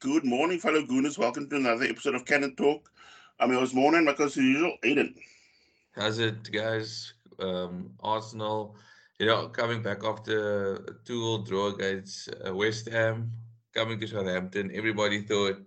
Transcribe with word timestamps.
Good 0.00 0.24
morning, 0.24 0.60
fellow 0.60 0.82
Gooners. 0.82 1.18
Welcome 1.18 1.50
to 1.50 1.56
another 1.56 1.82
episode 1.82 2.14
of 2.14 2.24
Cannon 2.24 2.54
Talk. 2.54 2.88
I'm 3.40 3.50
your 3.50 3.58
host, 3.58 3.74
Morning, 3.74 4.04
my 4.04 4.14
as 4.20 4.36
usual, 4.36 4.76
Aiden. 4.84 5.12
How's 5.90 6.20
it, 6.20 6.52
guys? 6.52 7.14
Um, 7.40 7.90
Arsenal, 7.98 8.76
you 9.18 9.26
know, 9.26 9.48
coming 9.48 9.82
back 9.82 10.04
after 10.04 10.74
a 10.76 10.94
two-all 11.04 11.38
draw 11.38 11.74
against 11.74 12.28
uh, 12.46 12.54
West 12.54 12.88
Ham, 12.90 13.32
coming 13.74 13.98
to 13.98 14.06
Southampton. 14.06 14.70
Everybody 14.72 15.22
thought, 15.22 15.66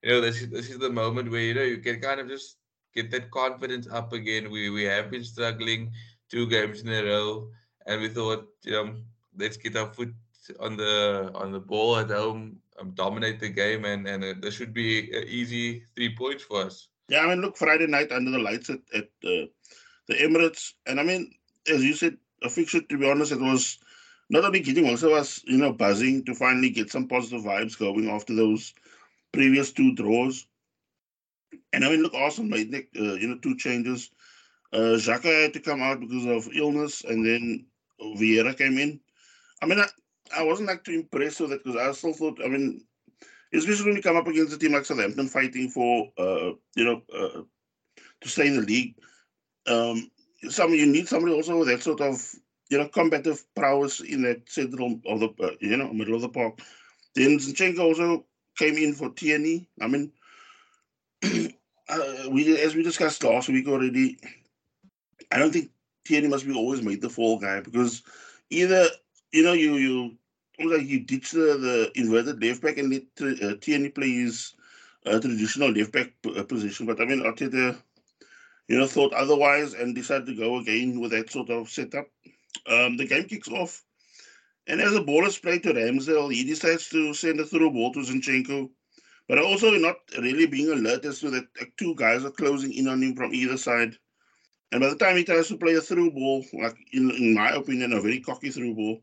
you 0.00 0.10
know, 0.12 0.20
this 0.20 0.42
is, 0.42 0.48
this 0.48 0.70
is 0.70 0.78
the 0.78 0.90
moment 0.90 1.32
where 1.32 1.40
you 1.40 1.54
know 1.54 1.62
you 1.62 1.78
can 1.78 2.00
kind 2.00 2.20
of 2.20 2.28
just 2.28 2.58
get 2.94 3.10
that 3.10 3.32
confidence 3.32 3.88
up 3.90 4.12
again. 4.12 4.48
We 4.48 4.70
we 4.70 4.84
have 4.84 5.10
been 5.10 5.24
struggling 5.24 5.90
two 6.30 6.46
games 6.46 6.82
in 6.82 6.88
a 6.88 7.02
row, 7.02 7.48
and 7.84 8.00
we 8.00 8.10
thought, 8.10 8.46
you 8.62 8.70
know, 8.70 8.94
let's 9.36 9.56
get 9.56 9.76
our 9.76 9.92
foot 9.92 10.14
on 10.60 10.76
the 10.76 11.32
on 11.34 11.50
the 11.50 11.58
ball 11.58 11.96
at 11.96 12.10
home, 12.10 12.60
um, 12.80 12.92
dominate 12.92 13.40
the 13.40 13.48
game, 13.48 13.84
and 13.84 14.06
and 14.06 14.24
uh, 14.24 14.34
there 14.40 14.50
should 14.50 14.72
be 14.72 15.10
easy 15.28 15.84
three 15.94 16.14
points 16.14 16.44
for 16.44 16.62
us. 16.62 16.88
Yeah, 17.08 17.20
I 17.20 17.28
mean, 17.28 17.40
look, 17.40 17.56
Friday 17.56 17.86
night 17.86 18.10
under 18.10 18.30
the 18.30 18.38
lights 18.38 18.70
at, 18.70 18.80
at 18.94 19.04
uh, 19.24 19.46
the 20.08 20.14
Emirates, 20.14 20.72
and 20.86 20.98
I 20.98 21.02
mean, 21.02 21.32
as 21.68 21.84
you 21.84 21.94
said, 21.94 22.16
a 22.42 22.48
fixture. 22.48 22.80
To 22.80 22.98
be 22.98 23.10
honest, 23.10 23.32
it 23.32 23.40
was 23.40 23.78
not 24.28 24.44
only 24.44 24.60
getting 24.60 24.88
also 24.88 25.10
was 25.10 25.42
you 25.46 25.58
know 25.58 25.72
buzzing 25.72 26.24
to 26.24 26.34
finally 26.34 26.70
get 26.70 26.90
some 26.90 27.08
positive 27.08 27.42
vibes 27.42 27.78
going 27.78 28.10
after 28.10 28.34
those 28.34 28.74
previous 29.32 29.72
two 29.72 29.94
draws. 29.94 30.46
And 31.72 31.84
I 31.84 31.90
mean, 31.90 32.02
look, 32.02 32.14
Arsenal 32.14 32.50
made 32.50 32.74
uh, 32.74 33.14
you 33.14 33.28
know 33.28 33.38
two 33.38 33.56
changes. 33.56 34.10
Uh, 34.72 34.98
Xhaka 34.98 35.42
had 35.42 35.52
to 35.54 35.60
come 35.60 35.80
out 35.80 36.00
because 36.00 36.26
of 36.26 36.52
illness, 36.54 37.04
and 37.04 37.24
then 37.24 37.66
Vieira 38.00 38.56
came 38.56 38.78
in. 38.78 39.00
I 39.62 39.66
mean, 39.66 39.78
I 40.34 40.42
wasn't 40.42 40.68
like 40.68 40.84
too 40.84 40.92
impressed 40.92 41.40
with 41.40 41.52
it 41.52 41.64
because 41.64 41.80
I 41.80 41.92
still 41.92 42.12
thought, 42.12 42.40
I 42.44 42.48
mean, 42.48 42.84
especially 43.54 43.86
when 43.86 43.96
you 43.96 44.02
come 44.02 44.16
up 44.16 44.26
against 44.26 44.54
a 44.54 44.58
team 44.58 44.72
like 44.72 44.84
Southampton 44.84 45.28
fighting 45.28 45.68
for, 45.68 46.10
uh, 46.18 46.52
you 46.74 46.84
know, 46.84 47.02
uh, 47.14 47.42
to 48.20 48.28
stay 48.28 48.46
in 48.46 48.56
the 48.56 48.62
league. 48.62 48.94
Um, 49.66 50.10
some 50.48 50.72
you 50.74 50.86
need 50.86 51.08
somebody 51.08 51.34
also 51.34 51.58
with 51.58 51.68
that 51.68 51.82
sort 51.82 52.00
of, 52.00 52.22
you 52.68 52.78
know, 52.78 52.88
combative 52.88 53.44
prowess 53.54 54.00
in 54.00 54.22
that 54.22 54.48
central 54.48 55.00
of 55.06 55.20
the, 55.20 55.28
uh, 55.42 55.50
you 55.60 55.76
know, 55.76 55.92
middle 55.92 56.14
of 56.14 56.22
the 56.22 56.28
park. 56.28 56.60
Then 57.14 57.38
Zinchenko 57.38 57.80
also 57.80 58.26
came 58.56 58.76
in 58.76 58.94
for 58.94 59.10
Tierney. 59.10 59.68
I 59.80 59.88
mean, 59.88 60.12
uh, 61.88 62.28
we 62.30 62.60
as 62.60 62.74
we 62.74 62.82
discussed 62.82 63.24
last 63.24 63.48
week 63.48 63.68
already, 63.68 64.18
I 65.32 65.38
don't 65.38 65.52
think 65.52 65.70
Tierney 66.04 66.28
must 66.28 66.46
be 66.46 66.54
always 66.54 66.82
made 66.82 67.00
the 67.00 67.10
fall 67.10 67.38
guy 67.38 67.60
because 67.60 68.02
either 68.50 68.88
you 69.32 69.42
know 69.42 69.52
you 69.52 69.76
you 69.76 70.16
like 70.70 70.86
you 70.86 71.00
ditch 71.00 71.32
the, 71.32 71.58
the 71.58 71.92
inverted 71.94 72.42
left 72.42 72.62
back 72.62 72.78
and 72.78 72.90
let 72.90 73.42
uh, 73.42 73.56
Tierney 73.60 73.90
play 73.90 74.10
his 74.10 74.54
uh, 75.04 75.20
traditional 75.20 75.70
left 75.70 75.92
back 75.92 76.12
uh, 76.24 76.42
position. 76.44 76.86
But 76.86 77.00
I 77.00 77.04
mean, 77.04 77.22
Arteta, 77.22 77.76
you 78.68 78.78
know, 78.78 78.86
thought 78.86 79.12
otherwise 79.12 79.74
and 79.74 79.94
decided 79.94 80.26
to 80.26 80.34
go 80.34 80.58
again 80.58 81.00
with 81.00 81.10
that 81.10 81.30
sort 81.30 81.50
of 81.50 81.68
setup. 81.68 82.06
Um, 82.66 82.96
the 82.96 83.06
game 83.06 83.24
kicks 83.24 83.48
off, 83.48 83.84
and 84.66 84.80
as 84.80 84.92
the 84.92 85.02
ball 85.02 85.26
is 85.26 85.38
played 85.38 85.62
to 85.64 85.74
Ramsdale, 85.74 86.32
he 86.32 86.44
decides 86.44 86.88
to 86.88 87.12
send 87.12 87.38
a 87.40 87.44
through 87.44 87.70
ball 87.70 87.92
to 87.92 88.00
Zinchenko. 88.00 88.70
But 89.28 89.38
also 89.38 89.72
not 89.72 89.96
really 90.18 90.46
being 90.46 90.70
alert 90.70 91.04
as 91.04 91.18
to 91.20 91.30
that 91.30 91.48
like, 91.60 91.72
two 91.76 91.96
guys 91.96 92.24
are 92.24 92.30
closing 92.30 92.72
in 92.72 92.86
on 92.86 93.02
him 93.02 93.16
from 93.16 93.34
either 93.34 93.56
side. 93.56 93.96
And 94.70 94.80
by 94.80 94.88
the 94.88 94.96
time 94.96 95.16
he 95.16 95.24
tries 95.24 95.48
to 95.48 95.56
play 95.56 95.74
a 95.74 95.80
through 95.80 96.12
ball, 96.12 96.44
like 96.52 96.76
in, 96.92 97.10
in 97.10 97.34
my 97.34 97.50
opinion, 97.50 97.92
a 97.92 98.00
very 98.00 98.20
cocky 98.20 98.50
through 98.50 98.74
ball, 98.74 99.00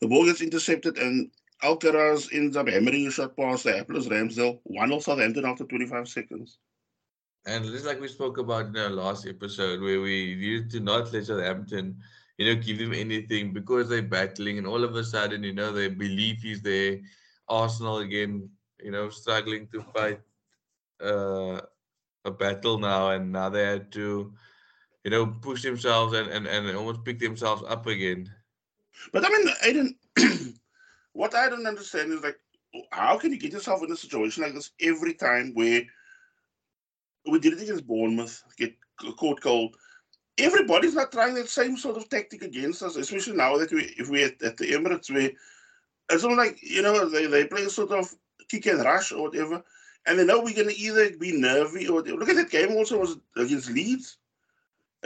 the 0.00 0.08
ball 0.08 0.26
gets 0.26 0.40
intercepted 0.40 0.98
and 0.98 1.30
Alcaraz 1.62 2.28
ends 2.32 2.56
up 2.56 2.68
hammering 2.68 3.06
a 3.06 3.10
shot 3.10 3.36
past 3.36 3.64
the 3.64 3.78
Apples 3.78 4.08
Ramsdale, 4.08 4.60
1 4.64 4.88
0 4.88 5.00
Southampton 5.00 5.46
after 5.46 5.64
25 5.64 6.08
seconds. 6.08 6.58
And 7.46 7.64
just 7.64 7.86
like 7.86 8.00
we 8.00 8.08
spoke 8.08 8.38
about 8.38 8.66
in 8.66 8.76
our 8.76 8.90
last 8.90 9.26
episode, 9.26 9.80
where 9.80 10.00
we 10.00 10.14
used 10.34 10.70
to 10.72 10.80
not 10.80 11.12
let 11.12 11.26
Southampton, 11.26 11.96
you 12.38 12.46
know, 12.46 12.60
give 12.60 12.78
them 12.78 12.92
anything 12.92 13.52
because 13.52 13.88
they're 13.88 14.02
battling, 14.02 14.58
and 14.58 14.66
all 14.66 14.84
of 14.84 14.94
a 14.96 15.04
sudden, 15.04 15.44
you 15.44 15.54
know, 15.54 15.72
their 15.72 15.90
belief 15.90 16.44
is 16.44 16.60
there. 16.60 17.00
Arsenal 17.48 17.98
again, 17.98 18.50
you 18.82 18.90
know, 18.90 19.08
struggling 19.08 19.68
to 19.68 19.80
fight 19.94 20.20
uh, 21.02 21.60
a 22.24 22.30
battle 22.30 22.78
now, 22.78 23.10
and 23.10 23.32
now 23.32 23.48
they 23.48 23.62
had 23.62 23.92
to, 23.92 24.34
you 25.04 25.10
know, 25.10 25.26
push 25.26 25.62
themselves 25.62 26.12
and, 26.14 26.28
and, 26.28 26.46
and 26.46 26.76
almost 26.76 27.04
pick 27.04 27.20
themselves 27.20 27.62
up 27.68 27.86
again. 27.86 28.28
But 29.12 29.24
I 29.24 29.28
mean, 29.28 29.48
I 29.62 29.72
didn't. 29.72 29.96
what 31.12 31.34
I 31.34 31.48
don't 31.48 31.66
understand 31.66 32.12
is 32.12 32.22
like, 32.22 32.38
how 32.92 33.16
can 33.18 33.32
you 33.32 33.38
get 33.38 33.52
yourself 33.52 33.82
in 33.82 33.90
a 33.90 33.96
situation 33.96 34.42
like 34.42 34.54
this 34.54 34.72
every 34.80 35.14
time 35.14 35.52
where 35.54 35.82
we 37.30 37.38
did 37.38 37.54
it 37.54 37.62
against 37.62 37.86
Bournemouth, 37.86 38.42
get 38.56 38.74
caught 39.16 39.40
cold. 39.40 39.76
Everybody's 40.38 40.94
not 40.94 41.12
trying 41.12 41.34
that 41.34 41.48
same 41.48 41.76
sort 41.76 41.96
of 41.96 42.08
tactic 42.08 42.42
against 42.42 42.82
us, 42.82 42.96
especially 42.96 43.36
now 43.36 43.56
that 43.56 43.72
we, 43.72 43.94
if 43.98 44.08
we're 44.08 44.26
at, 44.26 44.42
at 44.42 44.56
the 44.56 44.72
Emirates, 44.72 45.10
where 45.10 45.30
it's 46.10 46.22
not 46.22 46.36
like, 46.36 46.58
you 46.62 46.82
know, 46.82 47.08
they, 47.08 47.26
they 47.26 47.46
play 47.46 47.64
a 47.64 47.70
sort 47.70 47.90
of 47.90 48.14
kick 48.48 48.66
and 48.66 48.84
rush 48.84 49.12
or 49.12 49.22
whatever, 49.22 49.62
and 50.06 50.18
they 50.18 50.24
know 50.24 50.40
we're 50.40 50.54
going 50.54 50.68
to 50.68 50.78
either 50.78 51.16
be 51.16 51.32
nervy 51.32 51.88
or. 51.88 52.02
Look 52.02 52.28
at 52.28 52.36
that 52.36 52.50
game 52.50 52.72
also 52.72 52.98
was 52.98 53.16
against 53.36 53.70
Leeds 53.70 54.18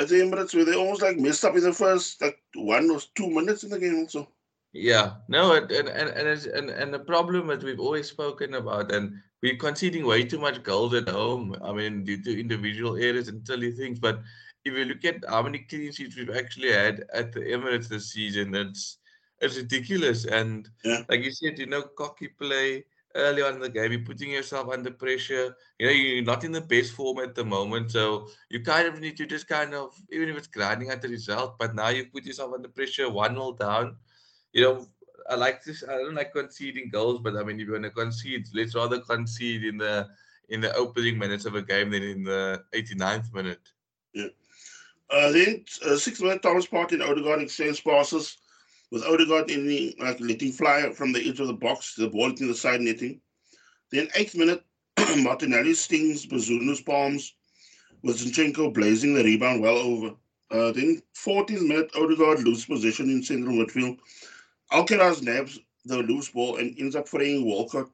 at 0.01 0.09
the 0.09 0.17
Emirates, 0.17 0.55
where 0.55 0.65
they 0.65 0.75
almost 0.75 1.03
like 1.03 1.19
messed 1.19 1.45
up 1.45 1.57
in 1.57 1.63
the 1.63 1.73
first 1.73 2.21
like 2.23 2.39
one 2.55 2.91
or 2.91 3.01
two 3.15 3.31
minutes 3.31 3.65
in 3.65 3.71
the 3.71 3.79
game 3.79 3.99
also. 3.99 4.29
Yeah, 4.73 5.15
no, 5.29 5.55
and 5.55 5.71
and 5.71 5.89
and 5.89 6.09
and, 6.11 6.29
it's, 6.29 6.47
and, 6.47 6.71
and 6.71 6.95
the 6.95 7.01
problem 7.01 7.49
that 7.49 7.63
we've 7.65 7.81
always 7.81 8.09
spoken 8.09 8.55
about, 8.55 8.93
and 8.93 9.15
we're 9.43 9.57
conceding 9.57 10.07
way 10.07 10.25
too 10.25 10.39
much 10.39 10.63
goals 10.63 10.95
at 10.95 11.09
home. 11.09 11.57
I 11.63 11.73
mean, 11.73 12.05
due 12.05 12.23
to 12.23 12.41
individual 12.41 12.97
errors 12.97 13.29
and 13.29 13.45
silly 13.47 13.73
things. 13.73 13.99
But 13.99 14.21
if 14.65 14.75
you 14.75 14.85
look 14.85 15.05
at 15.05 15.25
how 15.29 15.43
many 15.43 15.61
clean 15.61 15.93
sheets 15.93 16.17
we've 16.17 16.31
actually 16.37 16.73
had 16.73 17.05
at 17.13 17.33
the 17.33 17.41
Emirates 17.41 17.89
this 17.89 18.13
season, 18.13 18.55
it's 18.55 18.99
it's 19.41 19.57
ridiculous. 19.57 20.25
And 20.27 20.69
Yeah. 20.85 21.03
like 21.09 21.25
you 21.25 21.33
said, 21.33 21.59
you 21.59 21.67
know, 21.67 21.83
cocky 21.83 22.29
play 22.29 22.85
early 23.15 23.43
on 23.43 23.55
in 23.55 23.61
the 23.61 23.69
game, 23.69 23.93
you're 23.93 24.03
putting 24.03 24.31
yourself 24.31 24.69
under 24.69 24.91
pressure. 24.91 25.57
You 25.79 25.87
know, 25.87 25.93
you're 25.93 26.25
not 26.25 26.45
in 26.45 26.53
the 26.53 26.61
best 26.61 26.93
form 26.93 27.19
at 27.19 27.35
the 27.35 27.45
moment, 27.45 27.91
so 27.93 28.29
you 28.49 28.63
kind 28.63 28.87
of 28.87 29.01
need 29.01 29.17
to 29.19 29.27
just 29.27 29.49
kind 29.49 29.75
of, 29.75 29.95
even 30.11 30.29
if 30.29 30.37
it's 30.37 30.47
grinding 30.47 30.91
at 30.91 31.03
the 31.03 31.09
result, 31.09 31.59
but 31.59 31.75
now 31.75 31.89
you 31.89 32.07
put 32.07 32.25
yourself 32.25 32.53
under 32.55 32.69
pressure, 32.69 33.11
one 33.11 33.35
0 33.35 33.57
down. 33.59 33.97
You 34.53 34.63
know, 34.63 34.87
I 35.29 35.35
like 35.35 35.63
this. 35.63 35.85
I 35.89 35.93
don't 35.93 36.15
like 36.15 36.33
conceding 36.33 36.91
goals, 36.91 37.21
but 37.23 37.37
I 37.37 37.43
mean, 37.43 37.61
if 37.61 37.67
you're 37.67 37.77
gonna 37.77 37.91
concede, 37.91 38.47
let's 38.55 38.75
rather 38.75 39.01
concede 39.01 39.65
in 39.65 39.79
the 39.79 40.09
in 40.49 40.61
the 40.61 40.75
opening 40.75 41.19
minutes 41.19 41.45
of 41.45 41.55
a 41.55 41.63
game 41.63 41.91
than 41.91 42.03
in 42.03 42.25
the 42.25 42.63
89th 42.75 43.33
minute. 43.33 43.61
Uh, 45.11 45.31
then 45.33 45.65
uh, 45.87 45.97
six 45.97 46.21
minute 46.21 46.43
Thomas 46.43 46.67
Partey 46.67 46.93
and 46.93 47.03
Odegaard 47.03 47.43
exchange 47.43 47.83
passes 47.85 48.39
with 48.91 49.05
Odegaard 49.05 49.51
in 49.51 49.95
like 49.99 50.21
letting 50.21 50.53
fly 50.53 50.91
from 50.93 51.13
the 51.13 51.29
edge 51.29 51.41
of 51.41 51.47
the 51.47 51.53
box 51.53 51.95
the 51.95 52.09
ball 52.09 52.31
in 52.31 52.49
the 52.49 52.55
side 52.55 52.81
netting. 52.81 53.21
Then 53.93 54.09
eighth 54.15 54.35
minute 54.35 54.65
Martinelli 55.19 55.75
stings 55.75 56.27
Bazunu's 56.27 56.81
palms 56.81 57.35
with 58.03 58.19
Zinchenko 58.19 58.73
blazing 58.75 59.15
the 59.15 59.25
rebound 59.25 59.63
well 59.63 59.77
over. 59.77 60.15
Uh, 60.51 60.73
then 60.73 61.01
14th 61.17 61.67
minute 61.67 61.91
Odegaard 61.95 62.43
loses 62.43 62.65
possession 62.65 63.09
in 63.09 63.23
central 63.23 63.55
midfield. 63.55 63.99
Alcaraz 64.73 65.23
nabs 65.23 65.59
the 65.85 65.99
loose 65.99 66.29
ball 66.29 66.57
and 66.57 66.77
ends 66.79 66.97
up 66.97 67.09
freeing 67.09 67.45
Walcott. 67.45 67.89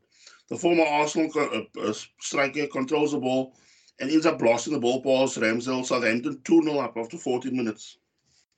The 0.48 0.56
former 0.56 0.84
Arsenal 0.84 1.30
co- 1.30 1.66
uh, 1.76 1.80
uh, 1.80 1.92
striker 2.20 2.66
controls 2.68 3.12
the 3.12 3.18
ball 3.18 3.54
and 4.00 4.10
ends 4.10 4.26
up 4.26 4.38
blasting 4.38 4.72
the 4.72 4.80
ball 4.80 5.02
past 5.02 5.38
Ramsdale. 5.38 5.84
Southampton 5.84 6.40
2 6.44 6.62
0 6.62 6.78
up 6.78 6.96
after 6.96 7.18
14 7.18 7.54
minutes. 7.54 7.98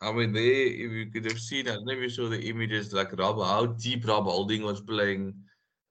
I 0.00 0.12
mean, 0.12 0.32
they 0.32 0.48
if 0.84 0.92
you 0.92 1.06
could 1.10 1.24
have 1.24 1.40
seen, 1.40 1.68
I 1.68 1.72
don't 1.74 1.86
know 1.86 1.92
if 1.92 2.00
you 2.00 2.08
saw 2.08 2.28
the 2.28 2.40
images 2.48 2.92
like 2.92 3.16
Rob, 3.18 3.38
how 3.38 3.66
deep 3.66 4.06
Rob 4.06 4.24
Holding 4.24 4.62
was 4.62 4.80
playing. 4.80 5.34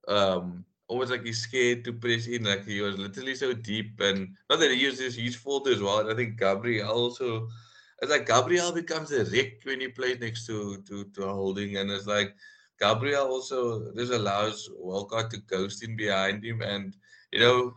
Um, 0.07 0.65
almost 0.87 1.11
like 1.11 1.23
he's 1.23 1.41
scared 1.41 1.83
to 1.85 1.93
press 1.93 2.27
in, 2.27 2.43
like 2.45 2.65
he 2.65 2.79
was 2.81 2.97
literally 2.97 3.35
so 3.35 3.53
deep, 3.53 3.99
and 3.99 4.35
not 4.49 4.59
that 4.59 4.71
he 4.71 4.77
uses 4.77 5.15
his 5.15 5.35
fault 5.35 5.67
as 5.67 5.81
well. 5.81 5.99
And 5.99 6.11
I 6.11 6.15
think 6.15 6.39
Gabriel 6.39 6.89
also, 6.89 7.49
it's 8.01 8.11
like 8.11 8.27
Gabriel 8.27 8.71
becomes 8.71 9.11
a 9.11 9.25
wreck 9.25 9.59
when 9.63 9.81
he 9.81 9.89
plays 9.89 10.19
next 10.19 10.45
to 10.47 10.81
to 10.83 11.05
to 11.05 11.27
Holding, 11.27 11.77
and 11.77 11.91
it's 11.91 12.07
like 12.07 12.35
Gabriel 12.79 13.27
also 13.27 13.91
this 13.91 14.09
allows 14.11 14.69
Walcott 14.77 15.31
to 15.31 15.37
ghost 15.39 15.83
in 15.83 15.97
behind 15.97 16.45
him, 16.45 16.61
and 16.61 16.95
you 17.31 17.39
know 17.39 17.75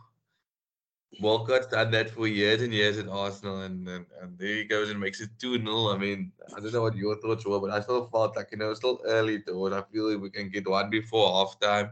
Walcott's 1.19 1.67
done 1.67 1.91
that 1.91 2.09
for 2.09 2.27
years 2.27 2.61
and 2.61 2.73
years 2.73 2.97
at 2.97 3.09
Arsenal, 3.09 3.61
and, 3.61 3.87
and, 3.87 4.05
and 4.21 4.37
there 4.37 4.55
he 4.55 4.63
goes 4.63 4.89
and 4.89 4.99
makes 4.99 5.19
it 5.19 5.29
2 5.39 5.57
0. 5.57 5.89
I 5.89 5.97
mean, 5.97 6.31
I 6.55 6.59
don't 6.59 6.73
know 6.73 6.81
what 6.81 6.95
your 6.95 7.15
thoughts 7.17 7.45
were, 7.45 7.59
but 7.59 7.69
I 7.69 7.81
still 7.81 8.07
felt 8.07 8.35
like, 8.35 8.49
you 8.51 8.57
know, 8.57 8.71
it's 8.71 8.79
still 8.79 9.01
early 9.05 9.39
doors. 9.39 9.73
I 9.73 9.83
feel 9.91 10.11
like 10.11 10.21
we 10.21 10.29
can 10.29 10.49
get 10.49 10.67
one 10.67 10.89
before 10.89 11.29
halftime. 11.29 11.89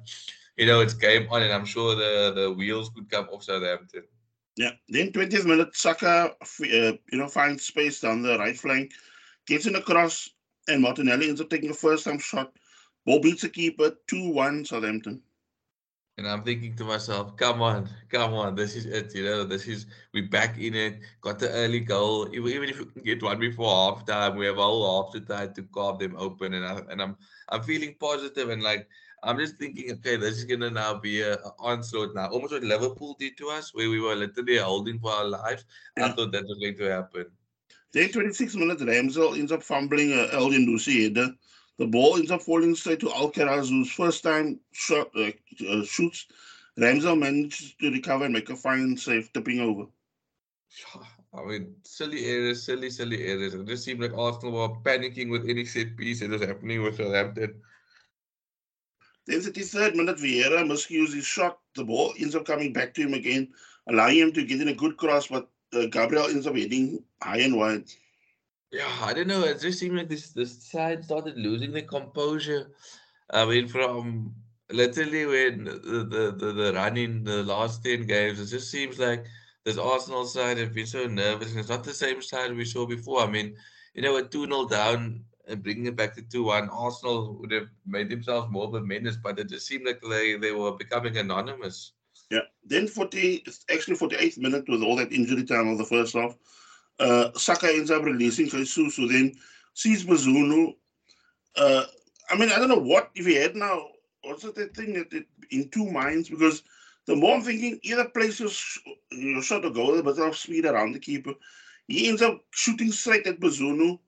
You 0.55 0.65
know, 0.65 0.79
it's 0.79 0.93
game 0.93 1.27
on, 1.31 1.43
and 1.43 1.51
I'm 1.51 1.65
sure 1.65 1.95
the, 1.95 2.33
the 2.33 2.51
wheels 2.51 2.89
could 2.89 3.09
come 3.09 3.27
off 3.29 3.43
Southampton. 3.43 4.03
Yeah. 4.55 4.71
Then 4.87 5.11
20th 5.11 5.45
minute, 5.45 5.75
Saka, 5.75 6.35
uh, 6.41 6.45
you 6.61 6.99
know, 7.13 7.27
finds 7.27 7.65
space 7.65 7.99
down 7.99 8.21
the 8.21 8.37
right 8.37 8.57
flank, 8.57 8.91
gets 9.47 9.65
in 9.65 9.75
across, 9.75 10.29
and 10.67 10.81
Martinelli 10.81 11.29
ends 11.29 11.41
up 11.41 11.49
taking 11.49 11.69
a 11.69 11.73
first 11.73 12.05
time 12.05 12.19
shot. 12.19 12.53
Ball 13.05 13.19
beats 13.19 13.41
the 13.41 13.49
keeper 13.49 13.91
2 14.07 14.31
1 14.31 14.65
Southampton. 14.65 15.21
And 16.19 16.27
I'm 16.27 16.43
thinking 16.43 16.75
to 16.75 16.83
myself, 16.83 17.37
come 17.37 17.61
on, 17.61 17.87
come 18.09 18.33
on, 18.33 18.53
this 18.53 18.75
is 18.75 18.85
it. 18.85 19.15
You 19.15 19.23
know, 19.23 19.43
this 19.45 19.67
is 19.67 19.85
we're 20.13 20.27
back 20.27 20.57
in 20.57 20.75
it. 20.75 20.99
Got 21.21 21.39
the 21.39 21.49
early 21.49 21.79
goal. 21.79 22.27
Even 22.35 22.67
if 22.67 22.77
we 22.77 22.85
can 22.87 23.03
get 23.03 23.23
one 23.23 23.39
before 23.39 23.71
half 23.71 24.05
time, 24.05 24.35
we 24.35 24.45
have 24.45 24.57
a 24.57 24.61
whole 24.61 24.83
half 25.01 25.25
time 25.25 25.53
to 25.53 25.63
carve 25.63 25.97
them 25.99 26.17
open. 26.17 26.55
And 26.55 26.65
I 26.65 26.81
and 26.91 27.01
I'm 27.01 27.15
I'm 27.47 27.63
feeling 27.63 27.95
positive 27.97 28.49
and 28.49 28.61
like 28.61 28.85
I'm 29.23 29.37
just 29.37 29.55
thinking, 29.55 29.93
okay, 29.93 30.17
this 30.17 30.37
is 30.37 30.43
gonna 30.43 30.69
now 30.69 30.99
be 30.99 31.21
a, 31.21 31.35
a 31.35 31.53
onslaught 31.57 32.13
now, 32.13 32.27
almost 32.27 32.51
what 32.51 32.63
Liverpool 32.63 33.15
did 33.17 33.37
to 33.37 33.51
us, 33.51 33.73
where 33.73 33.89
we 33.89 34.01
were 34.01 34.15
literally 34.15 34.57
holding 34.57 34.99
for 34.99 35.11
our 35.13 35.25
lives. 35.25 35.63
Yeah. 35.95 36.07
I 36.07 36.11
thought 36.11 36.33
that 36.33 36.43
was 36.43 36.57
going 36.59 36.75
to 36.79 36.91
happen. 36.91 37.27
Then 37.93 38.11
26 38.11 38.55
minutes, 38.55 38.83
Ramsdale 38.83 39.39
ends 39.39 39.53
up 39.53 39.63
fumbling 39.63 40.11
a 40.11 40.23
uh, 40.23 40.39
Elyounoussi 40.41 41.03
header. 41.03 41.33
The 41.79 41.87
ball 41.87 42.17
ends 42.17 42.29
up 42.29 42.41
falling 42.41 42.75
straight 42.75 42.99
to 42.99 43.05
Alcaraz, 43.07 43.69
whose 43.69 43.89
first 43.89 44.21
time 44.21 44.59
shot 44.73 45.09
uh, 45.15 45.31
uh, 45.67 45.85
shoots. 45.85 46.27
Ramsdale 46.77 47.17
manages 47.17 47.73
to 47.79 47.89
recover 47.89 48.25
and 48.25 48.33
make 48.33 48.49
a 48.49 48.55
fine 48.55 48.97
save, 48.97 49.31
tipping 49.31 49.61
over. 49.61 49.85
I 51.33 51.45
mean, 51.45 51.75
silly 51.83 52.25
errors, 52.25 52.63
silly, 52.63 52.89
silly 52.89 53.23
errors. 53.23 53.53
It 53.53 53.65
just 53.65 53.85
seemed 53.85 54.01
like 54.01 54.17
Arsenal 54.17 54.53
were 54.53 54.75
panicking 54.81 55.29
with 55.29 55.47
any 55.47 55.63
set 55.63 55.95
piece 55.95 56.19
that 56.19 56.31
was 56.31 56.41
happening 56.41 56.83
with 56.83 56.97
Southampton. 56.97 57.61
Then 59.25 59.39
33rd 59.39 59.95
minute, 59.95 60.17
Vieira 60.17 60.65
miscues 60.65 61.13
his 61.13 61.25
shot. 61.25 61.59
The 61.75 61.85
ball 61.85 62.13
ends 62.19 62.35
up 62.35 62.45
coming 62.45 62.73
back 62.73 62.93
to 62.95 63.01
him 63.03 63.13
again, 63.13 63.53
allowing 63.87 64.17
him 64.17 64.31
to 64.33 64.43
get 64.43 64.59
in 64.59 64.67
a 64.67 64.73
good 64.73 64.97
cross, 64.97 65.27
but 65.27 65.47
uh, 65.71 65.85
Gabriel 65.85 66.25
ends 66.25 66.47
up 66.47 66.57
heading 66.57 67.03
high 67.21 67.39
and 67.39 67.55
wide. 67.55 67.85
Yeah, 68.71 68.91
I 69.01 69.13
don't 69.13 69.27
know. 69.27 69.43
It 69.43 69.59
just 69.59 69.79
seemed 69.79 69.97
like 69.97 70.09
this 70.09 70.29
this 70.29 70.63
side 70.63 71.03
started 71.03 71.37
losing 71.37 71.71
the 71.71 71.81
composure. 71.81 72.71
I 73.31 73.45
mean, 73.45 73.67
from 73.67 74.35
literally 74.71 75.25
when 75.25 75.63
the 75.63 76.31
the, 76.37 76.53
the, 76.53 76.73
run 76.73 76.97
in 76.97 77.23
the 77.23 77.43
last 77.43 77.83
10 77.83 78.05
games, 78.05 78.39
it 78.39 78.45
just 78.45 78.69
seems 78.69 78.99
like 78.99 79.25
this 79.65 79.77
Arsenal 79.77 80.25
side 80.25 80.57
have 80.57 80.73
been 80.73 80.85
so 80.85 81.07
nervous. 81.07 81.55
It's 81.55 81.69
not 81.69 81.83
the 81.83 81.93
same 81.93 82.21
side 82.21 82.55
we 82.55 82.65
saw 82.65 82.85
before. 82.85 83.21
I 83.21 83.27
mean, 83.27 83.55
you 83.93 84.03
know, 84.03 84.17
a 84.17 84.23
2 84.23 84.45
0 84.45 84.67
down 84.67 85.23
and 85.47 85.63
bringing 85.63 85.87
it 85.87 85.95
back 85.95 86.15
to 86.15 86.21
2 86.21 86.43
1, 86.43 86.69
Arsenal 86.69 87.37
would 87.39 87.51
have 87.51 87.69
made 87.85 88.09
themselves 88.09 88.51
more 88.51 88.65
of 88.65 88.75
a 88.75 88.81
menace, 88.81 89.17
but 89.21 89.39
it 89.39 89.49
just 89.49 89.67
seemed 89.67 89.85
like 89.85 90.01
they, 90.01 90.35
they 90.37 90.51
were 90.51 90.73
becoming 90.73 91.17
anonymous. 91.17 91.93
Yeah. 92.29 92.41
Then 92.63 92.87
40, 92.87 93.43
actually 93.71 93.97
48th 93.97 94.37
minute 94.37 94.69
with 94.69 94.83
all 94.83 94.95
that 94.97 95.11
injury 95.11 95.43
time 95.43 95.67
of 95.67 95.79
the 95.79 95.85
first 95.85 96.13
half, 96.13 96.35
uh, 96.99 97.31
Saka 97.33 97.67
ends 97.67 97.91
up 97.91 98.03
releasing 98.03 98.49
Jesus, 98.49 98.95
who 98.95 99.07
then 99.07 99.33
sees 99.73 100.05
Bazunu. 100.05 100.75
Uh, 101.55 101.85
I 102.29 102.37
mean, 102.37 102.51
I 102.51 102.57
don't 102.57 102.69
know 102.69 102.75
what, 102.75 103.11
if 103.15 103.25
he 103.25 103.35
had 103.35 103.55
now, 103.55 103.87
Also, 104.23 104.51
that 104.51 104.75
thing 104.75 104.93
that 104.93 105.11
it, 105.13 105.25
in 105.51 105.69
two 105.69 105.89
minds? 105.89 106.29
Because 106.29 106.63
the 107.05 107.15
more 107.15 107.35
I'm 107.35 107.41
thinking, 107.41 107.79
either 107.83 108.09
place 108.09 108.39
your, 108.39 108.49
your 109.11 109.41
shot 109.41 109.65
or 109.65 109.71
go, 109.71 110.01
but 110.01 110.19
of 110.19 110.37
speed 110.37 110.65
around 110.65 110.93
the 110.93 110.99
keeper. 110.99 111.33
He 111.87 112.07
ends 112.07 112.21
up 112.21 112.43
shooting 112.51 112.91
straight 112.91 113.25
at 113.25 113.39
Bazunu 113.39 113.99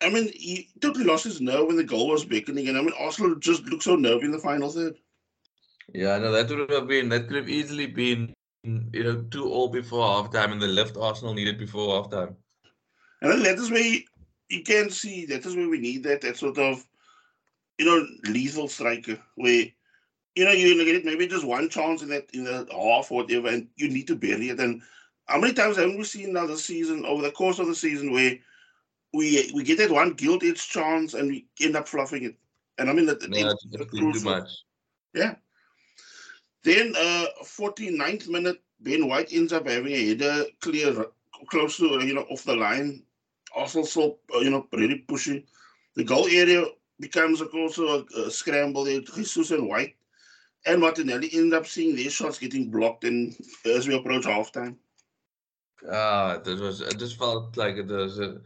I 0.00 0.10
mean, 0.10 0.30
he 0.34 0.68
totally 0.80 1.04
lost 1.04 1.24
his 1.24 1.40
nerve 1.40 1.66
when 1.66 1.76
the 1.76 1.84
goal 1.84 2.08
was 2.08 2.24
beckoning, 2.24 2.68
and 2.68 2.76
I 2.76 2.82
mean, 2.82 2.92
Arsenal 2.98 3.34
just 3.36 3.64
looked 3.64 3.84
so 3.84 3.96
nervy 3.96 4.26
in 4.26 4.30
the 4.30 4.38
final 4.38 4.70
third. 4.70 4.96
Yeah, 5.94 6.18
no, 6.18 6.32
that 6.32 6.50
would 6.50 6.70
have 6.70 6.88
been 6.88 7.08
that 7.10 7.28
could 7.28 7.36
have 7.36 7.48
easily 7.48 7.86
been 7.86 8.34
you 8.92 9.04
know 9.04 9.22
two 9.30 9.48
all 9.48 9.68
before 9.68 10.04
halftime, 10.04 10.52
and 10.52 10.60
the 10.60 10.66
left 10.66 10.96
Arsenal 10.96 11.34
needed 11.34 11.58
before 11.58 12.02
halftime. 12.02 12.34
And 13.22 13.30
then 13.30 13.42
that 13.42 13.58
is 13.58 13.70
where 13.70 13.80
you, 13.80 14.00
you 14.48 14.62
can 14.62 14.90
see 14.90 15.26
that 15.26 15.46
is 15.46 15.56
where 15.56 15.68
we 15.68 15.78
need 15.78 16.02
that 16.04 16.20
that 16.22 16.36
sort 16.36 16.58
of 16.58 16.86
you 17.78 17.86
know 17.86 18.06
lethal 18.30 18.68
striker 18.68 19.18
where 19.36 19.64
you 20.34 20.44
know 20.44 20.52
you 20.52 20.84
get 20.84 21.04
maybe 21.04 21.26
just 21.26 21.46
one 21.46 21.68
chance 21.68 22.02
in 22.02 22.08
that 22.08 22.28
in 22.32 22.44
the 22.44 22.66
half 22.72 23.10
or 23.10 23.22
whatever, 23.22 23.48
and 23.48 23.68
you 23.76 23.88
need 23.88 24.06
to 24.08 24.16
bury 24.16 24.50
it. 24.50 24.60
And 24.60 24.82
how 25.26 25.38
many 25.38 25.52
times 25.52 25.76
haven't 25.76 25.98
we 25.98 26.04
seen 26.04 26.32
now 26.32 26.46
this 26.46 26.64
season 26.64 27.04
over 27.04 27.22
the 27.22 27.30
course 27.30 27.58
of 27.58 27.66
the 27.66 27.74
season 27.74 28.12
where 28.12 28.36
we 29.12 29.50
we 29.54 29.62
get 29.62 29.78
that 29.78 29.90
one 29.90 30.12
guilt 30.12 30.42
edge 30.44 30.68
chance 30.68 31.14
and 31.14 31.28
we 31.28 31.46
end 31.60 31.76
up 31.76 31.88
fluffing 31.88 32.24
it. 32.24 32.36
And 32.78 32.90
I 32.90 32.92
mean 32.92 33.06
that 33.06 33.28
no, 33.28 33.54
it's 33.72 33.90
too 33.90 34.24
much. 34.24 34.50
Yeah. 35.14 35.36
Then 36.66 36.94
uh 36.98 37.26
49th 37.44 38.28
minute, 38.28 38.60
Ben 38.80 39.06
White 39.08 39.32
ends 39.32 39.52
up 39.52 39.68
having 39.68 39.92
a 39.92 40.06
header 40.08 40.46
clear 40.60 41.06
close 41.48 41.76
to 41.76 42.04
you 42.04 42.12
know 42.12 42.26
off 42.28 42.42
the 42.42 42.56
line. 42.56 43.04
Arsenal 43.54 43.86
still 43.86 44.18
uh, 44.34 44.40
you 44.40 44.50
know 44.50 44.66
really 44.72 44.98
pushing. 45.12 45.44
The 45.94 46.02
goal 46.02 46.26
area 46.26 46.64
becomes 46.98 47.40
also 47.40 47.84
a, 48.00 48.20
a 48.26 48.30
scramble 48.32 48.82
there. 48.82 49.00
Jesus 49.00 49.52
and 49.52 49.68
White 49.68 49.94
and 50.66 50.80
Martinelli 50.80 51.30
end 51.34 51.54
up 51.54 51.66
seeing 51.66 51.94
their 51.94 52.10
shots 52.10 52.40
getting 52.40 52.68
blocked 52.68 53.04
and 53.04 53.36
as 53.64 53.86
we 53.86 53.94
approach 53.94 54.24
halftime. 54.24 54.74
Ah, 55.88 56.40
that 56.42 56.58
was 56.58 56.82
I 56.82 56.90
just 56.90 57.16
felt 57.16 57.56
like 57.56 57.76
it 57.76 57.86
was 57.86 58.18
a 58.18 58.40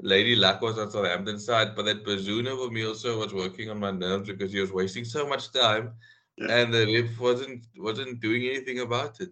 Lady 0.00 0.34
Luck 0.34 0.62
was 0.62 0.78
on 0.78 0.90
Southampton 0.90 1.38
side, 1.38 1.76
but 1.76 1.84
that 1.84 2.04
Bazunu 2.06 2.56
for 2.56 2.70
me 2.70 2.86
also 2.86 3.18
was 3.18 3.34
working 3.34 3.68
on 3.68 3.78
my 3.80 3.90
nerves 3.90 4.28
because 4.30 4.52
he 4.52 4.60
was 4.60 4.72
wasting 4.72 5.04
so 5.04 5.26
much 5.26 5.52
time, 5.52 5.92
yeah. 6.38 6.58
and 6.58 6.72
the 6.72 6.86
ref 6.86 7.18
wasn't 7.18 7.64
wasn't 7.76 8.20
doing 8.20 8.44
anything 8.46 8.80
about 8.80 9.20
it. 9.20 9.30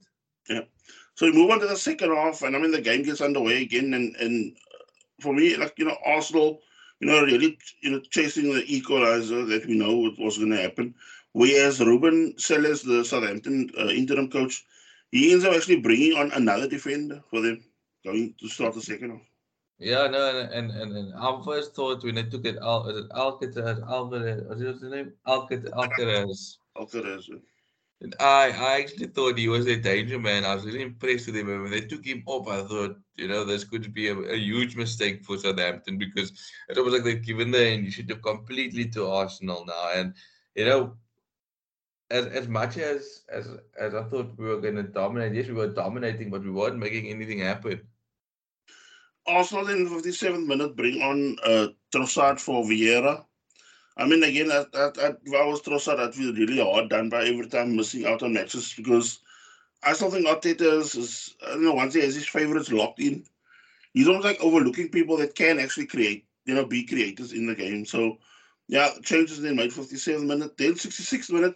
Yeah. 0.49 0.63
So 1.15 1.27
we 1.27 1.33
move 1.33 1.51
on 1.51 1.61
to 1.61 1.67
the 1.67 1.77
second 1.77 2.15
half, 2.15 2.43
and 2.43 2.57
I 2.57 2.59
mean 2.59 2.73
the 2.73 2.81
game 2.81 3.03
gets 3.03 3.21
underway 3.21 3.63
again, 3.63 3.95
and 3.95 4.17
and 4.17 4.57
for 5.21 5.33
me, 5.33 5.57
like 5.57 5.75
you 5.79 5.85
know, 5.85 5.97
Arsenal, 6.05 6.61
you 7.01 7.09
know, 7.09 7.23
really 7.23 7.59
you 7.83 7.91
know 7.91 8.01
chasing 8.11 8.53
the 8.53 8.65
equalizer 8.67 9.45
that 9.45 9.67
we 9.67 9.75
know 9.75 10.13
was 10.19 10.39
going 10.39 10.51
to 10.51 10.61
happen. 10.61 10.95
Whereas 11.33 11.81
Ruben 11.81 12.35
Sellés, 12.35 12.85
the 12.85 13.05
Southampton 13.05 13.71
uh, 13.79 13.89
interim 13.89 14.31
coach, 14.31 14.65
he 15.11 15.33
ends 15.33 15.45
up 15.45 15.55
actually 15.55 15.81
bringing 15.81 16.17
on 16.17 16.31
another 16.33 16.69
defender 16.69 17.23
for 17.29 17.41
them, 17.41 17.65
going 18.05 18.35
to 18.41 18.49
start 18.49 18.75
the 18.75 18.81
second 18.81 19.11
half. 19.11 19.21
Yeah, 19.79 20.07
no, 20.07 20.49
and 20.53 20.71
and, 20.71 20.97
and 20.97 21.15
our 21.15 21.43
first 21.43 21.75
thought 21.75 22.05
we 22.05 22.13
need 22.13 22.31
to 22.31 22.39
get 22.39 22.57
Al 22.59 22.89
is 22.89 23.05
it 23.05 23.11
Alcatraz 23.15 23.81
Alvarez 23.89 24.43
what's 24.47 24.61
his 24.61 24.83
name? 24.83 25.13
Alcatraz 25.27 25.73
Alcaraz. 25.73 26.57
And 28.01 28.15
I 28.21 28.51
I 28.51 28.81
actually 28.81 29.07
thought 29.07 29.39
he 29.39 29.49
was 29.49 29.67
a 29.67 29.77
danger 29.77 30.19
man. 30.19 30.45
I 30.45 30.55
was 30.55 30.65
really 30.65 30.83
impressed 30.83 31.27
with 31.27 31.37
him. 31.37 31.47
when 31.47 31.71
they 31.71 31.81
took 31.83 32.05
him 32.05 32.23
off, 32.27 32.49
I 32.49 32.67
thought, 32.67 32.97
you 33.17 33.29
know, 33.29 33.45
this 33.45 33.65
could 33.65 33.95
be 33.95 34.09
a, 34.09 34.17
a 34.19 34.37
huge 34.37 34.77
mistake 34.77 35.25
for 35.25 35.39
Southampton 35.39 35.99
because 35.99 36.33
it 36.69 36.79
was 36.79 36.93
like 36.93 37.05
they've 37.05 37.23
given 37.25 37.51
the 37.51 37.67
initiative 37.67 38.21
completely 38.23 38.89
to 38.91 39.07
Arsenal 39.09 39.65
now. 39.67 39.91
And 39.95 40.15
you 40.55 40.65
know, 40.67 40.97
as 42.11 42.27
as 42.27 42.49
much 42.49 42.77
as 42.79 43.25
as 43.31 43.49
as 43.79 43.95
I 43.95 44.03
thought 44.05 44.37
we 44.37 44.47
were 44.47 44.61
gonna 44.61 44.83
dominate, 44.83 45.35
yes, 45.35 45.49
we 45.49 45.55
were 45.55 45.73
dominating, 45.73 46.31
but 46.31 46.43
we 46.43 46.51
weren't 46.51 46.79
making 46.79 47.09
anything 47.09 47.39
happen. 47.39 47.81
Arsenal 49.27 49.69
in 49.71 49.85
the 49.85 49.91
57th 49.91 50.47
minute 50.47 50.77
bring 50.77 51.01
on 51.01 51.37
uh, 51.45 51.69
Trossard 51.95 52.39
for 52.39 52.65
Vieira. 52.65 53.25
I 53.97 54.07
mean, 54.07 54.23
again, 54.25 54.49
that, 54.49 54.73
that, 54.73 54.95
that, 54.95 55.19
if 55.25 55.35
I 55.35 55.45
was 55.45 55.63
Trossard, 55.63 55.99
that 55.99 56.15
feel 56.15 56.35
really 56.35 56.59
hard 56.59 56.91
done 56.91 57.09
by 57.09 57.27
every 57.27 57.47
time 57.47 57.77
missing 57.77 58.07
out 58.07 58.23
on 58.23 58.33
matches 58.33 58.75
because 58.77 59.21
I 59.85 59.93
still 59.93 60.11
think 60.11 60.27
Arteta 60.27 60.81
is, 60.81 60.95
is 60.95 61.35
I 61.47 61.51
don't 61.51 61.65
know, 61.65 61.75
once 61.75 61.95
he 61.95 62.01
has 62.01 62.15
his 62.15 62.27
favourites 62.27 62.73
locked 62.73 63.01
in, 63.01 63.25
he's 63.93 64.09
almost 64.09 64.25
like 64.25 64.41
overlooking 64.41 64.89
people 64.89 65.17
that 65.19 65.37
can 65.37 65.61
actually 65.61 65.87
create, 65.87 66.27
you 66.45 66.55
know, 66.55 66.65
be 66.65 66.85
creators 66.85 67.33
in 67.33 67.47
the 67.47 67.55
game. 67.55 67.85
So, 67.85 68.19
yeah, 68.67 68.91
changes 69.03 69.41
then 69.41 69.57
made 69.57 69.71
57th 69.71 70.27
minute. 70.27 70.57
Then 70.57 70.73
66th 70.73 71.31
minute, 71.31 71.55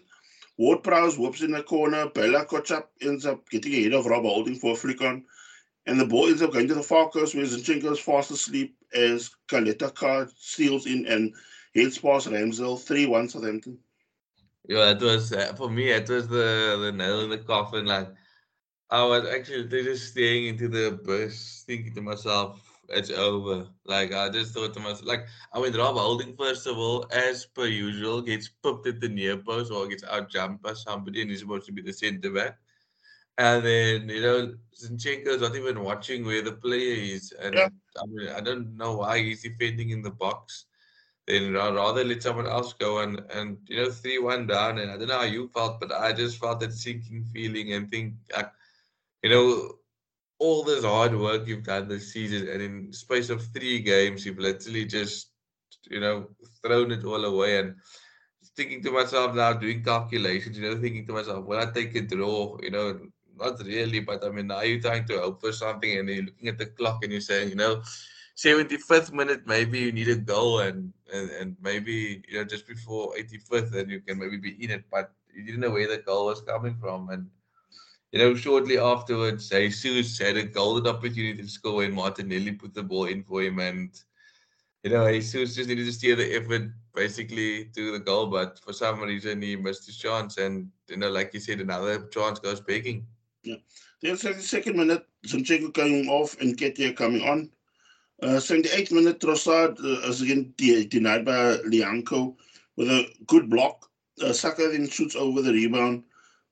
Ward 0.58 0.82
Prowse 0.82 1.18
whoops 1.18 1.42
in 1.42 1.52
the 1.52 1.62
corner. 1.62 2.08
Bella 2.10 2.44
Kotchap 2.44 2.84
ends 3.00 3.26
up 3.26 3.48
getting 3.48 3.74
ahead 3.74 3.94
of 3.94 4.06
Rob 4.06 4.24
Holding 4.24 4.56
for 4.56 4.72
a 4.72 4.76
flick 4.76 5.02
on. 5.02 5.24
And 5.86 5.98
the 5.98 6.06
ball 6.06 6.26
ends 6.26 6.42
up 6.42 6.52
going 6.52 6.68
to 6.68 6.74
the 6.74 6.82
far 6.82 7.08
coast 7.08 7.34
where 7.34 7.44
Zinchenko 7.44 7.92
is 7.92 7.98
fast 7.98 8.30
asleep 8.30 8.76
as 8.94 9.30
Caleta 9.48 9.92
Car 9.94 10.28
steals 10.36 10.86
in 10.86 11.06
and 11.06 11.34
past 11.84 12.28
Ramsdale 12.28 12.80
3 12.80 13.06
1 13.06 13.28
Southampton. 13.28 13.78
Yeah, 14.68 14.90
it 14.90 15.00
was 15.00 15.32
uh, 15.32 15.54
for 15.56 15.70
me, 15.70 15.90
it 15.90 16.08
was 16.08 16.28
the, 16.28 16.78
the 16.80 16.92
nail 16.92 17.20
in 17.20 17.30
the 17.30 17.38
coffin. 17.38 17.86
Like, 17.86 18.08
I 18.90 19.04
was 19.04 19.26
actually 19.26 19.68
just 19.68 20.10
staring 20.10 20.46
into 20.46 20.68
the 20.68 20.88
abyss, 20.88 21.64
thinking 21.66 21.94
to 21.94 22.02
myself, 22.02 22.60
it's 22.88 23.10
over. 23.10 23.66
Like, 23.84 24.12
I 24.12 24.28
just 24.30 24.54
thought 24.54 24.74
to 24.74 24.80
myself, 24.80 25.04
like, 25.04 25.26
I 25.52 25.60
mean, 25.60 25.74
Rob 25.74 25.96
Holding, 25.96 26.36
first 26.36 26.66
of 26.66 26.78
all, 26.78 27.06
as 27.12 27.46
per 27.46 27.66
usual, 27.66 28.22
gets 28.22 28.48
popped 28.48 28.86
at 28.86 29.00
the 29.00 29.08
near 29.08 29.36
post 29.36 29.72
or 29.72 29.86
gets 29.88 30.04
out 30.04 30.30
jumped 30.30 30.62
by 30.62 30.74
somebody 30.74 31.22
and 31.22 31.30
he's 31.30 31.40
supposed 31.40 31.66
to 31.66 31.72
be 31.72 31.82
the 31.82 31.92
centre 31.92 32.30
back. 32.30 32.58
And 33.38 33.64
then, 33.64 34.08
you 34.08 34.20
know, 34.20 34.54
Zinchenko's 34.74 35.42
not 35.42 35.54
even 35.54 35.82
watching 35.82 36.24
where 36.24 36.42
the 36.42 36.52
player 36.52 37.14
is. 37.14 37.32
And 37.40 37.54
yeah. 37.54 37.68
I 37.96 38.06
mean, 38.06 38.28
I 38.30 38.40
don't 38.40 38.76
know 38.76 38.96
why 38.96 39.18
he's 39.18 39.42
defending 39.42 39.90
in 39.90 40.02
the 40.02 40.10
box. 40.10 40.66
Then 41.28 41.52
rather 41.52 42.04
let 42.04 42.22
someone 42.22 42.46
else 42.46 42.72
go 42.72 43.00
and, 43.00 43.20
and 43.34 43.58
you 43.66 43.76
know, 43.76 43.90
3 43.90 44.18
1 44.18 44.46
down. 44.46 44.78
And 44.78 44.90
I 44.90 44.96
don't 44.96 45.08
know 45.08 45.18
how 45.18 45.24
you 45.24 45.48
felt, 45.48 45.78
but 45.78 45.92
I 45.92 46.14
just 46.14 46.40
felt 46.40 46.60
that 46.60 46.72
sinking 46.72 47.24
feeling 47.24 47.74
and 47.74 47.90
think, 47.90 48.14
like, 48.34 48.50
you 49.22 49.30
know, 49.30 49.74
all 50.38 50.64
this 50.64 50.84
hard 50.84 51.14
work 51.18 51.46
you've 51.46 51.64
done 51.64 51.88
this 51.88 52.12
season, 52.12 52.48
and 52.48 52.62
in 52.62 52.92
space 52.92 53.28
of 53.28 53.44
three 53.52 53.80
games, 53.80 54.24
you've 54.24 54.38
literally 54.38 54.86
just, 54.86 55.32
you 55.90 56.00
know, 56.00 56.28
thrown 56.62 56.92
it 56.92 57.04
all 57.04 57.24
away. 57.24 57.58
And 57.58 57.74
thinking 58.56 58.82
to 58.84 58.90
myself 58.90 59.34
now, 59.34 59.52
doing 59.52 59.82
calculations, 59.84 60.56
you 60.58 60.68
know, 60.68 60.80
thinking 60.80 61.06
to 61.08 61.12
myself, 61.12 61.44
will 61.44 61.58
I 61.58 61.66
take 61.66 61.94
a 61.96 62.00
draw? 62.00 62.56
You 62.62 62.70
know, 62.70 63.00
not 63.36 63.60
really, 63.64 64.00
but 64.00 64.24
I 64.24 64.30
mean, 64.30 64.50
are 64.50 64.64
you're 64.64 64.80
trying 64.80 65.06
to 65.08 65.18
hope 65.18 65.40
for 65.40 65.52
something 65.52 65.98
and 65.98 66.08
you're 66.08 66.24
looking 66.24 66.48
at 66.48 66.58
the 66.58 66.66
clock 66.66 67.02
and 67.02 67.12
you're 67.12 67.20
saying, 67.20 67.50
you 67.50 67.56
know, 67.56 67.82
75th 68.38 69.12
minute, 69.12 69.42
maybe 69.46 69.80
you 69.80 69.90
need 69.90 70.08
a 70.08 70.14
goal 70.14 70.60
and, 70.60 70.92
and, 71.12 71.28
and 71.30 71.56
maybe, 71.60 72.22
you 72.28 72.38
know, 72.38 72.44
just 72.44 72.68
before 72.68 73.12
85th, 73.16 73.72
then 73.72 73.88
you 73.88 74.00
can 74.00 74.16
maybe 74.16 74.36
be 74.36 74.62
in 74.62 74.70
it, 74.70 74.84
but 74.92 75.12
you 75.34 75.44
didn't 75.44 75.60
know 75.60 75.70
where 75.70 75.88
the 75.88 75.98
goal 75.98 76.26
was 76.26 76.40
coming 76.42 76.76
from. 76.80 77.10
And, 77.10 77.26
you 78.12 78.20
know, 78.20 78.36
shortly 78.36 78.78
afterwards, 78.78 79.48
Jesus 79.48 80.16
had 80.18 80.36
a 80.36 80.44
golden 80.44 80.86
opportunity 80.86 81.42
to 81.42 81.48
score 81.48 81.82
and 81.82 81.92
Martinelli 81.92 82.52
put 82.52 82.74
the 82.74 82.82
ball 82.82 83.06
in 83.06 83.24
for 83.24 83.42
him. 83.42 83.58
And, 83.58 83.90
you 84.84 84.90
know, 84.90 85.10
Jesus 85.10 85.56
just 85.56 85.68
needed 85.68 85.86
to 85.86 85.92
steer 85.92 86.14
the 86.14 86.36
effort 86.36 86.70
basically 86.94 87.64
to 87.74 87.90
the 87.90 87.98
goal, 87.98 88.28
but 88.28 88.60
for 88.60 88.72
some 88.72 89.00
reason 89.00 89.42
he 89.42 89.56
missed 89.56 89.86
his 89.86 89.98
chance. 89.98 90.38
And, 90.38 90.70
you 90.88 90.96
know, 90.96 91.10
like 91.10 91.34
you 91.34 91.40
said, 91.40 91.60
another 91.60 92.06
chance 92.06 92.38
goes 92.38 92.60
begging. 92.60 93.04
Yeah. 93.42 93.56
Then 94.00 94.14
72nd 94.14 94.76
minute, 94.76 95.04
Zinchenko 95.26 95.74
coming 95.74 96.08
off 96.08 96.40
and 96.40 96.56
Nketiah 96.56 96.96
coming 96.96 97.22
on. 97.22 97.50
Uh, 98.20 98.40
78th 98.40 98.92
minute, 98.92 99.20
Trossard 99.20 99.78
uh, 99.78 100.08
is 100.08 100.22
again 100.22 100.52
de 100.56 100.84
denied 100.86 101.24
by 101.24 101.56
Lyanco 101.58 102.34
with 102.76 102.88
a 102.88 103.06
good 103.26 103.48
block. 103.48 103.88
Uh, 104.20 104.32
Saka 104.32 104.68
then 104.68 104.88
shoots 104.88 105.14
over 105.14 105.40
the 105.40 105.52
rebound. 105.52 106.02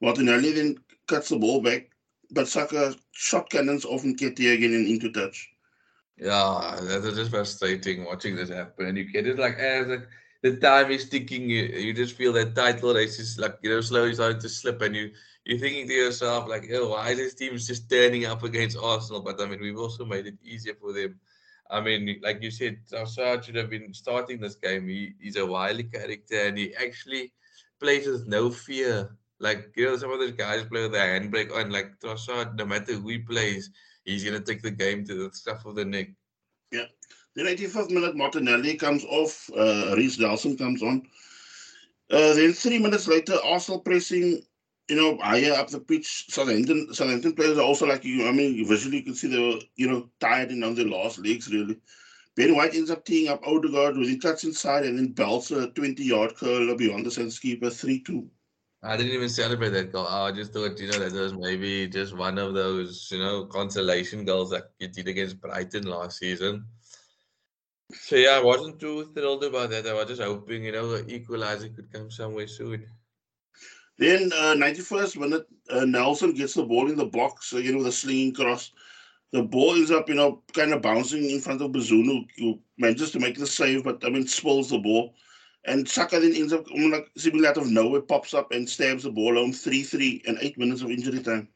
Martinelli 0.01 0.53
then 0.53 0.77
cuts 1.09 1.31
the 1.31 1.37
ball 1.37 1.61
back, 1.61 1.91
but 2.31 2.47
Saka 2.47 2.95
shot 3.13 3.51
cannons 3.51 3.85
off 3.85 4.03
Nketiah 4.03 4.55
again 4.55 4.75
and 4.75 4.87
into 4.87 5.11
touch. 5.11 5.51
Yeah, 6.17 6.79
that 6.83 7.05
is 7.05 7.17
just 7.17 7.31
frustrating 7.31 8.05
watching 8.05 8.37
this 8.37 8.49
happen. 8.49 8.87
And 8.87 8.97
you 8.97 9.05
get 9.05 9.27
it 9.27 9.39
like 9.39 9.59
as 9.59 9.89
the 10.43 10.57
time 10.57 10.91
is 10.91 11.09
ticking, 11.09 11.51
you, 11.51 11.65
you 11.65 11.93
just 11.93 12.17
feel 12.17 12.33
that 12.35 12.55
title 12.55 12.95
race 12.95 13.19
is 13.19 13.39
like 13.39 13.59
you 13.63 13.71
know 13.71 13.81
slowly 13.81 14.15
starting 14.15 14.41
to 14.41 14.49
slip, 14.49 14.83
and 14.83 14.95
you 14.95 15.11
you're 15.45 15.59
thinking 15.59 15.87
to 15.89 15.95
yourself 15.95 16.49
like, 16.49 16.69
oh, 16.73 16.91
why 16.91 17.11
is 17.11 17.19
this 17.19 17.35
team 17.35 17.57
just 17.57 17.91
turning 17.91 18.25
up 18.25 18.43
against 18.43 18.77
Arsenal? 18.77 19.21
But 19.21 19.41
I 19.41 19.47
mean, 19.47 19.61
we've 19.61 19.79
also 19.79 20.05
made 20.05 20.27
it 20.27 20.37
easier 20.45 20.75
for 20.81 20.93
them. 20.93 21.19
I 21.71 21.81
mean, 21.81 22.21
like 22.23 22.43
you 22.43 22.51
said, 22.51 22.79
Trossard 22.91 23.45
should 23.45 23.57
have 23.57 23.71
been 23.71 23.93
starting 23.93 24.41
this 24.41 24.55
game. 24.55 24.89
He, 24.89 25.15
he's 25.21 25.37
a 25.37 25.47
wily 25.47 25.85
character, 25.85 26.47
and 26.47 26.57
he 26.57 26.75
actually 26.75 27.33
plays 27.81 28.07
with 28.07 28.27
no 28.27 28.51
fear 28.51 29.17
like 29.39 29.73
you 29.77 29.87
know, 29.87 29.97
some 29.97 30.11
of 30.11 30.19
those 30.19 30.33
guys 30.33 30.65
play 30.65 30.83
with 30.83 30.93
their 30.93 31.19
handbrake 31.21 31.55
on. 31.55 31.71
Like 31.71 31.99
Trossard, 32.01 32.57
no 32.57 32.65
matter 32.65 32.95
who 32.95 33.09
he 33.09 33.19
plays, 33.19 33.71
he's 34.05 34.25
gonna 34.25 34.41
take 34.41 34.63
the 34.63 34.71
game 34.71 35.05
to 35.07 35.15
the 35.15 35.35
stuff 35.35 35.65
of 35.67 35.75
the 35.75 35.85
neck. 35.85 36.09
Yeah. 36.73 36.87
The 37.35 37.43
85th 37.43 37.91
minute, 37.91 38.17
Martinelli 38.17 38.77
comes 38.77 39.05
off. 39.05 39.51
Uh, 39.55 39.95
Reiss 39.95 40.19
Nelson 40.19 40.57
comes 40.57 40.83
on. 40.83 41.03
Uh, 42.11 42.33
then 42.33 42.53
three 42.55 42.79
minutes 42.79 43.09
later, 43.09 43.37
Arsenal 43.45 43.81
pressing, 43.81 44.41
you 44.89 44.97
know, 44.97 45.19
higher 45.19 45.53
up 45.53 45.69
the 45.69 45.81
pitch. 45.81 46.27
Southampton, 46.29 46.93
Southampton 46.93 47.35
players 47.35 47.59
are 47.59 47.63
also 47.63 47.87
like 47.87 48.05
you. 48.05 48.27
I 48.27 48.33
mean, 48.33 48.67
visually 48.67 48.99
you 48.99 49.03
can 49.05 49.15
see 49.15 49.29
they 49.29 49.39
were, 49.39 49.61
you 49.77 49.89
know, 49.89 50.09
tired 50.21 50.51
and 50.51 50.65
on 50.65 50.75
their 50.75 50.89
last 50.89 51.19
legs 51.19 51.53
really. 51.53 51.77
Ben 52.37 52.55
White 52.55 52.75
ends 52.75 52.91
up 52.91 53.05
teeing 53.05 53.29
up 53.29 53.47
Odegaard 53.47 53.97
with 53.97 54.09
he 54.09 54.19
cuts 54.19 54.45
inside 54.45 54.85
and 54.85 54.99
then 54.99 55.13
belts 55.13 55.51
a 55.51 55.71
20 55.71 56.05
yard 56.05 56.37
curler 56.37 56.77
beyond 56.77 57.07
the 57.07 57.11
centre 57.11 57.41
keeper 57.41 57.71
3 57.71 58.01
2. 58.03 58.29
I 58.83 58.97
didn't 58.97 59.13
even 59.13 59.29
celebrate 59.29 59.71
that 59.71 59.91
goal. 59.91 60.07
I 60.07 60.31
just 60.33 60.53
thought, 60.53 60.79
you 60.79 60.89
know, 60.89 60.99
that 60.99 61.13
was 61.13 61.33
maybe 61.33 61.89
just 61.89 62.15
one 62.17 62.39
of 62.39 62.55
those, 62.55 63.09
you 63.11 63.19
know, 63.19 63.47
consolation 63.47 64.25
goals 64.25 64.51
that 64.51 64.71
you 64.79 64.89
did 64.89 65.09
against 65.09 65.41
Brighton 65.41 65.85
last 65.85 66.19
season. 66.19 66.67
So 67.93 68.17
yeah, 68.17 68.39
I 68.39 68.43
wasn't 68.43 68.79
too 68.79 69.11
thrilled 69.15 69.45
about 69.45 69.71
that. 69.71 69.87
I 69.87 69.95
was 69.95 70.07
just 70.07 70.23
hoping, 70.23 70.65
you 70.65 70.73
know, 70.73 70.89
the 70.99 71.13
equalizer 71.13 71.69
could 71.71 71.91
come 71.93 72.11
somewhere 72.11 72.47
soon. 72.47 72.87
Then, 73.99 74.33
uh, 74.33 74.55
91st 74.55 75.17
minute, 75.19 75.47
uh, 75.71 75.85
Nelson 75.85 76.35
gets 76.35 76.55
the 76.55 76.65
ball 76.65 76.91
in 76.91 76.97
the 76.97 77.07
box 77.07 77.53
again 77.53 77.79
with 77.79 77.87
a 77.87 77.93
slinging 77.93 78.35
cross. 78.35 78.73
The 79.33 79.43
ball 79.43 79.75
ends 79.75 79.91
up, 79.91 80.09
you 80.09 80.15
know, 80.15 80.43
kind 80.53 80.73
of 80.73 80.83
bouncing 80.83 81.29
in 81.31 81.41
front 81.41 81.63
of 81.63 81.73
Bazunu, 81.73 82.27
who 82.39 82.61
manages 82.79 83.11
to 83.13 83.21
make 83.21 83.39
the 83.39 83.47
save, 83.47 83.85
but 83.85 84.05
I 84.05 84.11
mean, 84.11 84.27
spills 84.27 84.71
the 84.71 84.79
ball. 84.79 85.15
And 85.65 85.89
Saka 85.89 86.21
then 86.21 86.35
ends 86.35 86.53
up 86.53 86.67
like 86.71 87.11
seemingly 87.17 87.49
out 87.49 87.57
of 87.59 87.69
nowhere 87.71 88.01
pops 88.03 88.35
up 88.35 88.53
and 88.53 88.69
stabs 88.69 89.03
the 89.03 89.11
ball 89.11 89.35
home 89.35 89.53
3-3 89.53 90.29
and 90.29 90.39
eight 90.41 90.57
minutes 90.59 90.83
of 90.83 90.91
injury 90.91 91.23
time. 91.23 91.49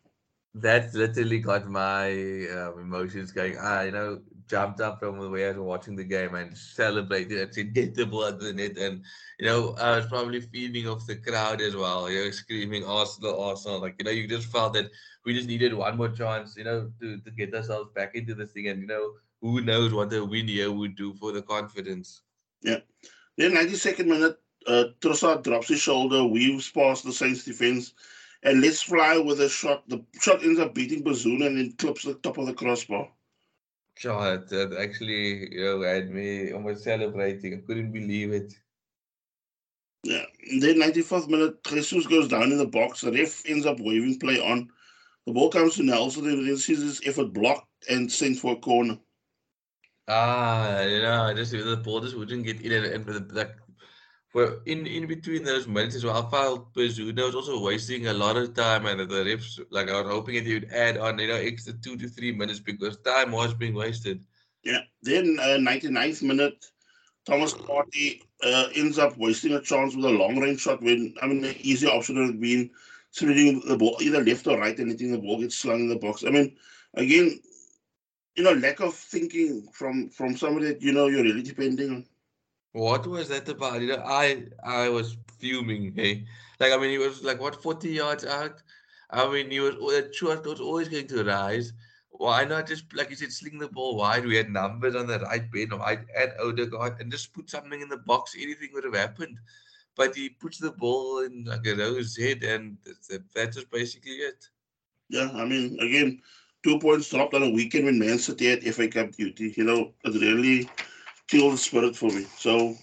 That 0.54 0.92
literally 0.94 1.38
got 1.38 1.66
my 1.68 2.10
um, 2.48 2.80
emotions 2.80 3.30
going. 3.30 3.56
I 3.58 3.84
you 3.84 3.92
know 3.92 4.20
jumped 4.50 4.80
up 4.80 4.98
from 4.98 5.20
the 5.20 5.30
way 5.30 5.46
I 5.46 5.52
was 5.52 5.58
watching 5.58 5.94
the 5.94 6.04
game 6.04 6.34
and 6.34 6.56
celebrated 6.56 7.40
and 7.40 7.54
said, 7.54 7.72
get 7.72 7.94
the 7.94 8.04
ball 8.04 8.26
in 8.44 8.58
it. 8.58 8.76
And, 8.76 9.04
you 9.38 9.46
know, 9.46 9.76
I 9.80 9.96
was 9.96 10.06
probably 10.06 10.40
feeding 10.40 10.88
off 10.88 11.06
the 11.06 11.16
crowd 11.16 11.60
as 11.60 11.76
well, 11.76 12.10
you 12.10 12.24
know, 12.24 12.30
screaming 12.32 12.84
Arsenal, 12.84 13.40
Arsenal. 13.40 13.80
Like, 13.80 13.94
you 14.00 14.04
know, 14.04 14.10
you 14.10 14.26
just 14.26 14.50
felt 14.50 14.74
that 14.74 14.90
we 15.24 15.34
just 15.34 15.46
needed 15.46 15.72
one 15.72 15.96
more 15.96 16.08
chance, 16.08 16.56
you 16.56 16.64
know, 16.64 16.90
to, 17.00 17.18
to 17.20 17.30
get 17.30 17.54
ourselves 17.54 17.90
back 17.94 18.16
into 18.16 18.34
this 18.34 18.50
thing. 18.50 18.66
And, 18.66 18.80
you 18.80 18.88
know, 18.88 19.12
who 19.40 19.60
knows 19.60 19.94
what 19.94 20.10
the 20.10 20.24
win 20.24 20.48
here 20.48 20.72
would 20.72 20.96
do 20.96 21.14
for 21.14 21.30
the 21.30 21.42
confidence. 21.42 22.22
Yeah. 22.62 22.80
Then 23.38 23.52
92nd 23.52 24.06
minute, 24.06 24.38
uh, 24.66 24.84
Trossard 25.00 25.44
drops 25.44 25.68
his 25.68 25.80
shoulder, 25.80 26.24
weaves 26.24 26.70
past 26.70 27.04
the 27.04 27.12
Saints 27.12 27.44
defense, 27.44 27.94
and 28.42 28.60
lets 28.60 28.82
fly 28.82 29.16
with 29.16 29.40
a 29.40 29.48
shot. 29.48 29.88
The 29.88 30.04
shot 30.20 30.42
ends 30.42 30.58
up 30.58 30.74
beating 30.74 31.04
Bazunu 31.04 31.46
and 31.46 31.56
then 31.56 31.72
clips 31.78 32.04
the 32.04 32.14
top 32.14 32.36
of 32.36 32.46
the 32.46 32.52
crossbar. 32.52 33.08
God, 34.02 34.48
that 34.48 34.76
actually 34.78 35.54
you 35.54 35.64
know, 35.64 35.82
had 35.82 36.10
me 36.10 36.52
almost 36.52 36.84
celebrating. 36.84 37.54
I 37.54 37.66
couldn't 37.66 37.92
believe 37.92 38.32
it. 38.32 38.54
Yeah. 40.02 40.24
And 40.50 40.62
then 40.62 40.76
94th 40.76 41.28
minute, 41.28 41.62
Jesus 41.64 42.06
goes 42.06 42.28
down 42.28 42.52
in 42.52 42.58
the 42.58 42.66
box. 42.66 43.02
The 43.02 43.12
ref 43.12 43.42
ends 43.46 43.66
up 43.66 43.78
waving 43.80 44.18
play 44.18 44.40
on. 44.40 44.70
The 45.26 45.32
ball 45.32 45.50
comes 45.50 45.76
to 45.76 45.82
Nelson 45.82 46.26
and 46.26 46.48
then 46.48 46.56
sees 46.56 46.80
his 46.80 47.00
effort 47.06 47.32
blocked 47.32 47.68
and 47.88 48.10
sent 48.10 48.38
for 48.38 48.54
a 48.54 48.56
corner. 48.56 48.98
Ah, 50.08 50.80
you 50.82 51.02
know, 51.02 51.22
I 51.24 51.34
just 51.34 51.52
the 51.52 51.80
ball 51.84 52.00
just 52.00 52.16
wouldn't 52.16 52.44
get 52.44 52.60
in 52.62 52.72
and, 52.72 53.08
and 53.08 53.32
like 53.32 53.54
for 54.30 54.62
in 54.66 54.86
in 54.86 55.06
between 55.06 55.42
those 55.42 55.66
minutes 55.66 56.04
well, 56.04 56.24
I 56.24 56.30
felt 56.30 56.72
Bazunu 56.72 57.26
was 57.26 57.34
also 57.34 57.60
wasting 57.60 58.06
a 58.06 58.12
lot 58.12 58.36
of 58.36 58.54
time, 58.54 58.86
and 58.86 59.00
the 59.00 59.24
refs 59.24 59.60
like 59.70 59.90
I 59.90 60.00
was 60.00 60.10
hoping 60.10 60.36
that 60.36 60.46
he 60.46 60.54
would 60.54 60.72
add 60.72 60.96
on 60.96 61.18
you 61.18 61.28
know 61.28 61.34
extra 61.34 61.72
two 61.72 61.96
to 61.96 62.08
three 62.08 62.32
minutes 62.32 62.60
because 62.60 62.96
time 62.98 63.32
was 63.32 63.54
being 63.54 63.74
wasted. 63.74 64.24
Yeah. 64.62 64.82
Then 65.02 65.38
uh, 65.40 65.58
99th 65.58 66.22
minute, 66.22 66.66
Thomas 67.26 67.54
Partey 67.54 68.22
uh, 68.44 68.68
ends 68.74 68.98
up 68.98 69.16
wasting 69.18 69.54
a 69.54 69.60
chance 69.60 69.96
with 69.96 70.04
a 70.04 70.10
long 70.10 70.38
range 70.38 70.60
shot 70.60 70.82
when 70.82 71.14
I 71.20 71.26
mean 71.26 71.40
the 71.40 71.56
easy 71.60 71.86
option 71.86 72.16
would 72.16 72.28
have 72.28 72.40
been 72.40 72.70
spreading 73.10 73.62
the 73.66 73.76
ball 73.76 73.96
either 74.00 74.22
left 74.22 74.46
or 74.46 74.58
right, 74.58 74.78
and 74.78 74.90
letting 74.90 75.12
the 75.12 75.18
ball 75.18 75.40
get 75.40 75.52
slung 75.52 75.80
in 75.80 75.88
the 75.88 75.96
box. 75.96 76.24
I 76.24 76.30
mean, 76.30 76.56
again, 76.94 77.40
you 78.36 78.44
know, 78.44 78.52
lack 78.52 78.80
of 78.80 78.94
thinking 78.94 79.66
from 79.72 80.08
from 80.10 80.36
somebody 80.36 80.66
that 80.66 80.82
you 80.82 80.92
know 80.92 81.08
you're 81.08 81.24
really 81.24 81.42
depending 81.42 81.90
on. 81.90 82.04
What 82.72 83.06
was 83.06 83.28
that 83.28 83.48
about? 83.48 83.80
You 83.80 83.88
know, 83.88 84.02
I 84.04 84.46
I 84.64 84.88
was 84.88 85.16
fuming. 85.38 85.92
Hey, 85.94 86.26
like 86.60 86.72
I 86.72 86.76
mean, 86.76 86.90
he 86.90 86.98
was 86.98 87.22
like 87.22 87.40
what 87.40 87.62
forty 87.62 87.90
yards 87.90 88.24
out. 88.24 88.62
I 89.10 89.28
mean, 89.30 89.50
he 89.50 89.60
was 89.60 89.74
that 89.94 90.14
shot 90.14 90.46
was 90.46 90.60
always 90.60 90.88
going 90.88 91.08
to 91.08 91.24
rise. 91.24 91.72
Why 92.10 92.44
not 92.44 92.66
just 92.66 92.92
like 92.94 93.10
you 93.10 93.16
said, 93.16 93.32
sling 93.32 93.58
the 93.58 93.68
ball 93.68 93.96
wide? 93.96 94.24
We 94.26 94.36
had 94.36 94.50
numbers 94.50 94.94
on 94.94 95.06
the 95.06 95.18
right 95.20 95.50
Ben 95.50 95.76
White 95.78 96.06
and 96.16 96.32
Odegaard, 96.40 97.00
and 97.00 97.10
just 97.10 97.32
put 97.32 97.50
something 97.50 97.80
in 97.80 97.88
the 97.88 97.96
box. 97.98 98.36
Anything 98.38 98.70
would 98.74 98.84
have 98.84 98.94
happened. 98.94 99.38
But 99.96 100.14
he 100.14 100.30
puts 100.30 100.58
the 100.58 100.70
ball 100.72 101.20
in 101.24 101.44
like 101.44 101.66
a 101.66 101.74
rose 101.74 102.16
head, 102.16 102.42
and 102.44 102.78
that's 103.34 103.56
just 103.56 103.70
basically 103.70 104.12
it. 104.12 104.48
Yeah, 105.08 105.30
I 105.34 105.44
mean, 105.44 105.78
again, 105.80 106.20
two 106.62 106.78
points 106.78 107.10
dropped 107.10 107.34
on 107.34 107.42
a 107.42 107.50
weekend 107.50 107.86
when 107.86 107.98
Man 107.98 108.18
City 108.18 108.48
had 108.50 108.62
FA 108.74 108.88
Cup 108.88 109.12
duty. 109.12 109.52
You 109.56 109.64
know, 109.64 109.92
it 110.04 110.14
really 110.14 110.68
killed 111.30 111.52
the 111.52 111.58
spirit 111.58 111.96
for 111.96 112.10
me. 112.10 112.26
So 112.36 112.76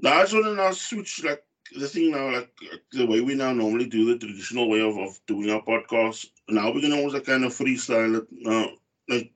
now 0.00 0.18
I 0.18 0.22
just 0.22 0.34
want 0.34 0.46
to 0.46 0.54
now 0.54 0.72
switch 0.72 1.22
like 1.24 1.44
the 1.78 1.86
thing 1.86 2.10
now, 2.10 2.32
like 2.32 2.52
the 2.92 3.06
way 3.06 3.20
we 3.20 3.34
now 3.34 3.52
normally 3.52 3.86
do 3.86 4.06
the 4.06 4.18
traditional 4.18 4.68
way 4.68 4.80
of, 4.80 4.98
of 4.98 5.20
doing 5.26 5.50
our 5.50 5.62
podcast. 5.62 6.26
Now 6.48 6.72
we're 6.72 6.82
gonna 6.82 6.96
almost 6.96 7.14
like 7.14 7.26
kind 7.26 7.44
of 7.44 7.52
freestyle 7.52 8.18
it 8.18 8.26
now, 8.32 8.70
like 9.08 9.32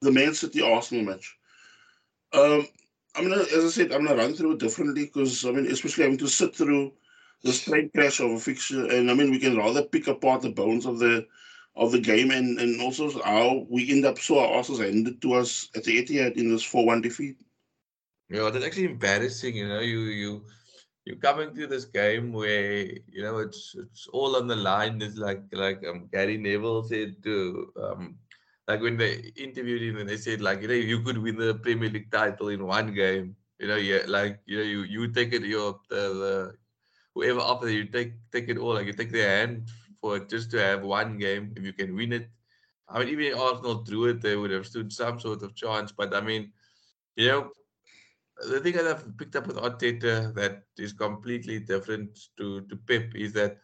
the 0.00 0.10
Man 0.10 0.34
City 0.34 0.60
Arsenal 0.60 1.04
match. 1.04 1.36
Um, 2.32 2.66
I'm 3.14 3.28
gonna, 3.28 3.42
as 3.42 3.64
I 3.64 3.68
said, 3.68 3.92
I'm 3.92 4.04
gonna 4.04 4.16
run 4.16 4.34
through 4.34 4.52
it 4.52 4.60
differently 4.60 5.04
because 5.04 5.44
I 5.44 5.52
mean, 5.52 5.70
especially 5.70 6.04
having 6.04 6.18
to 6.18 6.28
sit 6.28 6.56
through 6.56 6.92
the 7.44 7.52
straight 7.52 7.92
crash 7.92 8.20
of 8.20 8.30
a 8.32 8.38
fixture, 8.38 8.86
and 8.86 9.10
I 9.10 9.14
mean, 9.14 9.30
we 9.30 9.38
can 9.38 9.56
rather 9.56 9.82
pick 9.82 10.08
apart 10.08 10.42
the 10.42 10.50
bones 10.50 10.84
of 10.84 10.98
the 10.98 11.26
of 11.76 11.92
the 11.92 12.00
game 12.00 12.30
and, 12.30 12.58
and 12.58 12.80
also 12.80 13.10
how 13.22 13.66
we 13.70 13.90
end 13.90 14.04
up 14.04 14.18
so 14.18 14.38
our 14.38 14.58
asses 14.58 14.80
ended 14.80 15.20
to 15.22 15.34
us 15.34 15.68
at 15.76 15.84
the 15.84 16.02
Etihad 16.02 16.36
in 16.36 16.50
this 16.50 16.64
4-1 16.64 17.02
defeat. 17.02 17.36
Yeah, 18.28 18.50
that's 18.50 18.64
actually 18.64 18.86
embarrassing, 18.86 19.56
you 19.56 19.68
know, 19.68 19.80
you 19.80 20.00
you 20.22 20.44
you're 21.04 21.16
coming 21.16 21.54
to 21.54 21.66
this 21.66 21.84
game 21.86 22.32
where 22.32 22.82
you 23.08 23.22
know 23.22 23.38
it's 23.38 23.74
it's 23.78 24.06
all 24.08 24.36
on 24.36 24.46
the 24.48 24.56
line. 24.56 25.00
It's 25.02 25.16
like 25.16 25.42
like 25.52 25.84
um 25.86 26.08
Gary 26.12 26.36
Neville 26.38 26.84
said 26.84 27.22
to 27.24 27.72
um 27.76 28.18
like 28.68 28.80
when 28.80 28.96
they 28.96 29.32
interviewed 29.36 29.82
him 29.82 29.96
and 29.98 30.08
they 30.08 30.16
said 30.16 30.40
like 30.40 30.62
you 30.62 30.68
know 30.68 30.74
you 30.74 31.02
could 31.02 31.18
win 31.18 31.36
the 31.36 31.54
Premier 31.54 31.90
League 31.90 32.10
title 32.10 32.48
in 32.48 32.64
one 32.66 32.94
game 32.94 33.36
You 33.58 33.68
know, 33.68 33.76
yeah, 33.76 34.02
like 34.06 34.40
you 34.46 34.58
know, 34.58 34.64
you 34.64 34.82
you 34.82 35.12
take 35.12 35.32
it 35.32 35.42
your 35.44 35.80
the, 35.90 36.02
the 36.22 36.54
whoever 37.14 37.40
up 37.40 37.62
there, 37.62 37.70
you 37.70 37.86
take 37.86 38.12
take 38.32 38.48
it 38.48 38.58
all. 38.58 38.74
Like 38.74 38.86
you 38.86 38.92
take 38.94 39.12
their 39.12 39.30
hand 39.38 39.68
for 40.00 40.18
just 40.20 40.50
to 40.52 40.60
have 40.60 40.82
one 40.82 41.18
game. 41.18 41.52
If 41.56 41.64
you 41.64 41.72
can 41.72 41.94
win 41.94 42.12
it, 42.12 42.30
I 42.88 42.98
mean, 43.00 43.08
even 43.08 43.26
if 43.26 43.38
Arsenal 43.38 43.82
drew 43.84 44.06
it, 44.06 44.20
they 44.20 44.36
would 44.36 44.50
have 44.50 44.66
stood 44.66 44.92
some 44.92 45.20
sort 45.20 45.42
of 45.42 45.54
chance. 45.54 45.92
But 45.92 46.14
I 46.14 46.20
mean, 46.20 46.52
you 47.16 47.28
know, 47.28 47.50
the 48.48 48.60
thing 48.60 48.74
that 48.74 48.86
I've 48.86 49.16
picked 49.18 49.36
up 49.36 49.46
with 49.46 49.56
Arteta 49.56 50.34
that 50.34 50.64
is 50.78 50.92
completely 50.92 51.58
different 51.60 52.18
to 52.38 52.62
to 52.62 52.76
Pep 52.76 53.14
is 53.14 53.32
that 53.34 53.58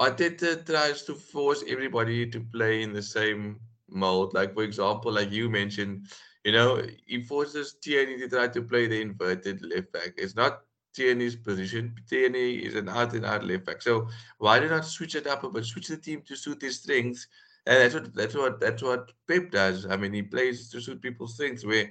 Arteta 0.00 0.64
tries 0.64 1.02
to 1.04 1.14
force 1.14 1.62
everybody 1.68 2.28
to 2.30 2.40
play 2.40 2.82
in 2.82 2.92
the 2.92 3.02
same 3.02 3.60
mold. 3.88 4.34
Like 4.34 4.54
for 4.54 4.62
example, 4.62 5.12
like 5.12 5.30
you 5.30 5.50
mentioned, 5.50 6.08
you 6.44 6.52
know, 6.52 6.82
he 7.06 7.22
forces 7.22 7.76
Tierney 7.82 8.18
to 8.18 8.28
try 8.28 8.48
to 8.48 8.62
play 8.62 8.86
the 8.86 9.00
inverted 9.00 9.62
left 9.62 9.92
back. 9.92 10.14
It's 10.16 10.34
not 10.36 10.62
Tierney's 10.94 11.36
position. 11.36 11.94
Tierney 12.08 12.56
is 12.56 12.74
an 12.74 12.88
out 12.88 13.14
and 13.14 13.24
out 13.24 13.44
left 13.44 13.64
back. 13.66 13.82
So 13.82 14.08
why 14.38 14.60
do 14.60 14.68
not 14.68 14.84
switch 14.84 15.14
it 15.14 15.26
up 15.26 15.44
a 15.44 15.50
bit? 15.50 15.64
Switch 15.64 15.88
the 15.88 15.96
team 15.96 16.22
to 16.26 16.36
suit 16.36 16.62
his 16.62 16.80
strengths. 16.80 17.26
And 17.66 17.78
that's 17.78 17.94
what 17.94 18.14
that's 18.14 18.34
what 18.34 18.60
that's 18.60 18.82
what 18.82 19.12
Pep 19.26 19.50
does. 19.50 19.86
I 19.86 19.96
mean, 19.96 20.12
he 20.12 20.22
plays 20.22 20.68
to 20.70 20.80
suit 20.80 21.00
people's 21.00 21.34
strengths. 21.34 21.64
Where 21.64 21.90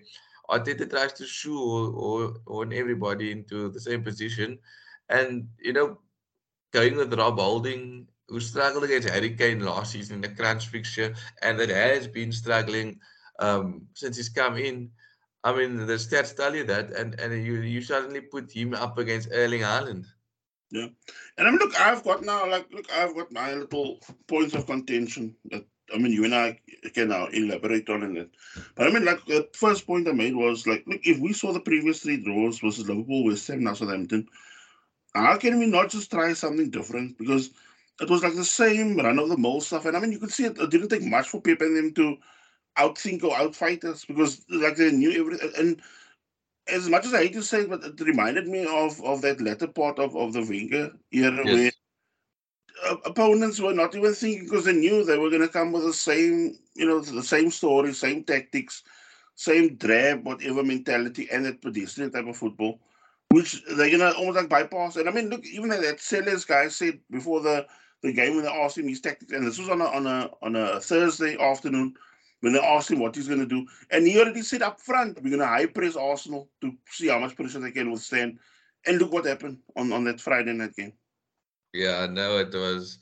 Arteta 0.49 0.89
tries 0.89 1.13
to 1.13 1.25
shoe 1.25 2.35
on 2.45 2.73
everybody 2.73 3.31
into 3.31 3.69
the 3.69 3.79
same 3.79 4.03
position, 4.03 4.59
and 5.09 5.47
you 5.59 5.73
know, 5.73 5.97
going 6.71 6.95
with 6.95 7.13
Rob 7.13 7.39
Holding, 7.39 8.07
who 8.27 8.39
struggled 8.39 8.83
against 8.83 9.09
Harry 9.09 9.35
Kane 9.35 9.61
last 9.61 9.93
season 9.93 10.15
in 10.17 10.21
the 10.21 10.29
crunch 10.29 10.67
fixture, 10.67 11.15
and 11.41 11.59
that 11.59 11.69
has 11.69 12.07
been 12.07 12.31
struggling 12.31 12.99
um, 13.39 13.87
since 13.93 14.17
he's 14.17 14.29
come 14.29 14.57
in. 14.57 14.91
I 15.43 15.55
mean, 15.55 15.85
the 15.85 15.93
stats 15.93 16.35
tell 16.35 16.55
you 16.55 16.63
that, 16.65 16.91
and 16.93 17.19
and 17.19 17.45
you 17.45 17.55
you 17.61 17.81
suddenly 17.81 18.21
put 18.21 18.51
him 18.51 18.73
up 18.73 18.97
against 18.97 19.29
Erling 19.31 19.61
Haaland. 19.61 20.05
Yeah, 20.71 20.87
and 21.37 21.47
I 21.47 21.51
mean, 21.51 21.59
look, 21.59 21.79
I've 21.79 22.03
got 22.03 22.23
now, 22.23 22.49
like, 22.49 22.71
look, 22.71 22.91
I've 22.91 23.15
got 23.15 23.31
my 23.31 23.53
little 23.53 23.99
points 24.27 24.55
of 24.55 24.65
contention 24.65 25.35
that 25.51 25.65
I 25.93 25.97
mean, 25.97 26.11
you 26.11 26.23
and 26.25 26.33
I 26.33 26.59
can 26.93 27.09
now 27.09 27.27
elaborate 27.27 27.89
on 27.89 28.17
it. 28.17 28.29
But 28.75 28.87
I 28.87 28.91
mean, 28.91 29.05
like, 29.05 29.23
the 29.25 29.47
first 29.53 29.85
point 29.85 30.07
I 30.07 30.11
made 30.11 30.35
was 30.35 30.65
like, 30.65 30.83
look, 30.87 31.01
if 31.03 31.19
we 31.19 31.33
saw 31.33 31.51
the 31.51 31.59
previous 31.59 32.01
three 32.01 32.23
draws 32.23 32.59
versus 32.59 32.87
Liverpool, 32.87 33.25
West 33.25 33.47
Ham, 33.47 33.63
now 33.63 33.73
Southampton, 33.73 34.27
how 35.13 35.37
can 35.37 35.59
we 35.59 35.67
not 35.67 35.89
just 35.89 36.09
try 36.09 36.33
something 36.33 36.69
different? 36.69 37.17
Because 37.17 37.51
it 38.01 38.09
was 38.09 38.23
like 38.23 38.35
the 38.35 38.45
same 38.45 38.97
run 38.97 39.19
of 39.19 39.29
the 39.29 39.37
mill 39.37 39.61
stuff. 39.61 39.85
And 39.85 39.95
I 39.95 39.99
mean, 39.99 40.11
you 40.11 40.19
could 40.19 40.31
see 40.31 40.45
it, 40.45 40.57
it 40.57 40.71
didn't 40.71 40.89
take 40.89 41.03
much 41.03 41.27
for 41.27 41.41
Pep 41.41 41.61
and 41.61 41.77
them 41.77 41.93
to 41.93 42.17
outthink 42.77 43.23
or 43.23 43.35
outfight 43.35 43.83
us 43.83 44.05
because 44.05 44.45
like 44.49 44.75
they 44.75 44.91
knew 44.91 45.11
everything. 45.11 45.51
And 45.57 45.81
as 46.67 46.89
much 46.89 47.05
as 47.05 47.13
I 47.13 47.23
hate 47.23 47.33
to 47.33 47.43
say 47.43 47.61
it, 47.61 47.69
but 47.69 47.83
it 47.83 47.99
reminded 47.99 48.47
me 48.47 48.65
of 48.65 49.01
of 49.03 49.21
that 49.21 49.41
latter 49.41 49.67
part 49.67 49.99
of, 49.99 50.15
of 50.15 50.33
the 50.33 50.41
Wenger 50.41 50.91
era 51.11 51.41
yes. 51.45 51.45
where 51.45 51.71
uh, 52.91 52.97
opponents 53.05 53.59
were 53.59 53.73
not 53.73 53.95
even 53.95 54.13
thinking 54.13 54.45
because 54.45 54.65
they 54.65 54.73
knew 54.73 55.03
they 55.03 55.17
were 55.17 55.29
going 55.29 55.41
to 55.41 55.47
come 55.47 55.71
with 55.71 55.83
the 55.83 55.93
same, 55.93 56.57
you 56.75 56.85
know, 56.85 56.99
the 56.99 57.23
same 57.23 57.51
story, 57.51 57.93
same 57.93 58.23
tactics, 58.23 58.83
same 59.35 59.75
drab, 59.75 60.25
whatever 60.25 60.63
mentality, 60.63 61.29
and 61.31 61.45
that 61.45 61.61
pedestrian 61.61 62.11
type 62.11 62.27
of 62.27 62.35
football 62.37 62.79
which 63.33 63.63
they're 63.65 63.89
gonna 63.89 64.11
almost 64.11 64.37
like 64.37 64.47
bypass. 64.47 64.95
And 64.95 65.09
I 65.09 65.11
mean, 65.11 65.29
look, 65.29 65.43
even 65.45 65.69
that 65.69 65.99
Sellers 65.99 66.45
guy 66.45 66.67
said 66.67 66.99
before 67.09 67.41
the, 67.41 67.65
the 68.03 68.13
game 68.13 68.35
when 68.35 68.45
they 68.45 68.51
asked 68.51 68.77
him 68.77 68.87
his 68.87 69.01
tactics, 69.01 69.31
and 69.31 69.45
this 69.45 69.57
was 69.57 69.69
on 69.69 69.81
a 69.81 69.85
on 69.85 70.05
a 70.05 70.29
on 70.43 70.55
a 70.55 70.79
Thursday 70.79 71.35
afternoon 71.39 71.95
when 72.43 72.51
they 72.51 72.59
asked 72.59 72.91
him 72.91 72.99
what 72.99 73.15
he's 73.15 73.29
gonna 73.29 73.45
do, 73.45 73.65
and 73.89 74.05
he 74.05 74.19
already 74.19 74.41
said 74.41 74.61
up 74.61 74.81
front, 74.81 75.17
we're 75.23 75.29
gonna 75.29 75.47
high 75.47 75.65
press 75.65 75.95
Arsenal 75.95 76.49
to 76.59 76.73
see 76.89 77.07
how 77.07 77.17
much 77.17 77.37
pressure 77.37 77.61
they 77.61 77.71
can 77.71 77.89
withstand. 77.89 78.37
And 78.85 78.99
look 78.99 79.13
what 79.13 79.25
happened 79.25 79.59
on, 79.77 79.93
on 79.93 80.03
that 80.03 80.19
Friday 80.19 80.51
night 80.51 80.75
game. 80.75 80.91
Yeah, 81.71 82.05
no, 82.05 82.39
it 82.39 82.53
was. 82.53 82.99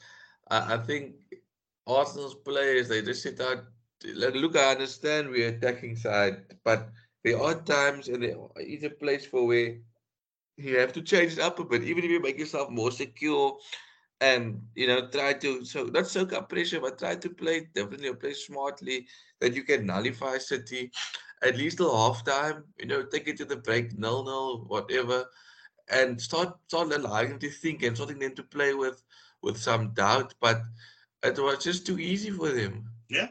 I, 0.52 0.76
I 0.76 0.78
think 0.78 1.16
Arsenal's 1.88 2.36
players 2.36 2.88
they 2.88 3.02
just 3.02 3.24
sit 3.24 3.42
out. 3.42 3.64
Look, 4.14 4.56
I 4.56 4.74
understand 4.74 5.30
we're 5.30 5.50
attacking 5.50 5.96
side, 5.96 6.44
but 6.64 6.92
there 7.24 7.42
are 7.42 7.56
times 7.56 8.10
and 8.10 8.22
there 8.22 8.38
is 8.58 8.84
a 8.84 8.92
place 8.92 9.26
for 9.26 9.48
where 9.48 9.78
you 10.58 10.78
have 10.78 10.94
to 10.94 11.02
change 11.02 11.34
it 11.34 11.40
up 11.40 11.58
a 11.58 11.66
bit, 11.66 11.84
even 11.84 12.04
if 12.04 12.12
you 12.12 12.22
make 12.22 12.38
yourself 12.38 12.70
more 12.70 12.92
secure 12.92 13.58
and 14.22 14.62
you 14.76 14.88
know 14.88 15.08
try 15.08 15.34
to 15.34 15.66
so 15.66 15.84
not 15.84 16.08
soak 16.08 16.34
up 16.34 16.48
pressure, 16.48 16.80
but 16.80 17.00
try 17.00 17.16
to 17.16 17.30
play 17.30 17.68
differently 17.74 18.08
or 18.08 18.16
play 18.16 18.34
smartly 18.34 19.08
that 19.40 19.56
you 19.56 19.64
can 19.64 19.86
nullify 19.86 20.38
City 20.38 20.92
at 21.44 21.58
least 21.58 21.78
till 21.78 21.96
half 21.96 22.24
time. 22.24 22.64
You 22.80 22.86
know, 22.86 23.04
take 23.04 23.28
it 23.28 23.38
to 23.38 23.46
the 23.46 23.58
break, 23.58 23.98
nil 23.98 24.24
nil, 24.24 24.66
whatever, 24.68 25.26
and 25.90 26.22
start 26.22 26.56
start 26.68 26.94
allowing 26.94 27.30
them 27.30 27.40
to 27.40 27.50
think 27.50 27.84
and 27.84 27.96
starting 27.96 28.20
them 28.20 28.36
to 28.36 28.44
play 28.44 28.74
with 28.74 29.04
with 29.42 29.58
some 29.58 29.90
doubt. 29.96 30.36
But 30.40 30.62
it 31.24 31.38
was 31.40 31.64
just 31.64 31.86
too 31.86 32.00
easy 32.00 32.30
for 32.30 32.50
them. 32.50 32.86
Yeah. 33.10 33.28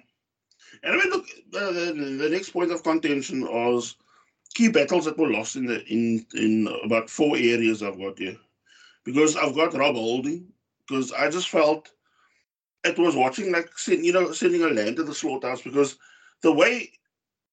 And 0.83 0.95
I 0.95 0.97
mean, 0.97 1.11
look, 1.11 1.27
the, 1.51 1.93
the, 1.95 2.17
the 2.23 2.31
next 2.31 2.51
point 2.51 2.73
of 2.73 2.83
contention 2.83 3.43
was 3.43 3.97
key 4.55 4.69
battles 4.69 5.05
that 5.05 5.19
were 5.19 5.31
lost 5.31 5.55
in 5.55 5.67
the 5.67 5.85
in 5.87 6.27
in 6.35 6.69
about 6.85 7.09
four 7.09 7.37
areas 7.37 7.83
I've 7.83 7.99
got 7.99 8.19
here, 8.19 8.37
because 9.05 9.37
I've 9.37 9.55
got 9.55 9.75
Rob 9.75 9.95
Holding 9.95 10.53
because 10.91 11.13
I 11.13 11.31
just 11.31 11.49
felt 11.49 11.91
it 12.85 12.99
was 12.99 13.15
watching 13.15 13.53
like 13.53 13.71
you 13.87 14.13
know 14.13 14.33
sending 14.33 14.63
a 14.63 14.69
lamb 14.69 14.97
to 14.97 15.05
the 15.05 15.15
slaughterhouse 15.15 15.63
because 15.63 15.97
the 16.43 16.53
way 16.53 16.91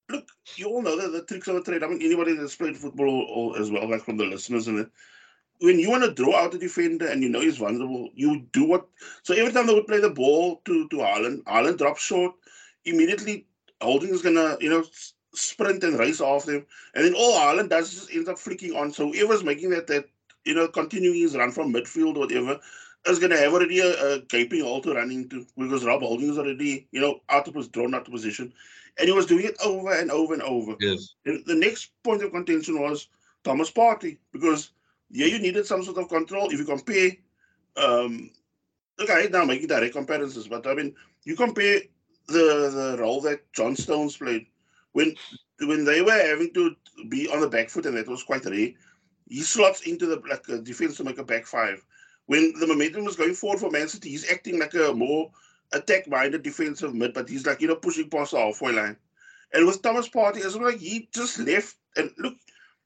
look 0.09 0.27
you 0.55 0.67
all 0.67 0.81
know 0.81 0.99
the, 0.99 1.09
the 1.09 1.23
tricks 1.23 1.47
of 1.47 1.55
the 1.55 1.61
trade. 1.61 1.83
I 1.83 1.87
mean 1.87 2.01
anybody 2.01 2.33
that's 2.33 2.55
played 2.55 2.75
football 2.75 3.09
or, 3.09 3.53
or 3.53 3.59
as 3.61 3.69
well 3.69 3.89
like 3.89 4.01
from 4.01 4.17
the 4.17 4.25
listeners 4.25 4.67
and. 4.67 4.89
When 5.59 5.79
you 5.79 5.89
want 5.89 6.03
to 6.03 6.13
draw 6.13 6.35
out 6.35 6.53
a 6.53 6.59
defender 6.59 7.07
and 7.07 7.23
you 7.23 7.29
know 7.29 7.39
he's 7.39 7.57
vulnerable, 7.57 8.11
you 8.13 8.45
do 8.51 8.63
what. 8.63 8.85
So 9.23 9.33
every 9.33 9.51
time 9.51 9.65
they 9.65 9.73
would 9.73 9.87
play 9.87 9.99
the 9.99 10.11
ball 10.11 10.61
to 10.65 10.87
to 10.89 11.01
Ireland, 11.01 11.45
Haaland 11.45 11.79
drops 11.79 12.03
short, 12.03 12.35
immediately 12.85 13.47
Holding 13.81 14.11
is 14.11 14.21
gonna 14.21 14.57
you 14.61 14.69
know 14.69 14.83
sprint 15.33 15.83
and 15.83 15.97
race 15.97 16.21
after 16.21 16.57
him. 16.57 16.65
And 16.93 17.03
then 17.03 17.15
all 17.15 17.39
Haaland 17.39 17.69
does 17.69 17.91
is 17.91 18.07
ends 18.13 18.29
up 18.29 18.37
flicking 18.37 18.75
on. 18.75 18.91
So 18.91 19.11
whoever's 19.11 19.43
making 19.43 19.71
that, 19.71 19.87
that 19.87 20.05
you 20.47 20.55
know, 20.55 20.67
continuing 20.67 21.19
his 21.19 21.35
run 21.35 21.51
from 21.51 21.73
midfield 21.73 22.15
or 22.15 22.19
whatever, 22.19 22.59
is 23.05 23.19
going 23.19 23.31
to 23.31 23.37
have 23.37 23.53
already 23.53 23.79
a, 23.79 24.15
a 24.15 24.19
gaping 24.21 24.63
hole 24.63 24.81
to 24.81 24.93
run 24.93 25.11
into 25.11 25.45
because 25.57 25.85
Rob 25.85 26.01
Holding 26.01 26.29
is 26.29 26.37
already, 26.37 26.87
you 26.91 27.01
know, 27.01 27.21
out 27.29 27.47
of 27.47 27.55
his 27.55 27.67
drawn 27.67 27.93
out 27.93 28.07
of 28.07 28.13
position. 28.13 28.53
And 28.99 29.07
he 29.07 29.13
was 29.13 29.27
doing 29.27 29.45
it 29.45 29.57
over 29.63 29.93
and 29.93 30.11
over 30.11 30.33
and 30.33 30.43
over. 30.43 30.75
Yes. 30.79 31.13
And 31.25 31.45
the 31.45 31.55
next 31.55 31.91
point 32.03 32.23
of 32.23 32.31
contention 32.31 32.81
was 32.81 33.07
Thomas 33.43 33.71
Partey 33.71 34.17
because, 34.31 34.71
yeah, 35.11 35.27
you 35.27 35.39
needed 35.39 35.65
some 35.65 35.83
sort 35.83 35.97
of 35.97 36.09
control. 36.09 36.49
If 36.49 36.59
you 36.59 36.65
compare, 36.65 37.11
um, 37.77 38.31
hate 38.99 39.31
now 39.31 39.45
making 39.45 39.67
direct 39.67 39.93
comparisons, 39.93 40.47
but 40.47 40.65
I 40.65 40.73
mean, 40.73 40.95
you 41.23 41.35
compare 41.35 41.81
the, 42.27 42.93
the 42.97 42.97
role 42.99 43.21
that 43.21 43.51
John 43.53 43.75
Stones 43.75 44.17
played 44.17 44.47
when 44.93 45.15
when 45.61 45.85
they 45.85 46.01
were 46.01 46.11
having 46.11 46.53
to 46.53 46.75
be 47.09 47.27
on 47.29 47.41
the 47.41 47.49
back 47.49 47.69
foot, 47.69 47.85
and 47.85 47.97
that 47.97 48.07
was 48.07 48.23
quite 48.23 48.45
rare, 48.45 48.71
he 49.29 49.41
slots 49.41 49.81
into 49.81 50.05
the 50.05 50.21
like 50.29 50.45
defense 50.63 50.97
to 50.97 51.03
make 51.03 51.17
a 51.17 51.23
back 51.23 51.45
five. 51.45 51.85
When 52.27 52.53
the 52.59 52.67
momentum 52.67 53.05
was 53.05 53.15
going 53.15 53.33
forward 53.33 53.59
for 53.59 53.71
Man 53.71 53.87
City, 53.87 54.09
he's 54.09 54.29
acting 54.31 54.59
like 54.59 54.73
a 54.73 54.93
more 54.93 55.31
attack-minded 55.73 56.43
defensive 56.43 56.93
mid, 56.93 57.13
but 57.13 57.27
he's 57.27 57.45
like 57.45 57.61
you 57.61 57.67
know 57.67 57.75
pushing 57.75 58.09
past 58.09 58.31
the 58.31 58.39
halfway 58.39 58.73
line. 58.73 58.97
And 59.53 59.65
with 59.65 59.81
Thomas 59.81 60.09
Partey, 60.09 60.45
it's 60.45 60.55
like 60.55 60.79
he 60.79 61.09
just 61.13 61.39
left. 61.39 61.75
And 61.95 62.11
look, 62.17 62.35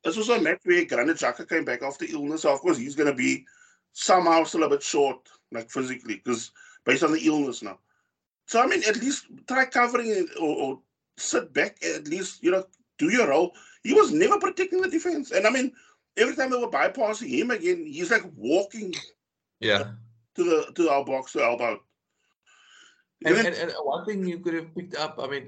this 0.04 0.16
was 0.18 0.30
a 0.30 0.40
match 0.40 0.62
where 0.64 0.86
Granit 0.86 1.18
Xhaka 1.18 1.48
came 1.50 1.66
back 1.66 1.82
after 1.82 2.06
illness. 2.06 2.44
So 2.44 2.54
of 2.54 2.60
course, 2.60 2.78
he's 2.78 2.96
going 2.96 3.10
to 3.10 3.16
be 3.16 3.46
somehow 3.94 4.44
still 4.44 4.64
a 4.64 4.70
bit 4.70 4.84
short, 4.84 5.28
like 5.52 5.70
physically, 5.70 6.16
because 6.24 6.52
based 6.86 7.04
on 7.04 7.12
the 7.12 7.26
illness 7.26 7.62
now. 7.62 7.80
So 8.46 8.62
I 8.62 8.68
mean, 8.68 8.84
at 8.88 8.98
least 8.98 9.26
try 9.48 9.66
covering 9.66 10.10
it 10.10 10.28
or, 10.40 10.56
or 10.56 10.80
sit 11.18 11.54
back 11.54 11.78
at 11.84 12.08
least, 12.08 12.44
you 12.44 12.52
know, 12.52 12.66
do 12.98 13.10
your 13.10 13.30
role. 13.30 13.54
He 13.84 13.94
was 13.94 14.12
never 14.12 14.40
protecting 14.40 14.82
the 14.82 14.90
defense. 14.90 15.32
And 15.32 15.48
I 15.48 15.50
mean, 15.50 15.72
every 16.18 16.36
time 16.36 16.52
they 16.52 16.58
were 16.58 16.70
bypassing 16.70 17.30
him 17.30 17.52
again, 17.52 17.86
he's 17.86 18.12
like 18.12 18.24
walking 18.36 18.94
yeah 19.62 19.92
to 20.36 20.44
the 20.44 20.72
to 20.76 20.90
our 20.90 21.06
box 21.06 21.34
to 21.34 21.40
help 21.40 21.62
out. 21.62 21.80
And, 23.24 23.38
and, 23.38 23.56
and, 23.56 23.72
one 23.84 24.04
thing 24.06 24.26
you 24.26 24.40
could 24.40 24.56
have 24.56 24.74
picked 24.74 24.96
up, 24.96 25.20
I 25.22 25.28
mean, 25.28 25.48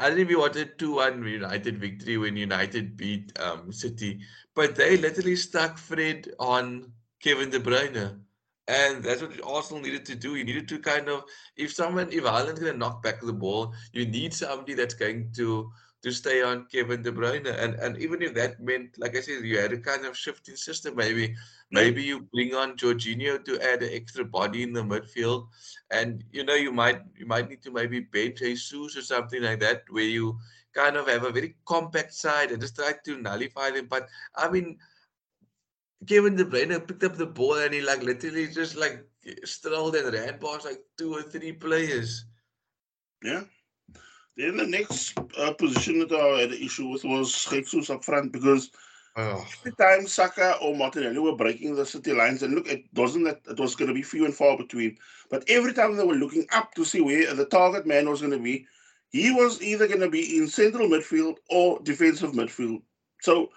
I 0.00 0.08
don't 0.08 0.16
know 0.16 0.22
if 0.22 0.30
you 0.30 0.38
wanted 0.38 0.78
2 0.78 0.94
1 0.94 1.26
United 1.26 1.78
victory 1.78 2.16
when 2.16 2.36
United 2.36 2.96
beat 2.96 3.38
um, 3.38 3.70
City, 3.70 4.20
but 4.54 4.74
they 4.74 4.96
literally 4.96 5.36
stuck 5.36 5.76
Fred 5.76 6.30
on 6.38 6.90
Kevin 7.22 7.50
De 7.50 7.60
Bruyne. 7.60 8.20
And 8.66 9.02
that's 9.02 9.22
what 9.22 9.32
Arsenal 9.44 9.82
needed 9.82 10.04
to 10.06 10.14
do. 10.14 10.36
You 10.36 10.44
needed 10.44 10.68
to 10.68 10.78
kind 10.78 11.08
of, 11.08 11.24
if 11.56 11.72
someone, 11.72 12.08
if 12.12 12.24
Haaland's 12.24 12.60
going 12.60 12.72
to 12.72 12.78
knock 12.78 13.02
back 13.02 13.20
the 13.20 13.32
ball, 13.32 13.74
you 13.92 14.06
need 14.06 14.32
somebody 14.32 14.74
that's 14.74 14.94
going 14.94 15.30
to 15.36 15.70
to 16.02 16.12
stay 16.12 16.42
on 16.42 16.66
Kevin 16.66 17.02
De 17.02 17.10
Bruyne. 17.10 17.46
And 17.46 17.74
and 17.74 17.98
even 17.98 18.22
if 18.22 18.34
that 18.34 18.60
meant, 18.60 18.98
like 18.98 19.16
I 19.16 19.20
said, 19.20 19.44
you 19.44 19.58
had 19.58 19.72
a 19.72 19.78
kind 19.78 20.06
of 20.06 20.16
shift 20.16 20.48
in 20.48 20.56
system, 20.56 20.96
maybe 20.96 21.34
maybe 21.70 22.02
you 22.02 22.28
bring 22.32 22.54
on 22.54 22.76
Jorginho 22.76 23.44
to 23.44 23.60
add 23.60 23.82
an 23.82 23.90
extra 23.92 24.24
body 24.24 24.62
in 24.62 24.72
the 24.72 24.82
midfield, 24.82 25.48
and 25.90 26.24
you 26.32 26.44
know 26.44 26.54
you 26.54 26.72
might 26.72 27.02
you 27.16 27.26
might 27.26 27.48
need 27.48 27.62
to 27.62 27.70
maybe 27.70 28.00
bench 28.00 28.38
Jesus 28.38 28.96
or 28.96 29.02
something 29.02 29.42
like 29.42 29.60
that, 29.60 29.82
where 29.90 30.04
you 30.04 30.38
kind 30.74 30.96
of 30.96 31.08
have 31.08 31.24
a 31.24 31.32
very 31.32 31.56
compact 31.66 32.14
side 32.14 32.52
and 32.52 32.60
just 32.60 32.76
try 32.76 32.92
to 33.04 33.18
nullify 33.18 33.70
them. 33.70 33.86
But 33.90 34.08
I 34.36 34.48
mean, 34.48 34.78
Kevin 36.06 36.36
De 36.36 36.44
Bruyne 36.44 36.86
picked 36.86 37.04
up 37.04 37.16
the 37.16 37.26
ball 37.26 37.58
and 37.58 37.74
he 37.74 37.80
like 37.80 38.02
literally 38.02 38.46
just 38.46 38.76
like 38.76 39.04
strolled 39.44 39.96
and 39.96 40.12
ran 40.12 40.38
past 40.38 40.64
like 40.64 40.80
two 40.96 41.14
or 41.14 41.22
three 41.22 41.52
players. 41.52 42.24
Yeah. 43.22 43.42
Then 44.38 44.56
the 44.56 44.66
next 44.66 45.18
uh, 45.38 45.52
position 45.54 45.98
that 46.00 46.12
I 46.12 46.42
had 46.42 46.52
an 46.52 46.62
issue 46.62 46.88
with 46.88 47.04
was 47.04 47.46
Jesus 47.50 47.90
up 47.90 48.04
front 48.04 48.32
because 48.32 48.70
Oh. 49.16 49.44
every 49.58 49.72
time 49.72 50.06
Saka 50.06 50.56
or 50.62 50.76
Martinelli 50.76 51.18
were 51.18 51.36
breaking 51.36 51.74
the 51.74 51.84
city 51.84 52.12
lines, 52.12 52.44
and 52.44 52.54
look, 52.54 52.68
it 52.68 52.84
wasn't 52.94 53.24
that 53.24 53.40
it 53.50 53.58
was 53.58 53.74
going 53.74 53.88
to 53.88 53.94
be 53.94 54.02
few 54.02 54.24
and 54.24 54.34
far 54.34 54.56
between, 54.56 54.96
but 55.28 55.44
every 55.48 55.72
time 55.74 55.96
they 55.96 56.04
were 56.04 56.14
looking 56.14 56.46
up 56.52 56.74
to 56.74 56.84
see 56.84 57.00
where 57.00 57.34
the 57.34 57.46
target 57.46 57.86
man 57.86 58.08
was 58.08 58.20
going 58.20 58.32
to 58.32 58.38
be, 58.38 58.66
he 59.10 59.32
was 59.32 59.60
either 59.60 59.88
going 59.88 60.00
to 60.00 60.10
be 60.10 60.38
in 60.38 60.46
central 60.48 60.88
midfield 60.88 61.38
or 61.50 61.80
defensive 61.82 62.32
midfield. 62.32 62.82
So 63.22 63.50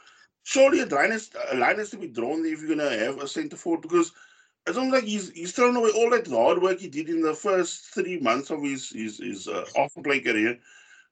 surely 0.43 0.79
a 0.79 0.87
line, 0.87 1.11
is, 1.11 1.29
a 1.51 1.57
line 1.57 1.77
has 1.77 1.91
to 1.91 1.97
be 1.97 2.07
drawn 2.07 2.45
if 2.45 2.61
you're 2.61 2.75
going 2.75 2.79
to 2.79 3.05
have 3.05 3.21
a 3.21 3.27
centre 3.27 3.57
forward 3.57 3.83
because 3.83 4.13
it's 4.67 4.77
almost 4.77 4.93
like 4.93 5.03
he's 5.03 5.31
he's 5.31 5.53
thrown 5.53 5.75
away 5.75 5.91
all 5.95 6.09
that 6.11 6.27
hard 6.27 6.61
work 6.61 6.79
he 6.79 6.87
did 6.87 7.09
in 7.09 7.21
the 7.21 7.33
first 7.33 7.85
three 7.93 8.19
months 8.19 8.49
of 8.49 8.61
his 8.61 8.89
his, 8.89 9.17
his 9.17 9.47
uh, 9.47 9.65
off 9.75 9.93
play 10.03 10.19
career 10.19 10.57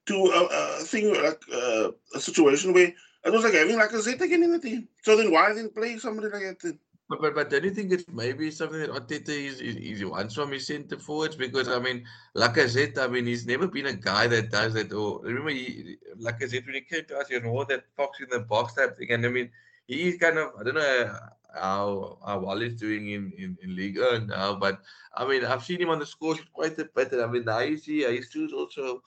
to 0.06 0.16
a, 0.16 0.80
a 0.80 0.84
thing 0.84 1.14
like 1.24 1.42
uh, 1.54 1.92
a 2.16 2.20
situation 2.20 2.74
where 2.74 2.94
it 3.26 3.32
was 3.32 3.44
like 3.44 3.54
having 3.54 3.78
like 3.78 3.92
a 3.92 4.02
Z 4.02 4.14
again 4.14 4.44
in 4.44 4.52
the 4.52 4.60
team. 4.60 4.88
So 5.04 5.18
then 5.18 5.32
why 5.32 5.54
then 5.54 5.70
play 5.70 5.98
somebody 5.98 6.30
like 6.30 6.60
that? 6.60 6.78
But, 7.10 7.22
but 7.22 7.34
but 7.34 7.50
don't 7.50 7.64
you 7.64 7.72
think 7.72 7.92
it's 7.92 8.06
maybe 8.08 8.52
something 8.52 8.80
that 8.80 8.92
Arteta 8.92 9.30
is, 9.30 9.60
is, 9.62 9.76
is 9.78 10.06
wants 10.06 10.36
from 10.36 10.52
his 10.52 10.68
centre 10.68 11.00
forwards? 11.00 11.36
Because 11.36 11.68
I 11.68 11.80
mean, 11.80 12.06
like 12.36 12.58
I 12.58 13.08
mean 13.08 13.26
he's 13.26 13.48
never 13.48 13.68
been 13.68 13.88
a 13.88 13.94
guy 13.94 14.28
that 14.28 14.52
does 14.52 14.76
that. 14.76 14.94
Or 14.94 15.22
remember, 15.24 15.50
he, 15.50 15.98
said, 16.20 16.66
when 16.66 16.76
he 16.76 16.82
came 16.82 17.06
to 17.06 17.18
us, 17.18 17.30
you 17.32 17.42
know 17.42 17.64
that 17.64 17.86
fox 17.98 18.20
in 18.20 18.30
the 18.30 18.42
box 18.42 18.76
type 18.76 18.96
thing. 18.96 19.12
And 19.12 19.26
I 19.26 19.30
mean, 19.30 19.50
he's 19.88 20.18
kind 20.18 20.38
of 20.38 20.52
I 20.60 20.64
don't 20.64 20.76
know 20.76 21.20
how 21.54 22.18
how 22.26 22.40
well 22.40 22.60
he's 22.60 22.76
doing 22.76 23.10
in 23.10 23.32
in, 23.38 23.58
in 23.64 23.96
One 23.96 24.28
now, 24.28 24.56
but 24.56 24.82
I 25.16 25.26
mean 25.28 25.46
I've 25.46 25.64
seen 25.64 25.82
him 25.82 25.90
on 25.90 26.00
the 26.00 26.06
score 26.06 26.36
quite 26.54 26.78
a 26.80 26.86
bit. 26.86 27.12
And 27.12 27.22
I 27.22 27.28
mean 27.28 27.46
now 27.46 27.60
you 27.60 27.78
see 27.78 28.04
he's 28.06 28.54
also 28.54 29.02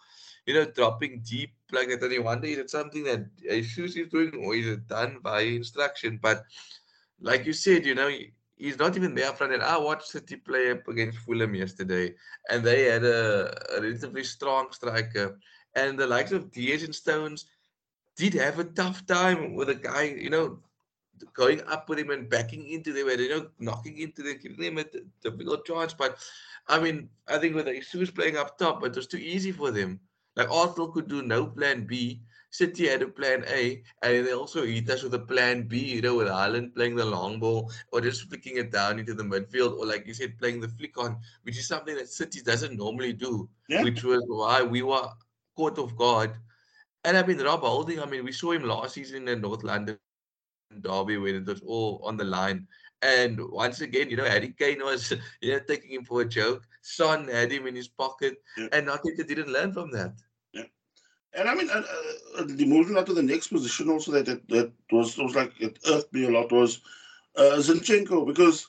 you 0.47 0.55
know 0.55 0.65
dropping 0.65 1.23
deep 1.25 1.55
like 1.71 1.89
that. 1.89 2.03
And 2.03 2.13
you 2.13 2.23
wonder 2.23 2.47
is 2.47 2.59
it 2.59 2.71
something 2.71 3.05
that 3.05 3.27
Jesus 3.39 3.97
is 3.97 4.09
doing 4.09 4.35
or 4.45 4.55
is 4.55 4.67
it 4.67 4.89
done 4.89 5.19
by 5.23 5.43
instruction? 5.43 6.19
But 6.21 6.45
like 7.21 7.47
you 7.47 7.53
said, 7.53 7.87
you 7.87 7.95
know, 7.95 8.11
he's 8.57 8.79
not 8.79 8.97
even 8.97 9.15
there 9.15 9.29
up 9.29 9.39
front. 9.39 9.53
And 9.53 9.63
I 9.63 9.79
watched 9.79 10.09
City 10.09 10.37
play 10.37 10.71
up 10.73 10.87
against 10.89 11.19
Fulham 11.19 11.55
yesterday, 11.55 12.15
and 12.51 12.65
they 12.65 12.85
had 12.85 13.05
a, 13.05 13.55
a 13.77 13.81
relatively 13.81 14.25
strong 14.25 14.69
striker. 14.73 15.39
And 15.75 15.99
the 15.99 16.07
likes 16.07 16.33
of 16.33 16.51
Dias 16.53 16.83
and 16.83 16.95
Stones 16.95 17.47
did 18.17 18.35
have 18.35 18.59
a 18.59 18.65
tough 18.65 19.07
time 19.07 19.55
with 19.55 19.71
a 19.71 19.75
guy, 19.75 20.03
you 20.03 20.31
know, 20.31 20.59
going 21.35 21.61
up 21.69 21.89
with 21.89 21.99
him 21.99 22.11
and 22.11 22.29
backing 22.29 22.69
into 22.69 22.93
them 22.93 23.09
and, 23.09 23.21
you 23.21 23.29
know, 23.29 23.47
knocking 23.59 23.99
into 23.99 24.23
them, 24.23 24.39
giving 24.43 24.61
them 24.61 24.79
a 24.79 24.85
difficult 25.23 25.65
chance. 25.65 25.95
But 25.95 26.19
I 26.69 26.79
mean, 26.81 27.09
I 27.29 27.39
think 27.39 27.55
with 27.55 27.67
the 27.67 27.77
issues 27.77 28.11
playing 28.11 28.37
up 28.37 28.59
top, 28.59 28.85
it 28.85 28.95
was 28.97 29.07
too 29.07 29.19
easy 29.19 29.53
for 29.53 29.71
them. 29.71 30.01
Like 30.37 30.51
Arsenal 30.51 30.91
could 30.93 31.09
do 31.09 31.23
no 31.23 31.47
plan 31.47 31.85
B. 31.85 32.23
City 32.51 32.87
had 32.87 33.01
a 33.01 33.09
plan 33.09 33.45
A, 33.49 33.83
and 34.03 34.27
they 34.27 34.35
also 34.35 34.65
hit 34.67 34.89
us 34.91 35.03
with 35.03 35.15
a 35.15 35.19
plan 35.19 35.63
B, 35.63 35.79
you 35.79 36.03
know, 36.03 36.17
with 36.17 36.29
Haaland 36.29 36.75
playing 36.75 36.97
the 36.97 37.05
long 37.05 37.41
ball 37.41 37.71
or 37.93 38.03
just 38.03 38.29
flicking 38.29 38.59
it 38.59 38.71
down 38.71 38.99
into 38.99 39.15
the 39.15 39.23
midfield, 39.23 39.79
or 39.79 39.87
like 39.87 40.07
you 40.07 40.13
said, 40.13 40.39
playing 40.39 40.61
the 40.61 40.69
flick 40.69 40.99
on, 40.99 41.17
which 41.45 41.59
is 41.59 41.67
something 41.67 41.97
that 41.97 42.11
City 42.11 42.43
doesn't 42.43 42.77
normally 42.77 43.15
do, 43.15 43.49
Yeah. 43.69 43.83
which 43.83 44.05
was 44.05 44.23
why 44.27 44.63
we 44.63 44.83
were 44.83 45.09
caught 45.57 45.79
off 45.79 45.97
guard. 45.97 46.33
And 47.05 47.17
I 47.17 47.27
mean, 47.27 47.39
Rob 47.39 47.61
Holding, 47.61 48.01
I 48.01 48.05
mean, 48.05 48.23
we 48.23 48.33
saw 48.33 48.53
him 48.53 48.65
last 48.65 48.95
season 48.95 49.29
in 49.29 49.41
North 49.41 49.65
London 49.65 49.99
derby 50.81 51.17
when 51.17 51.35
it 51.37 51.47
was 51.47 51.61
all 51.67 52.01
on 52.05 52.17
the 52.17 52.25
line. 52.25 52.67
And 53.03 53.39
once 53.51 53.81
again, 53.81 54.09
you 54.11 54.17
know, 54.17 54.25
Harry 54.25 54.55
Kane 54.57 54.83
was, 54.83 55.13
you 55.41 55.53
know, 55.53 55.61
taking 55.67 55.91
him 55.91 56.05
for 56.05 56.21
a 56.23 56.25
joke. 56.29 56.63
Son 56.81 57.27
had 57.29 57.51
him 57.51 57.67
in 57.67 57.75
his 57.75 57.89
pocket, 57.89 58.43
Yeah. 58.57 58.69
and 58.73 58.89
Arteta 58.89 59.27
didn't 59.27 59.49
learn 59.53 59.73
from 59.73 59.91
that. 59.91 60.15
Yeah, 60.53 60.65
And 61.35 61.49
I 61.49 61.55
mean, 61.55 61.69
uh, 61.71 61.83
uh, 62.39 62.45
the 62.47 62.65
moving 62.65 62.97
on 62.97 63.05
to 63.07 63.13
the 63.15 63.23
next 63.23 63.49
position 63.49 63.91
also 63.91 64.13
that 64.13 64.27
that, 64.27 64.49
that 64.49 64.73
was 64.91 65.17
was 65.19 65.35
like 65.35 65.53
it 65.61 65.79
irked 65.89 66.13
me 66.13 66.25
a 66.27 66.31
lot 66.31 66.53
was 66.53 66.81
uh, 67.37 67.57
Zinchenko 67.59 68.27
because 68.27 68.69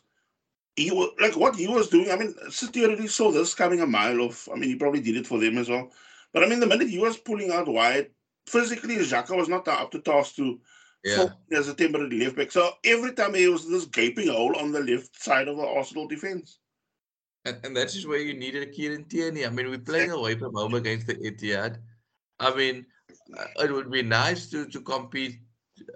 he 0.76 0.92
was 0.92 1.10
like 1.20 1.36
what 1.36 1.56
he 1.56 1.68
was 1.68 1.90
doing. 1.90 2.10
I 2.12 2.16
mean, 2.16 2.34
City 2.50 2.84
already 2.86 3.08
saw 3.08 3.32
this 3.32 3.54
coming 3.54 3.82
a 3.82 3.86
mile 3.88 4.22
off. 4.22 4.48
I 4.52 4.56
mean, 4.56 4.70
he 4.70 4.76
probably 4.76 5.02
did 5.02 5.18
it 5.18 5.28
for 5.28 5.40
them 5.40 5.58
as 5.58 5.70
well. 5.70 5.92
But 6.34 6.44
I 6.44 6.48
mean, 6.48 6.60
the 6.60 6.68
minute 6.68 6.90
he 6.90 6.98
was 7.00 7.18
pulling 7.18 7.52
out 7.52 7.68
wide, 7.68 8.10
physically, 8.48 8.96
Xhaka 8.98 9.36
was 9.38 9.50
not 9.50 9.68
up 9.68 9.92
to 9.92 10.00
task 10.00 10.36
to 10.38 10.60
Yeah. 11.04 11.28
as 11.52 11.68
a 11.68 11.74
temporary 11.74 12.20
left 12.20 12.38
back. 12.38 12.52
So 12.52 12.72
every 12.86 13.14
time 13.14 13.34
there 13.34 13.52
was 13.52 13.70
this 13.70 13.86
gaping 13.86 14.30
hole 14.30 14.58
on 14.58 14.72
the 14.72 14.80
left 14.80 15.22
side 15.22 15.48
of 15.48 15.58
the 15.58 15.66
Arsenal 15.66 16.08
defense. 16.08 16.60
And, 17.46 17.58
and 17.66 17.76
that's 17.76 17.94
just 17.94 18.08
where 18.08 18.20
you 18.20 18.34
needed 18.34 18.64
a 18.64 18.72
Kieran 18.72 19.04
Tierney. 19.06 19.46
I 19.46 19.50
mean, 19.50 19.70
we're 19.70 19.80
playing 19.80 20.12
away 20.12 20.36
from 20.36 20.56
home 20.56 20.76
against 20.76 21.08
the 21.08 21.16
Etihad. 21.16 21.78
I 22.40 22.56
mean, 22.56 22.86
uh, 23.38 23.64
it 23.64 23.72
would 23.72 23.92
be 23.92 24.02
nice 24.02 24.50
to, 24.52 24.66
to 24.68 24.80
compete 24.80 25.40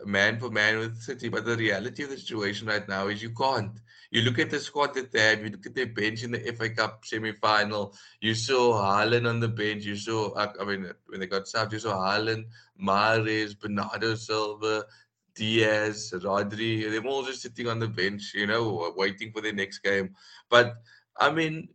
man 0.06 0.40
for 0.40 0.50
man 0.50 0.78
with 0.78 1.02
City, 1.02 1.30
but 1.30 1.46
the 1.46 1.56
reality 1.56 2.04
of 2.04 2.10
the 2.10 2.18
situation 2.18 2.68
right 2.68 2.88
now 2.88 3.08
is 3.08 3.22
you 3.22 3.30
can't. 3.30 3.80
You 4.12 4.22
look 4.22 4.40
at 4.40 4.50
the 4.50 4.60
squad 4.60 4.94
that 4.96 5.12
they 5.12 5.22
have, 5.22 5.44
you 5.44 5.50
look 5.50 5.66
at 5.66 5.76
their 5.76 5.88
bench 5.88 6.24
in 6.24 6.32
the 6.32 6.40
FA 6.54 6.70
Cup 6.70 7.04
semi 7.06 7.34
final, 7.34 7.96
you 8.22 8.34
saw 8.34 8.82
Haaland 8.82 9.28
on 9.28 9.40
the 9.40 9.48
bench, 9.48 9.84
you 9.86 9.96
saw, 9.96 10.34
I 10.38 10.64
mean, 10.64 10.92
when 11.08 11.20
they 11.20 11.28
got 11.28 11.44
subbed, 11.44 11.74
you 11.74 11.80
saw 11.80 11.98
Haaland, 11.98 12.46
Mahrez, 12.82 13.60
Bernardo 13.60 14.16
Silva, 14.16 14.86
Dias, 15.36 16.12
Rodri, 16.14 16.90
they're 16.90 17.06
all 17.06 17.24
just 17.24 17.42
sitting 17.42 17.68
on 17.68 17.80
the 17.80 17.88
bench, 17.88 18.32
you 18.34 18.48
know, 18.48 18.94
waiting 18.96 19.32
for 19.32 19.42
their 19.42 19.54
next 19.54 19.80
game. 19.80 20.16
But 20.50 20.76
I 21.18 21.32
mean, 21.32 21.70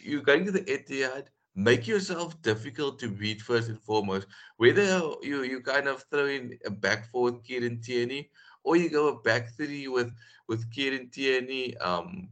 you're 0.00 0.22
going 0.22 0.44
to 0.44 0.52
the 0.52 0.60
Etihad, 0.60 1.26
make 1.54 1.88
yourself 1.88 2.40
difficult 2.42 3.00
to 3.00 3.08
beat 3.10 3.42
first 3.42 3.68
and 3.68 3.80
foremost. 3.80 4.28
Whether 4.56 4.84
you 5.22 5.42
you 5.42 5.60
kind 5.60 5.88
of 5.88 6.04
throw 6.10 6.26
in 6.26 6.58
a 6.64 6.70
back 6.70 7.10
four 7.10 7.24
with 7.24 7.42
Kieran 7.42 7.80
Tierney, 7.80 8.30
or 8.68 8.76
you 8.76 8.90
go 8.90 9.08
a 9.08 9.22
back 9.22 9.56
three 9.56 9.88
with 9.88 10.12
with 10.48 10.70
Kieran 10.72 11.10
Tierney, 11.10 11.76
um, 11.78 12.28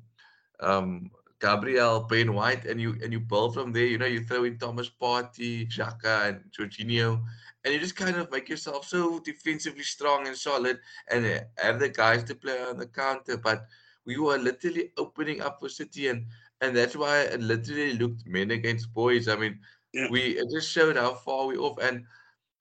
um, 0.61 1.11
Gabriel 1.40 2.05
Payne 2.05 2.35
White, 2.35 2.64
and 2.66 2.81
you 2.81 2.96
and 3.03 3.12
you 3.12 3.20
build 3.20 3.55
from 3.55 3.72
there. 3.72 3.87
You 3.87 3.99
know, 3.99 4.07
you 4.07 4.22
throw 4.25 4.44
in 4.44 4.59
Thomas 4.59 4.90
Partey, 4.90 5.68
Xhaka, 5.68 6.29
and 6.29 6.53
Jorginho, 6.53 7.22
and 7.64 7.75
you 7.75 7.81
just 7.81 7.96
kind 7.96 8.16
of 8.16 8.31
make 8.33 8.49
yourself 8.49 8.87
so 8.87 9.20
defensively 9.20 9.83
strong 9.85 10.27
and 10.27 10.37
solid, 10.37 10.81
and 11.11 11.27
uh, 11.27 11.40
have 11.59 11.81
the 11.81 11.88
guys 11.90 12.25
to 12.25 12.35
play 12.35 12.62
on 12.62 12.79
the 12.79 12.87
counter. 12.87 13.38
But 13.38 13.66
we 14.07 14.18
were 14.18 14.38
literally 14.38 14.92
opening 14.96 15.42
up 15.42 15.61
for 15.61 15.68
City, 15.68 16.09
and 16.09 16.27
and 16.61 16.77
that's 16.77 16.96
why 16.96 17.20
it 17.22 17.40
literally 17.40 17.94
looked 17.94 18.27
men 18.27 18.51
against 18.51 18.92
boys. 18.94 19.29
I 19.29 19.37
mean, 19.37 19.61
Yeah. 19.92 20.09
we 20.11 20.20
it 20.40 20.46
just 20.55 20.70
showed 20.70 20.96
how 20.96 21.14
far 21.14 21.46
we 21.46 21.57
off. 21.57 21.79
And 21.83 22.07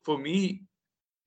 for 0.03 0.17
me, 0.17 0.65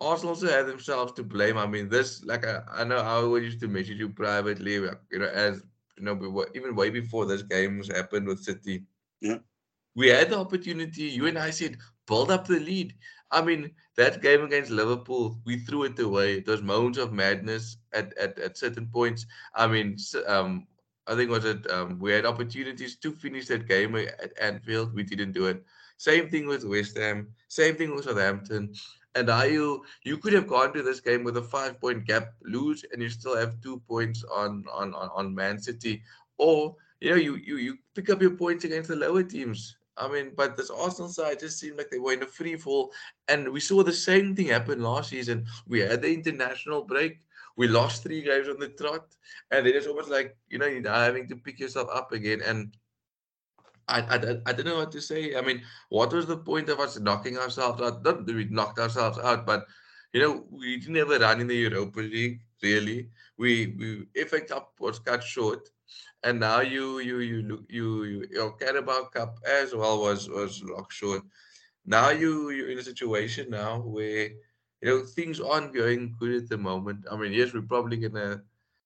Arsenal 0.00 0.30
also 0.34 0.48
have 0.48 0.66
themselves 0.66 1.12
to 1.12 1.22
blame. 1.22 1.56
I 1.58 1.66
mean, 1.66 1.88
this 1.88 2.24
like 2.24 2.46
I, 2.46 2.62
I 2.70 2.84
know 2.84 2.98
I 2.98 3.14
always 3.22 3.44
used 3.44 3.60
to 3.60 3.68
message 3.68 3.98
you 3.98 4.08
privately, 4.10 4.78
like, 4.78 5.00
you 5.10 5.18
know, 5.18 5.26
as 5.28 5.62
you 5.96 6.04
know, 6.04 6.14
we 6.14 6.28
were- 6.28 6.50
even 6.54 6.74
way 6.74 6.90
before 6.90 7.26
this 7.26 7.42
games 7.42 7.88
happened 7.88 8.26
with 8.26 8.42
City. 8.42 8.84
Yeah. 9.20 9.38
We 9.94 10.08
had 10.08 10.30
the 10.30 10.38
opportunity. 10.38 11.04
You 11.04 11.26
and 11.26 11.38
I 11.38 11.50
said, 11.50 11.76
build 12.06 12.30
up 12.30 12.46
the 12.46 12.60
lead. 12.60 12.94
I 13.30 13.42
mean, 13.42 13.74
that 13.96 14.22
game 14.22 14.42
against 14.42 14.70
Liverpool, 14.70 15.40
we 15.44 15.58
threw 15.58 15.84
it 15.84 15.98
away. 15.98 16.42
Was 16.46 16.62
moments 16.62 16.98
of 16.98 17.12
madness 17.12 17.78
at, 17.92 18.16
at, 18.16 18.38
at 18.38 18.56
certain 18.56 18.86
points. 18.86 19.26
I 19.54 19.66
mean, 19.66 19.96
um, 20.26 20.66
I 21.06 21.14
think 21.14 21.30
was 21.30 21.44
it 21.44 21.68
um, 21.70 21.98
we 21.98 22.12
had 22.12 22.26
opportunities 22.26 22.96
to 22.96 23.12
finish 23.12 23.46
that 23.48 23.66
game 23.66 23.96
at 23.96 24.32
Anfield. 24.40 24.94
We 24.94 25.02
didn't 25.02 25.32
do 25.32 25.46
it. 25.46 25.64
Same 25.96 26.28
thing 26.30 26.46
with 26.46 26.64
West 26.64 26.96
Ham. 26.96 27.28
Same 27.48 27.74
thing 27.76 27.94
with 27.94 28.04
Southampton. 28.04 28.72
And 29.18 29.26
now 29.26 29.42
you 29.42 29.84
you 30.04 30.16
could 30.16 30.32
have 30.32 30.46
gone 30.46 30.72
to 30.74 30.82
this 30.82 31.00
game 31.00 31.24
with 31.24 31.36
a 31.38 31.42
five 31.42 31.80
point 31.80 32.06
gap, 32.06 32.34
lose, 32.44 32.84
and 32.92 33.02
you 33.02 33.08
still 33.08 33.36
have 33.36 33.60
two 33.60 33.80
points 33.88 34.22
on 34.32 34.64
on 34.72 34.94
on, 34.94 35.10
on 35.12 35.34
Man 35.34 35.58
City. 35.58 36.02
Or 36.38 36.76
you 37.00 37.10
know 37.10 37.16
you, 37.16 37.34
you 37.34 37.56
you 37.56 37.78
pick 37.96 38.10
up 38.10 38.22
your 38.22 38.36
points 38.36 38.64
against 38.64 38.88
the 38.88 38.96
lower 38.96 39.24
teams. 39.24 39.76
I 39.96 40.06
mean, 40.06 40.30
but 40.36 40.56
this 40.56 40.70
Arsenal 40.70 41.08
side 41.08 41.40
just 41.40 41.58
seemed 41.58 41.78
like 41.78 41.90
they 41.90 41.98
were 41.98 42.12
in 42.12 42.22
a 42.22 42.26
free 42.26 42.56
fall, 42.56 42.92
and 43.26 43.48
we 43.48 43.58
saw 43.58 43.82
the 43.82 43.92
same 43.92 44.36
thing 44.36 44.46
happen 44.46 44.80
last 44.80 45.10
season. 45.10 45.46
We 45.66 45.80
had 45.80 46.02
the 46.02 46.14
international 46.14 46.84
break. 46.84 47.18
We 47.56 47.66
lost 47.66 48.04
three 48.04 48.22
games 48.22 48.48
on 48.48 48.60
the 48.60 48.68
trot, 48.68 49.16
and 49.50 49.66
it's 49.66 49.88
almost 49.88 50.10
like 50.10 50.36
you 50.48 50.58
know 50.58 50.66
you're 50.66 50.88
having 50.88 51.26
to 51.26 51.36
pick 51.36 51.58
yourself 51.58 51.88
up 51.92 52.12
again. 52.12 52.40
And 52.46 52.76
I, 53.88 54.00
I, 54.00 54.16
I 54.46 54.52
don't 54.52 54.66
know 54.66 54.76
what 54.78 54.92
to 54.92 55.00
say. 55.00 55.36
I 55.36 55.40
mean, 55.40 55.62
what 55.88 56.12
was 56.12 56.26
the 56.26 56.36
point 56.36 56.68
of 56.68 56.80
us 56.80 56.98
knocking 56.98 57.38
ourselves 57.38 57.80
out? 57.82 58.04
Not 58.04 58.26
that 58.26 58.34
we 58.34 58.44
knocked 58.44 58.78
ourselves 58.78 59.18
out, 59.18 59.46
but 59.46 59.66
you 60.12 60.20
know, 60.20 60.44
we 60.50 60.78
didn't 60.78 60.96
ever 60.96 61.18
run 61.18 61.40
in 61.40 61.46
the 61.46 61.56
Europa 61.56 62.00
League. 62.00 62.40
Really, 62.62 63.10
we 63.38 63.74
we 64.14 64.24
FA 64.24 64.40
Cup 64.40 64.72
was 64.80 64.98
cut 64.98 65.22
short, 65.22 65.68
and 66.24 66.40
now 66.40 66.60
you 66.60 66.98
you 67.00 67.18
you 67.20 67.42
look 67.42 67.64
you, 67.68 68.04
you 68.04 68.26
your 68.30 68.52
Carabao 68.52 69.08
Cup 69.14 69.38
as 69.46 69.74
well 69.74 70.00
was 70.02 70.28
was 70.28 70.62
locked 70.64 70.92
short. 70.92 71.22
now 71.86 72.10
you 72.10 72.50
you're 72.50 72.70
in 72.70 72.78
a 72.78 72.82
situation 72.82 73.50
now 73.50 73.80
where 73.80 74.28
you 74.80 74.86
know 74.88 75.04
things 75.04 75.40
aren't 75.40 75.74
going 75.74 76.14
good 76.18 76.42
at 76.42 76.48
the 76.48 76.58
moment. 76.58 77.06
I 77.10 77.16
mean, 77.16 77.32
yes, 77.32 77.54
we're 77.54 77.62
probably 77.62 77.96
gonna 77.96 78.42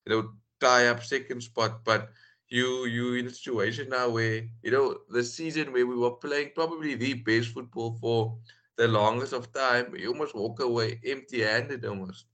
you 0.06 0.10
know 0.12 0.30
tie 0.60 0.88
up 0.88 1.02
second 1.02 1.42
spot, 1.42 1.84
but 1.84 2.10
you 2.52 2.84
you 2.84 3.14
in 3.14 3.26
a 3.26 3.30
situation 3.30 3.88
now 3.88 4.10
where 4.10 4.42
you 4.62 4.70
know 4.70 4.98
the 5.08 5.24
season 5.24 5.72
where 5.72 5.86
we 5.86 5.96
were 5.96 6.10
playing 6.10 6.50
probably 6.54 6.94
the 6.94 7.14
best 7.14 7.48
football 7.48 7.96
for 8.00 8.36
the 8.76 8.88
longest 8.88 9.32
of 9.32 9.52
time, 9.52 9.94
you 9.96 10.08
almost 10.08 10.34
walk 10.34 10.60
away 10.60 11.00
empty-handed 11.04 11.84
almost. 11.84 12.26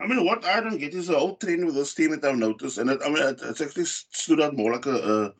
I 0.00 0.06
mean, 0.06 0.24
what 0.24 0.44
I 0.44 0.60
don't 0.60 0.78
get 0.78 0.94
is 0.94 1.08
the 1.08 1.18
whole 1.18 1.36
trend 1.36 1.64
with 1.64 1.74
this 1.74 1.94
team 1.94 2.10
that 2.10 2.24
I've 2.24 2.36
noticed, 2.36 2.78
and 2.78 2.90
it, 2.90 3.00
I 3.04 3.08
mean, 3.08 3.22
it, 3.22 3.40
it's 3.42 3.60
actually 3.60 3.86
stood 3.86 4.40
out 4.40 4.56
more 4.56 4.72
like 4.72 4.86
a, 4.86 5.32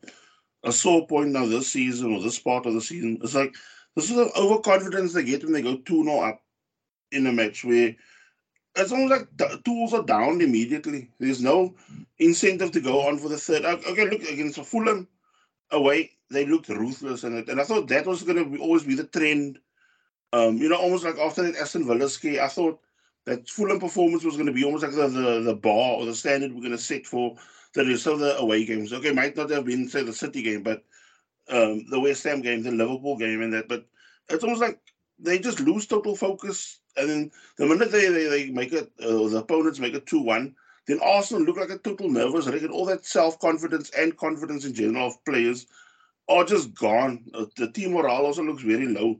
a, 0.63 0.69
a 0.69 0.71
sore 0.71 1.05
point 1.07 1.31
now 1.31 1.45
this 1.45 1.67
season 1.67 2.13
or 2.13 2.21
this 2.21 2.39
part 2.39 2.65
of 2.65 2.73
the 2.73 2.81
season. 2.81 3.19
It's 3.21 3.35
like 3.35 3.55
this 3.95 4.09
is 4.09 4.15
the 4.15 4.31
overconfidence 4.37 5.13
they 5.13 5.23
get 5.23 5.43
when 5.43 5.53
they 5.53 5.61
go 5.61 5.77
2 5.77 6.03
0 6.03 6.19
up 6.21 6.41
in 7.11 7.27
a 7.27 7.31
match 7.31 7.63
where 7.63 7.95
it's 8.77 8.91
almost 8.91 9.11
like 9.11 9.27
the 9.37 9.61
tools 9.65 9.93
are 9.93 10.03
down 10.03 10.41
immediately. 10.41 11.09
There's 11.19 11.41
no 11.41 11.75
incentive 12.19 12.71
to 12.71 12.81
go 12.81 13.07
on 13.07 13.17
for 13.17 13.29
the 13.29 13.37
third. 13.37 13.65
Okay, 13.65 14.09
look 14.09 14.23
against 14.23 14.59
Fulham 14.59 15.07
away, 15.71 16.11
they 16.29 16.45
looked 16.45 16.69
ruthless 16.69 17.23
it, 17.23 17.49
and 17.49 17.59
I 17.59 17.63
thought 17.63 17.87
that 17.87 18.05
was 18.05 18.23
going 18.23 18.37
to 18.37 18.61
always 18.61 18.83
be 18.83 18.95
the 18.95 19.05
trend. 19.05 19.59
Um, 20.33 20.57
you 20.57 20.69
know, 20.69 20.77
almost 20.77 21.05
like 21.05 21.17
after 21.17 21.43
that 21.43 21.55
Aston 21.55 21.87
Villa 21.87 22.05
I 22.43 22.47
thought 22.47 22.79
that 23.25 23.47
Fulham 23.49 23.79
performance 23.79 24.23
was 24.23 24.35
going 24.35 24.47
to 24.47 24.53
be 24.53 24.63
almost 24.63 24.83
like 24.83 24.93
the, 24.93 25.07
the, 25.07 25.41
the 25.41 25.55
bar 25.55 25.95
or 25.95 26.05
the 26.05 26.15
standard 26.15 26.53
we're 26.53 26.61
going 26.61 26.71
to 26.71 26.77
set 26.77 27.05
for 27.05 27.35
the 27.73 27.85
rest 27.85 28.07
of 28.07 28.19
the 28.19 28.37
away 28.37 28.65
games. 28.65 28.91
Okay, 28.91 29.11
might 29.11 29.35
not 29.37 29.49
have 29.49 29.65
been 29.65 29.87
say 29.87 30.03
the 30.03 30.13
City 30.13 30.41
game, 30.41 30.63
but 30.63 30.83
um, 31.49 31.85
the 31.89 31.99
West 31.99 32.23
Ham 32.23 32.41
game, 32.41 32.63
the 32.63 32.71
Liverpool 32.71 33.17
game, 33.17 33.41
and 33.41 33.53
that. 33.53 33.67
But 33.67 33.85
it's 34.29 34.43
almost 34.43 34.61
like 34.61 34.79
they 35.19 35.39
just 35.39 35.59
lose 35.59 35.87
total 35.87 36.15
focus, 36.15 36.79
and 36.95 37.09
then 37.09 37.31
the 37.57 37.65
minute 37.65 37.91
they 37.91 38.07
they, 38.09 38.27
they 38.27 38.49
make 38.51 38.73
it, 38.73 38.91
uh, 39.01 39.27
the 39.27 39.37
opponents 39.39 39.79
make 39.79 39.93
it 39.93 40.05
two 40.05 40.21
one, 40.21 40.55
then 40.87 40.99
Arsenal 41.03 41.43
look 41.43 41.57
like 41.57 41.69
a 41.69 41.77
total 41.77 42.09
nervous 42.09 42.47
wreck, 42.47 42.61
and 42.61 42.71
all 42.71 42.85
that 42.85 43.05
self 43.05 43.39
confidence 43.39 43.89
and 43.91 44.17
confidence 44.17 44.65
in 44.65 44.73
general 44.73 45.07
of 45.07 45.25
players 45.25 45.67
are 46.29 46.43
just 46.43 46.73
gone. 46.75 47.23
Uh, 47.33 47.45
the 47.57 47.71
team 47.71 47.93
morale 47.93 48.25
also 48.25 48.43
looks 48.43 48.63
very 48.63 48.87
low. 48.87 49.19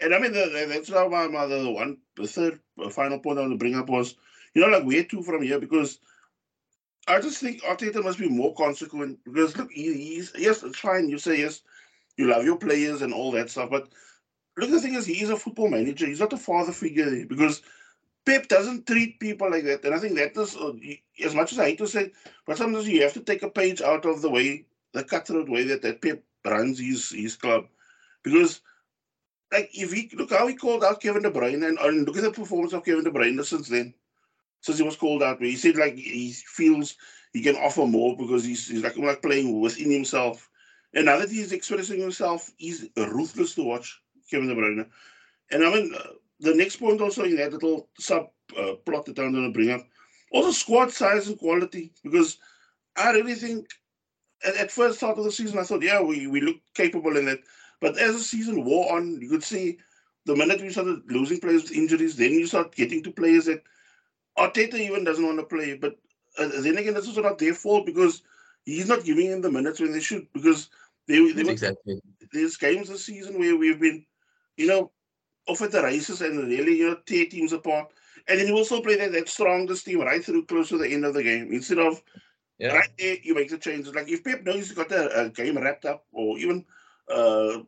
And 0.00 0.14
I 0.14 0.18
mean, 0.20 0.32
the, 0.32 0.46
the, 0.46 0.66
that's 0.68 0.90
how 0.90 1.08
my, 1.08 1.26
my 1.26 1.46
the 1.46 1.70
one, 1.70 1.98
the 2.16 2.26
third 2.26 2.60
uh, 2.82 2.88
final 2.88 3.18
point 3.18 3.38
I 3.38 3.42
want 3.42 3.52
to 3.52 3.58
bring 3.58 3.74
up 3.74 3.88
was, 3.88 4.14
you 4.54 4.62
know, 4.62 4.68
like 4.68 4.84
where 4.84 5.04
to 5.04 5.22
from 5.22 5.42
here 5.42 5.58
because 5.58 5.98
I 7.08 7.20
just 7.20 7.40
think 7.40 7.62
Arteta 7.62 8.02
must 8.04 8.18
be 8.18 8.28
more 8.28 8.54
consequent 8.54 9.18
because 9.24 9.56
look, 9.56 9.70
he, 9.72 9.94
he's 9.94 10.32
yes, 10.36 10.62
it's 10.62 10.78
fine. 10.78 11.08
You 11.08 11.18
say 11.18 11.38
yes, 11.38 11.62
you 12.16 12.26
love 12.28 12.44
your 12.44 12.58
players 12.58 13.02
and 13.02 13.12
all 13.12 13.32
that 13.32 13.50
stuff, 13.50 13.70
but 13.70 13.88
look, 14.58 14.70
the 14.70 14.80
thing 14.80 14.94
is, 14.94 15.06
he 15.06 15.22
is 15.22 15.30
a 15.30 15.36
football 15.36 15.68
manager. 15.68 16.06
He's 16.06 16.20
not 16.20 16.32
a 16.32 16.38
father 16.38 16.72
figure 16.72 17.26
because 17.26 17.62
Pep 18.26 18.48
doesn't 18.48 18.86
treat 18.86 19.20
people 19.20 19.50
like 19.50 19.64
that, 19.64 19.84
and 19.84 19.94
I 19.94 19.98
think 19.98 20.16
that 20.16 20.36
is 20.36 20.56
uh, 20.56 20.74
as 21.24 21.34
much 21.34 21.52
as 21.52 21.58
I 21.58 21.66
hate 21.66 21.78
to 21.78 21.88
say, 21.88 22.12
but 22.46 22.58
sometimes 22.58 22.88
you 22.88 23.02
have 23.02 23.14
to 23.14 23.20
take 23.20 23.42
a 23.42 23.50
page 23.50 23.80
out 23.82 24.04
of 24.04 24.22
the 24.22 24.30
way, 24.30 24.66
the 24.92 25.04
cutthroat 25.04 25.48
way 25.48 25.64
that 25.64 25.82
that 25.82 26.02
Pep 26.02 26.22
runs 26.44 26.78
his 26.78 27.10
his 27.10 27.36
club, 27.36 27.66
because 28.22 28.60
like 29.52 29.70
if 29.72 29.92
he 29.92 30.10
look 30.14 30.30
how 30.30 30.46
he 30.46 30.54
called 30.54 30.84
out 30.84 31.00
Kevin 31.00 31.22
De 31.22 31.30
Bruyne 31.30 31.66
and, 31.66 31.78
and 31.78 32.06
look 32.06 32.16
at 32.18 32.22
the 32.22 32.30
performance 32.30 32.72
of 32.74 32.84
Kevin 32.84 33.04
De 33.04 33.10
Bruyne 33.10 33.42
since 33.44 33.68
then, 33.68 33.94
since 34.60 34.78
he 34.78 34.84
was 34.84 34.96
called 34.96 35.22
out. 35.22 35.40
He 35.40 35.56
said 35.56 35.76
like 35.76 35.96
he 35.96 36.32
feels 36.32 36.96
he 37.32 37.42
can 37.42 37.56
offer 37.56 37.86
more 37.86 38.16
because 38.16 38.44
he's, 38.44 38.68
he's 38.68 38.82
like 38.82 38.96
like 38.98 39.22
playing 39.22 39.60
within 39.60 39.90
himself. 39.90 40.48
And 40.94 41.06
now 41.06 41.18
that 41.18 41.30
he's 41.30 41.52
expressing 41.52 42.00
himself, 42.00 42.50
he's 42.56 42.88
ruthless 42.96 43.54
to 43.56 43.62
watch, 43.62 44.00
Kevin 44.30 44.48
De 44.48 44.54
Bruyne. 44.54 44.86
And 45.50 45.64
I 45.64 45.72
mean, 45.72 45.94
uh, 45.94 46.12
the 46.40 46.54
next 46.54 46.76
point 46.76 47.00
also 47.00 47.24
in 47.24 47.36
that 47.36 47.52
little 47.52 47.88
sub 47.98 48.28
uh, 48.56 48.74
plot 48.84 49.06
that 49.06 49.18
I'm 49.18 49.32
going 49.32 49.52
to 49.52 49.56
bring 49.56 49.70
up, 49.70 49.86
also 50.32 50.50
squad 50.50 50.92
size 50.92 51.28
and 51.28 51.38
quality, 51.38 51.92
because 52.02 52.38
I 52.96 53.10
really 53.10 53.34
think 53.34 53.68
at, 54.44 54.56
at 54.56 54.70
first 54.70 54.98
start 54.98 55.18
of 55.18 55.24
the 55.24 55.32
season, 55.32 55.58
I 55.58 55.64
thought, 55.64 55.82
yeah, 55.82 56.00
we, 56.00 56.26
we 56.26 56.40
look 56.40 56.56
capable 56.74 57.16
in 57.16 57.24
that 57.26 57.40
but 57.80 57.96
as 57.98 58.14
the 58.14 58.20
season 58.20 58.64
wore 58.64 58.92
on, 58.94 59.20
you 59.20 59.28
could 59.28 59.44
see 59.44 59.78
the 60.26 60.36
minute 60.36 60.60
we 60.60 60.70
started 60.70 61.10
losing 61.10 61.40
players 61.40 61.62
with 61.62 61.72
injuries, 61.72 62.16
then 62.16 62.32
you 62.32 62.46
start 62.46 62.74
getting 62.74 63.02
to 63.04 63.10
players 63.10 63.46
that 63.46 63.62
Arteta 64.36 64.74
even 64.74 65.04
doesn't 65.04 65.24
want 65.24 65.38
to 65.38 65.44
play. 65.44 65.76
But 65.76 65.96
uh, 66.38 66.48
then 66.60 66.76
again, 66.76 66.94
that's 66.94 67.08
also 67.08 67.22
not 67.22 67.38
their 67.38 67.54
fault 67.54 67.86
because 67.86 68.22
he's 68.64 68.88
not 68.88 69.04
giving 69.04 69.30
them 69.30 69.42
the 69.42 69.50
minutes 69.50 69.80
when 69.80 69.92
they 69.92 70.00
should. 70.00 70.26
Because 70.32 70.70
they, 71.06 71.32
they 71.32 71.50
exactly 71.50 72.00
there's 72.32 72.56
games 72.56 72.88
this 72.88 73.04
season 73.04 73.38
where 73.38 73.56
we've 73.56 73.80
been, 73.80 74.04
you 74.58 74.66
know, 74.66 74.90
off 75.46 75.62
at 75.62 75.72
the 75.72 75.82
races 75.82 76.20
and 76.20 76.38
really, 76.48 76.76
you 76.76 76.90
know, 76.90 76.96
tear 77.06 77.26
teams 77.26 77.52
apart. 77.52 77.90
And 78.28 78.38
then 78.38 78.48
you 78.48 78.56
also 78.56 78.82
play 78.82 78.96
that, 78.96 79.12
that 79.12 79.28
strongest 79.28 79.86
team 79.86 80.00
right 80.00 80.22
through 80.22 80.44
close 80.44 80.68
to 80.68 80.78
the 80.78 80.88
end 80.88 81.06
of 81.06 81.14
the 81.14 81.22
game 81.22 81.50
instead 81.52 81.78
of 81.78 82.02
yeah. 82.58 82.74
right 82.74 82.90
there 82.98 83.16
you 83.22 83.34
make 83.34 83.48
the 83.48 83.56
changes. 83.56 83.94
Like 83.94 84.10
if 84.10 84.22
Pep 84.22 84.44
knows 84.44 84.68
he's 84.68 84.72
got 84.72 84.92
a, 84.92 85.26
a 85.26 85.28
game 85.30 85.56
wrapped 85.56 85.86
up, 85.86 86.04
or 86.12 86.38
even 86.38 86.64
uh, 87.08 87.60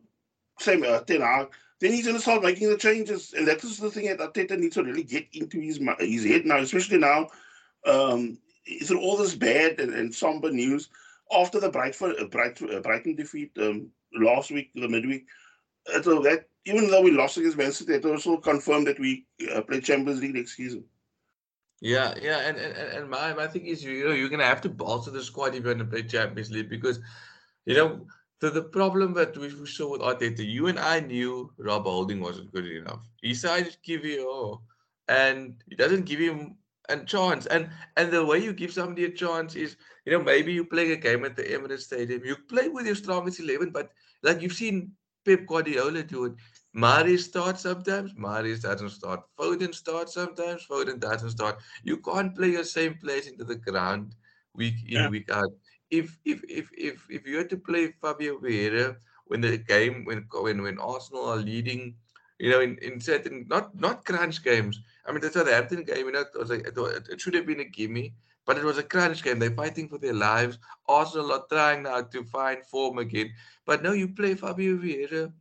same 0.59 0.83
uh, 0.83 0.99
Ten 0.99 1.21
Hag, 1.21 1.47
then 1.79 1.91
he's 1.91 2.05
going 2.05 2.17
to 2.17 2.21
start 2.21 2.43
making 2.43 2.69
the 2.69 2.77
changes. 2.77 3.33
And 3.35 3.47
that 3.47 3.63
is 3.63 3.77
the 3.77 3.89
thing 3.89 4.05
that 4.05 4.19
Arteta 4.19 4.59
needs 4.59 4.75
to 4.75 4.83
really 4.83 5.03
get 5.03 5.27
into 5.33 5.59
his 5.59 5.79
his 5.99 6.25
head 6.25 6.45
now, 6.45 6.57
especially 6.57 6.99
now 6.99 7.29
um, 7.87 8.37
through 8.83 9.01
all 9.01 9.17
this 9.17 9.33
bad 9.33 9.79
and, 9.79 9.93
and 9.93 10.13
somber 10.13 10.51
news 10.51 10.89
after 11.33 11.59
the 11.59 11.71
Brightford, 11.71 12.21
uh, 12.21 12.25
Bright, 12.25 12.61
uh, 12.61 12.81
Brighton 12.81 13.15
defeat 13.15 13.51
um, 13.57 13.89
last 14.13 14.51
week, 14.51 14.71
the 14.75 14.87
midweek. 14.87 15.25
So 16.03 16.21
that 16.21 16.45
even 16.65 16.89
though 16.89 17.01
we 17.01 17.11
lost 17.11 17.37
against 17.37 17.57
Man 17.57 17.71
City, 17.71 17.93
it 17.93 18.05
also 18.05 18.37
confirmed 18.37 18.87
that 18.87 18.99
we 18.99 19.25
uh, 19.53 19.61
play 19.61 19.81
Champions 19.81 20.21
League 20.21 20.35
next 20.35 20.55
season. 20.55 20.83
Yeah, 21.81 22.13
yeah, 22.21 22.39
and 22.47 22.57
and, 22.57 22.75
and 22.77 23.09
my, 23.09 23.33
my 23.33 23.47
thing 23.47 23.65
is, 23.65 23.83
you 23.83 24.05
know, 24.05 24.11
you're 24.11 24.29
gonna 24.29 24.45
have 24.45 24.61
to 24.61 24.69
bolster 24.69 25.09
the 25.11 25.23
squad 25.23 25.55
if 25.55 25.63
you're 25.63 25.73
gonna 25.73 25.89
play 25.89 26.03
Champions 26.03 26.51
League 26.51 26.69
because, 26.69 26.99
you 27.65 27.75
know, 27.75 28.05
the, 28.39 28.51
the 28.51 28.61
problem 28.61 29.13
that 29.15 29.35
we 29.37 29.49
saw 29.65 29.91
with 29.91 30.01
Arteta, 30.01 30.45
you 30.47 30.67
and 30.67 30.77
I 30.77 30.99
knew 30.99 31.51
Rob 31.57 31.83
Holding 31.83 32.19
wasn't 32.19 32.51
good 32.51 32.67
enough. 32.67 33.07
He 33.21 33.33
to 33.33 33.77
give 33.83 34.05
you, 34.05 34.61
and 35.07 35.55
he 35.67 35.75
doesn't 35.75 36.05
give 36.05 36.19
him 36.19 36.57
a 36.89 36.97
chance. 37.03 37.47
And 37.47 37.69
and 37.97 38.11
the 38.11 38.23
way 38.23 38.37
you 38.37 38.53
give 38.53 38.71
somebody 38.71 39.05
a 39.05 39.11
chance 39.11 39.55
is, 39.55 39.75
you 40.05 40.11
know, 40.11 40.23
maybe 40.23 40.53
you 40.53 40.65
play 40.65 40.91
a 40.91 40.97
game 40.97 41.25
at 41.25 41.35
the 41.35 41.43
Emirates 41.43 41.81
Stadium, 41.81 42.23
you 42.23 42.35
play 42.47 42.69
with 42.69 42.85
your 42.85 42.95
strongest 42.95 43.39
eleven, 43.39 43.71
but 43.71 43.89
like 44.21 44.41
you've 44.41 44.53
seen 44.53 44.91
Pep 45.25 45.45
Guardiola 45.45 46.03
do 46.03 46.25
it. 46.25 46.33
Mahrez 46.75 47.19
starts 47.19 47.61
sometimes, 47.61 48.13
Mahrez 48.13 48.61
doesn't 48.61 48.91
start. 48.91 49.21
Foden 49.37 49.75
starts 49.75 50.13
sometimes, 50.13 50.65
Foden 50.65 50.99
doesn't 50.99 51.31
start. 51.31 51.59
You 51.83 51.97
can't 51.97 52.35
play 52.35 52.49
your 52.49 52.63
same 52.63 52.95
players 52.95 53.27
into 53.27 53.43
the 53.43 53.55
ground 53.55 54.15
week 54.55 54.75
in, 54.85 54.91
yeah. 54.91 55.09
week 55.09 55.29
out 55.29 55.51
if 55.91 56.17
if 56.25 56.41
if 56.49 56.69
if 56.75 57.05
if 57.09 57.27
you 57.27 57.37
had 57.37 57.49
to 57.49 57.57
play 57.57 57.93
Fabio 58.01 58.39
Vieira 58.39 58.95
when 59.27 59.41
the 59.41 59.57
game 59.57 60.05
when 60.05 60.25
when 60.31 60.61
when 60.63 60.79
Arsenal 60.79 61.25
are 61.25 61.37
leading, 61.37 61.95
you 62.39 62.49
know, 62.49 62.61
in, 62.61 62.77
in 62.77 62.99
certain 62.99 63.45
not 63.49 63.75
not 63.75 64.05
crunch 64.05 64.43
games. 64.43 64.81
I 65.05 65.11
mean, 65.11 65.21
the 65.21 65.31
Southampton 65.31 65.83
game, 65.83 66.05
you 66.05 66.11
know, 66.13 66.21
it, 66.21 66.27
was 66.35 66.49
like, 66.49 66.65
it, 66.65 67.07
it 67.09 67.19
should 67.19 67.33
have 67.33 67.45
been 67.45 67.59
a 67.59 67.65
gimme, 67.65 68.13
but 68.45 68.57
it 68.57 68.63
was 68.63 68.77
a 68.77 68.83
crunch 68.83 69.23
game. 69.23 69.39
They're 69.39 69.51
fighting 69.51 69.87
for 69.87 69.97
their 69.97 70.13
lives. 70.13 70.57
Arsenal 70.87 71.31
are 71.33 71.45
trying 71.49 71.83
now 71.83 72.01
to 72.01 72.23
find 72.23 72.65
form 72.65 72.97
again. 72.99 73.31
But 73.65 73.83
now 73.83 73.91
you 73.91 74.09
play 74.09 74.35
Fabio 74.35 74.77
Vieira, 74.77 75.31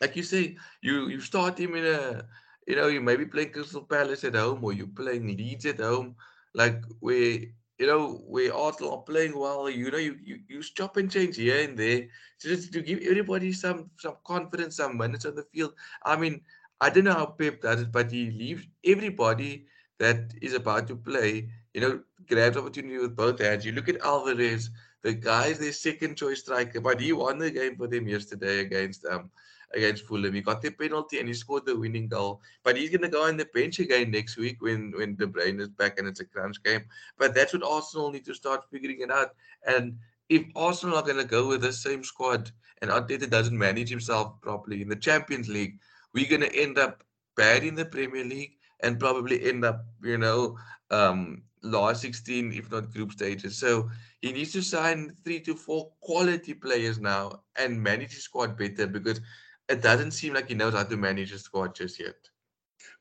like 0.00 0.16
you 0.16 0.22
say, 0.22 0.56
you 0.82 1.08
you 1.08 1.20
start 1.20 1.58
him 1.58 1.74
in 1.74 1.86
a, 1.86 2.26
you 2.66 2.76
know, 2.76 2.88
you 2.88 3.00
maybe 3.00 3.26
playing 3.26 3.52
Crystal 3.52 3.82
Palace 3.82 4.24
at 4.24 4.34
home 4.34 4.64
or 4.64 4.72
you're 4.72 4.86
playing 4.86 5.26
Leeds 5.26 5.66
at 5.66 5.80
home, 5.80 6.16
like 6.54 6.82
where 7.00 7.38
you 7.78 7.86
know, 7.86 8.22
we 8.26 8.50
Arsenal 8.50 8.92
are 8.92 9.02
playing 9.02 9.38
well, 9.38 9.68
you 9.68 9.90
know, 9.90 9.98
you, 9.98 10.16
you, 10.24 10.38
you 10.48 10.62
chop 10.62 10.96
and 10.96 11.10
change 11.10 11.36
here 11.36 11.62
and 11.62 11.78
there 11.78 12.06
just 12.40 12.72
to 12.72 12.80
give 12.80 13.00
everybody 13.02 13.52
some 13.52 13.90
some 13.98 14.16
confidence, 14.24 14.76
some 14.76 14.96
minutes 14.96 15.26
on 15.26 15.34
the 15.34 15.42
field. 15.52 15.74
I 16.02 16.16
mean, 16.16 16.40
I 16.80 16.90
don't 16.90 17.04
know 17.04 17.12
how 17.12 17.26
Pep 17.26 17.60
does 17.60 17.82
it, 17.82 17.92
but 17.92 18.10
he 18.10 18.30
leaves 18.30 18.66
everybody 18.84 19.66
that 19.98 20.32
is 20.40 20.54
about 20.54 20.86
to 20.88 20.96
play, 20.96 21.50
you 21.76 21.82
know, 21.82 22.00
grabs 22.26 22.56
opportunity 22.56 22.96
with 22.96 23.14
both 23.14 23.38
hands. 23.38 23.66
You 23.66 23.72
look 23.72 23.90
at 23.90 24.00
Alvarez, 24.00 24.70
the 25.02 25.12
guy 25.12 25.48
is 25.48 25.58
their 25.58 25.74
second 25.74 26.16
choice 26.16 26.40
striker, 26.40 26.80
but 26.80 26.98
he 26.98 27.12
won 27.12 27.36
the 27.36 27.50
game 27.50 27.76
for 27.76 27.86
them 27.86 28.08
yesterday 28.08 28.60
against 28.60 29.04
um 29.04 29.30
against 29.74 30.06
Fulham. 30.06 30.32
He 30.32 30.40
got 30.40 30.62
the 30.62 30.70
penalty 30.70 31.18
and 31.18 31.28
he 31.28 31.34
scored 31.34 31.66
the 31.66 31.78
winning 31.78 32.08
goal. 32.08 32.40
But 32.64 32.78
he's 32.78 32.88
going 32.88 33.02
to 33.02 33.10
go 33.10 33.24
on 33.24 33.36
the 33.36 33.44
bench 33.52 33.78
again 33.78 34.10
next 34.10 34.38
week 34.38 34.62
when 34.62 34.94
when 34.96 35.16
De 35.16 35.26
Bruyne 35.26 35.60
is 35.60 35.68
back 35.68 35.98
and 35.98 36.08
it's 36.08 36.20
a 36.20 36.24
crunch 36.24 36.62
game. 36.62 36.86
But 37.18 37.34
that's 37.34 37.52
what 37.52 37.62
Arsenal 37.62 38.10
need 38.10 38.24
to 38.24 38.34
start 38.34 38.64
figuring 38.72 39.00
it 39.02 39.10
out. 39.10 39.34
And 39.66 39.98
if 40.30 40.44
Arsenal 40.56 40.96
are 40.96 41.02
to 41.02 41.24
go 41.24 41.46
with 41.46 41.60
the 41.60 41.74
same 41.74 42.02
squad 42.02 42.50
and 42.80 42.90
Arteta 42.90 43.28
doesn't 43.28 43.58
manage 43.66 43.90
himself 43.90 44.40
properly 44.40 44.80
in 44.80 44.88
the 44.88 44.96
Champions 44.96 45.50
League, 45.50 45.78
we're 46.14 46.30
going 46.30 46.40
to 46.40 46.56
end 46.56 46.78
up 46.78 47.04
bad 47.36 47.64
in 47.64 47.74
the 47.74 47.84
Premier 47.84 48.24
League 48.24 48.56
and 48.80 49.00
probably 49.00 49.48
end 49.48 49.64
up, 49.64 49.84
you 50.02 50.18
know, 50.18 50.56
um, 50.90 51.42
last 51.62 52.02
16, 52.02 52.52
if 52.52 52.70
not 52.70 52.92
group 52.92 53.12
stages. 53.12 53.58
So 53.58 53.90
he 54.20 54.32
needs 54.32 54.52
to 54.52 54.62
sign 54.62 55.14
three 55.24 55.40
to 55.40 55.54
four 55.54 55.90
quality 56.00 56.54
players 56.54 56.98
now 56.98 57.42
and 57.56 57.82
manage 57.82 58.14
his 58.14 58.24
squad 58.24 58.56
better 58.56 58.86
because 58.86 59.20
it 59.68 59.82
doesn't 59.82 60.12
seem 60.12 60.34
like 60.34 60.48
he 60.48 60.54
knows 60.54 60.74
how 60.74 60.84
to 60.84 60.96
manage 60.96 61.30
his 61.30 61.42
squad 61.42 61.74
just 61.74 61.98
yet. 61.98 62.16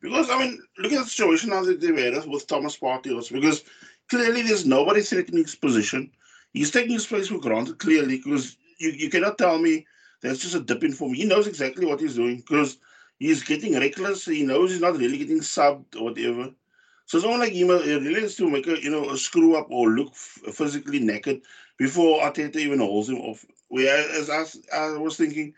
Because 0.01 0.29
I 0.29 0.39
mean, 0.39 0.61
look 0.77 0.91
at 0.91 1.03
the 1.03 1.09
situation 1.09 1.49
now 1.51 1.63
that 1.63 1.79
they've 1.79 2.27
with 2.27 2.47
Thomas 2.47 2.77
Partey. 2.77 3.31
Because 3.31 3.63
clearly 4.09 4.41
there's 4.41 4.65
nobody 4.65 5.01
threatening 5.01 5.43
his 5.43 5.55
position. 5.55 6.11
He's 6.53 6.71
taking 6.71 6.93
his 6.93 7.07
place 7.07 7.27
for 7.27 7.39
granted, 7.39 7.79
clearly, 7.79 8.17
because 8.17 8.57
you, 8.77 8.91
you 8.91 9.09
cannot 9.09 9.37
tell 9.37 9.57
me 9.57 9.85
that's 10.21 10.39
just 10.39 10.55
a 10.55 10.59
dip 10.59 10.83
in 10.83 10.93
form. 10.93 11.13
He 11.13 11.25
knows 11.25 11.47
exactly 11.47 11.85
what 11.85 11.99
he's 11.99 12.15
doing 12.15 12.37
because 12.37 12.77
he's 13.19 13.43
getting 13.43 13.77
reckless. 13.79 14.25
He 14.25 14.43
knows 14.43 14.71
he's 14.71 14.81
not 14.81 14.97
really 14.97 15.17
getting 15.17 15.39
subbed 15.39 15.95
or 15.95 16.05
whatever. 16.05 16.51
So 17.05 17.17
it's 17.17 17.27
not 17.27 17.39
like 17.39 17.51
he 17.51 17.63
uh, 17.63 17.77
really 17.77 18.21
has 18.21 18.35
to 18.35 18.49
make 18.49 18.67
a 18.67 18.81
you 18.81 18.89
know 18.89 19.09
a 19.11 19.17
screw 19.17 19.55
up 19.55 19.67
or 19.69 19.89
look 19.89 20.15
physically 20.15 20.99
naked 20.99 21.41
before 21.77 22.21
Arteta 22.21 22.55
even 22.57 22.79
holds 22.79 23.09
him 23.09 23.19
off. 23.19 23.45
Whereas 23.67 24.29
I, 24.29 24.45
I 24.75 24.97
was 24.97 25.17
thinking, 25.17 25.53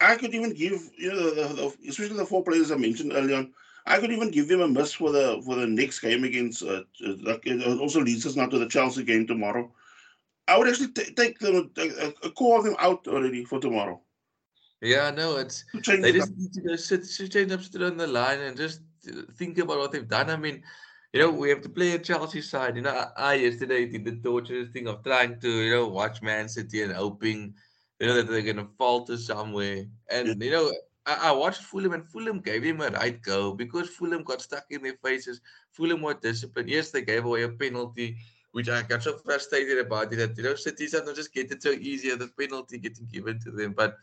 I 0.00 0.16
could 0.16 0.34
even 0.34 0.54
give 0.54 0.80
you 0.96 1.12
know 1.12 1.34
the, 1.34 1.54
the, 1.54 1.88
especially 1.88 2.16
the 2.16 2.26
four 2.26 2.44
players 2.44 2.70
I 2.70 2.76
mentioned 2.76 3.12
earlier 3.14 3.38
on. 3.38 3.52
I 3.86 3.98
could 3.98 4.12
even 4.12 4.30
give 4.30 4.48
them 4.48 4.60
a 4.60 4.68
miss 4.68 4.92
for 4.92 5.10
the 5.10 5.42
for 5.44 5.56
the 5.56 5.66
next 5.66 6.00
game 6.00 6.22
against. 6.24 6.62
Uh, 6.62 6.82
uh 7.04 7.14
like 7.22 7.44
it 7.44 7.66
also 7.80 8.00
leads 8.00 8.26
us 8.26 8.36
now 8.36 8.46
to 8.46 8.58
the 8.58 8.68
Chelsea 8.68 9.02
game 9.02 9.26
tomorrow. 9.26 9.72
I 10.46 10.56
would 10.56 10.68
actually 10.68 10.92
t- 10.92 11.12
take 11.14 11.38
them 11.40 11.70
a, 11.76 12.14
a 12.26 12.30
core 12.30 12.58
of 12.58 12.64
them 12.64 12.76
out 12.78 13.06
already 13.08 13.44
for 13.44 13.60
tomorrow. 13.60 14.00
Yeah, 14.80 15.10
no, 15.10 15.36
it's 15.36 15.64
they 15.86 16.12
just 16.12 16.36
need 16.36 16.52
to 16.52 16.60
go 16.60 16.76
sit, 16.76 17.04
sit 17.04 17.32
change 17.32 17.50
up, 17.50 17.62
sit 17.62 17.82
on 17.82 17.96
the 17.96 18.06
line, 18.06 18.40
and 18.40 18.56
just 18.56 18.82
uh, 19.08 19.22
think 19.34 19.58
about 19.58 19.78
what 19.78 19.92
they've 19.92 20.08
done. 20.08 20.30
I 20.30 20.36
mean, 20.36 20.62
you 21.12 21.20
know, 21.20 21.30
we 21.30 21.48
have 21.48 21.62
to 21.62 21.68
play 21.68 21.92
a 21.92 21.98
Chelsea 21.98 22.42
side. 22.42 22.76
You 22.76 22.82
know, 22.82 22.90
I, 22.90 23.32
I 23.32 23.34
yesterday 23.34 23.86
did 23.86 24.04
the 24.04 24.16
torturous 24.16 24.68
thing 24.70 24.86
of 24.86 25.02
trying 25.02 25.40
to, 25.40 25.50
you 25.50 25.70
know, 25.72 25.88
watch 25.88 26.22
Man 26.22 26.48
City 26.48 26.82
and 26.82 26.92
hoping, 26.92 27.54
you 27.98 28.06
know, 28.06 28.14
that 28.14 28.28
they're 28.28 28.42
gonna 28.42 28.68
falter 28.78 29.16
somewhere. 29.16 29.86
And 30.10 30.40
you 30.40 30.52
know, 30.52 30.72
I, 31.06 31.30
I 31.30 31.32
watched 31.32 31.62
Fulham 31.62 31.94
and 31.94 32.06
Fulham 32.06 32.38
gave 32.38 32.62
him 32.62 32.80
a 32.80 32.90
right 32.90 33.20
go 33.20 33.54
because 33.54 33.88
Fulham 33.88 34.22
got 34.22 34.42
stuck 34.42 34.66
in 34.70 34.82
their 34.82 34.96
faces. 35.02 35.40
Fulham 35.72 36.02
were 36.02 36.14
disciplined. 36.14 36.68
Yes, 36.68 36.92
they 36.92 37.02
gave 37.02 37.24
away 37.24 37.42
a 37.42 37.48
penalty, 37.48 38.16
which 38.52 38.68
I 38.68 38.82
got 38.82 39.02
so 39.02 39.18
frustrated 39.18 39.78
about 39.78 40.12
it 40.12 40.16
that 40.16 40.36
you 40.36 40.44
know 40.44 40.54
City 40.54 40.86
not 40.92 41.16
just 41.16 41.34
get 41.34 41.50
it 41.50 41.64
so 41.64 41.70
easy 41.70 42.14
the 42.14 42.28
penalty 42.38 42.78
getting 42.78 43.06
given 43.06 43.40
to 43.40 43.50
them. 43.50 43.72
But 43.72 43.96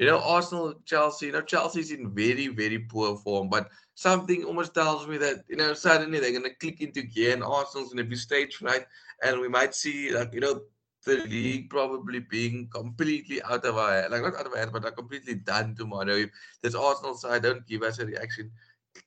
you 0.00 0.06
know, 0.06 0.18
Arsenal, 0.20 0.74
Chelsea, 0.86 1.26
you 1.26 1.32
know, 1.32 1.42
Chelsea's 1.42 1.90
in 1.90 2.10
very, 2.14 2.48
very 2.48 2.78
poor 2.78 3.18
form, 3.18 3.50
but 3.50 3.68
something 3.94 4.44
almost 4.44 4.72
tells 4.72 5.06
me 5.06 5.18
that, 5.18 5.44
you 5.46 5.56
know, 5.56 5.74
suddenly 5.74 6.18
they're 6.18 6.30
going 6.32 6.42
to 6.42 6.54
click 6.54 6.80
into 6.80 7.02
gear 7.02 7.34
and 7.34 7.44
Arsenal's 7.44 7.92
going 7.92 8.02
to 8.04 8.10
be 8.10 8.16
stage 8.16 8.62
right. 8.62 8.86
And 9.22 9.38
we 9.38 9.48
might 9.48 9.74
see, 9.74 10.10
like, 10.10 10.32
you 10.32 10.40
know, 10.40 10.62
the 11.04 11.18
league 11.26 11.68
probably 11.68 12.20
being 12.20 12.68
completely 12.72 13.42
out 13.42 13.64
of 13.64 13.76
our 13.76 14.08
like 14.08 14.22
not 14.22 14.36
out 14.36 14.46
of 14.46 14.52
our 14.52 14.58
hands, 14.58 14.70
but 14.70 14.84
like 14.84 14.96
completely 14.96 15.34
done 15.34 15.74
tomorrow. 15.74 16.14
If 16.14 16.30
this 16.62 16.74
Arsenal 16.74 17.14
side 17.14 17.42
don't 17.42 17.66
give 17.66 17.82
us 17.82 17.98
a 17.98 18.06
reaction, 18.06 18.50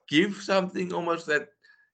give 0.08 0.36
something 0.38 0.91
almost 0.91 1.27
that 1.27 1.49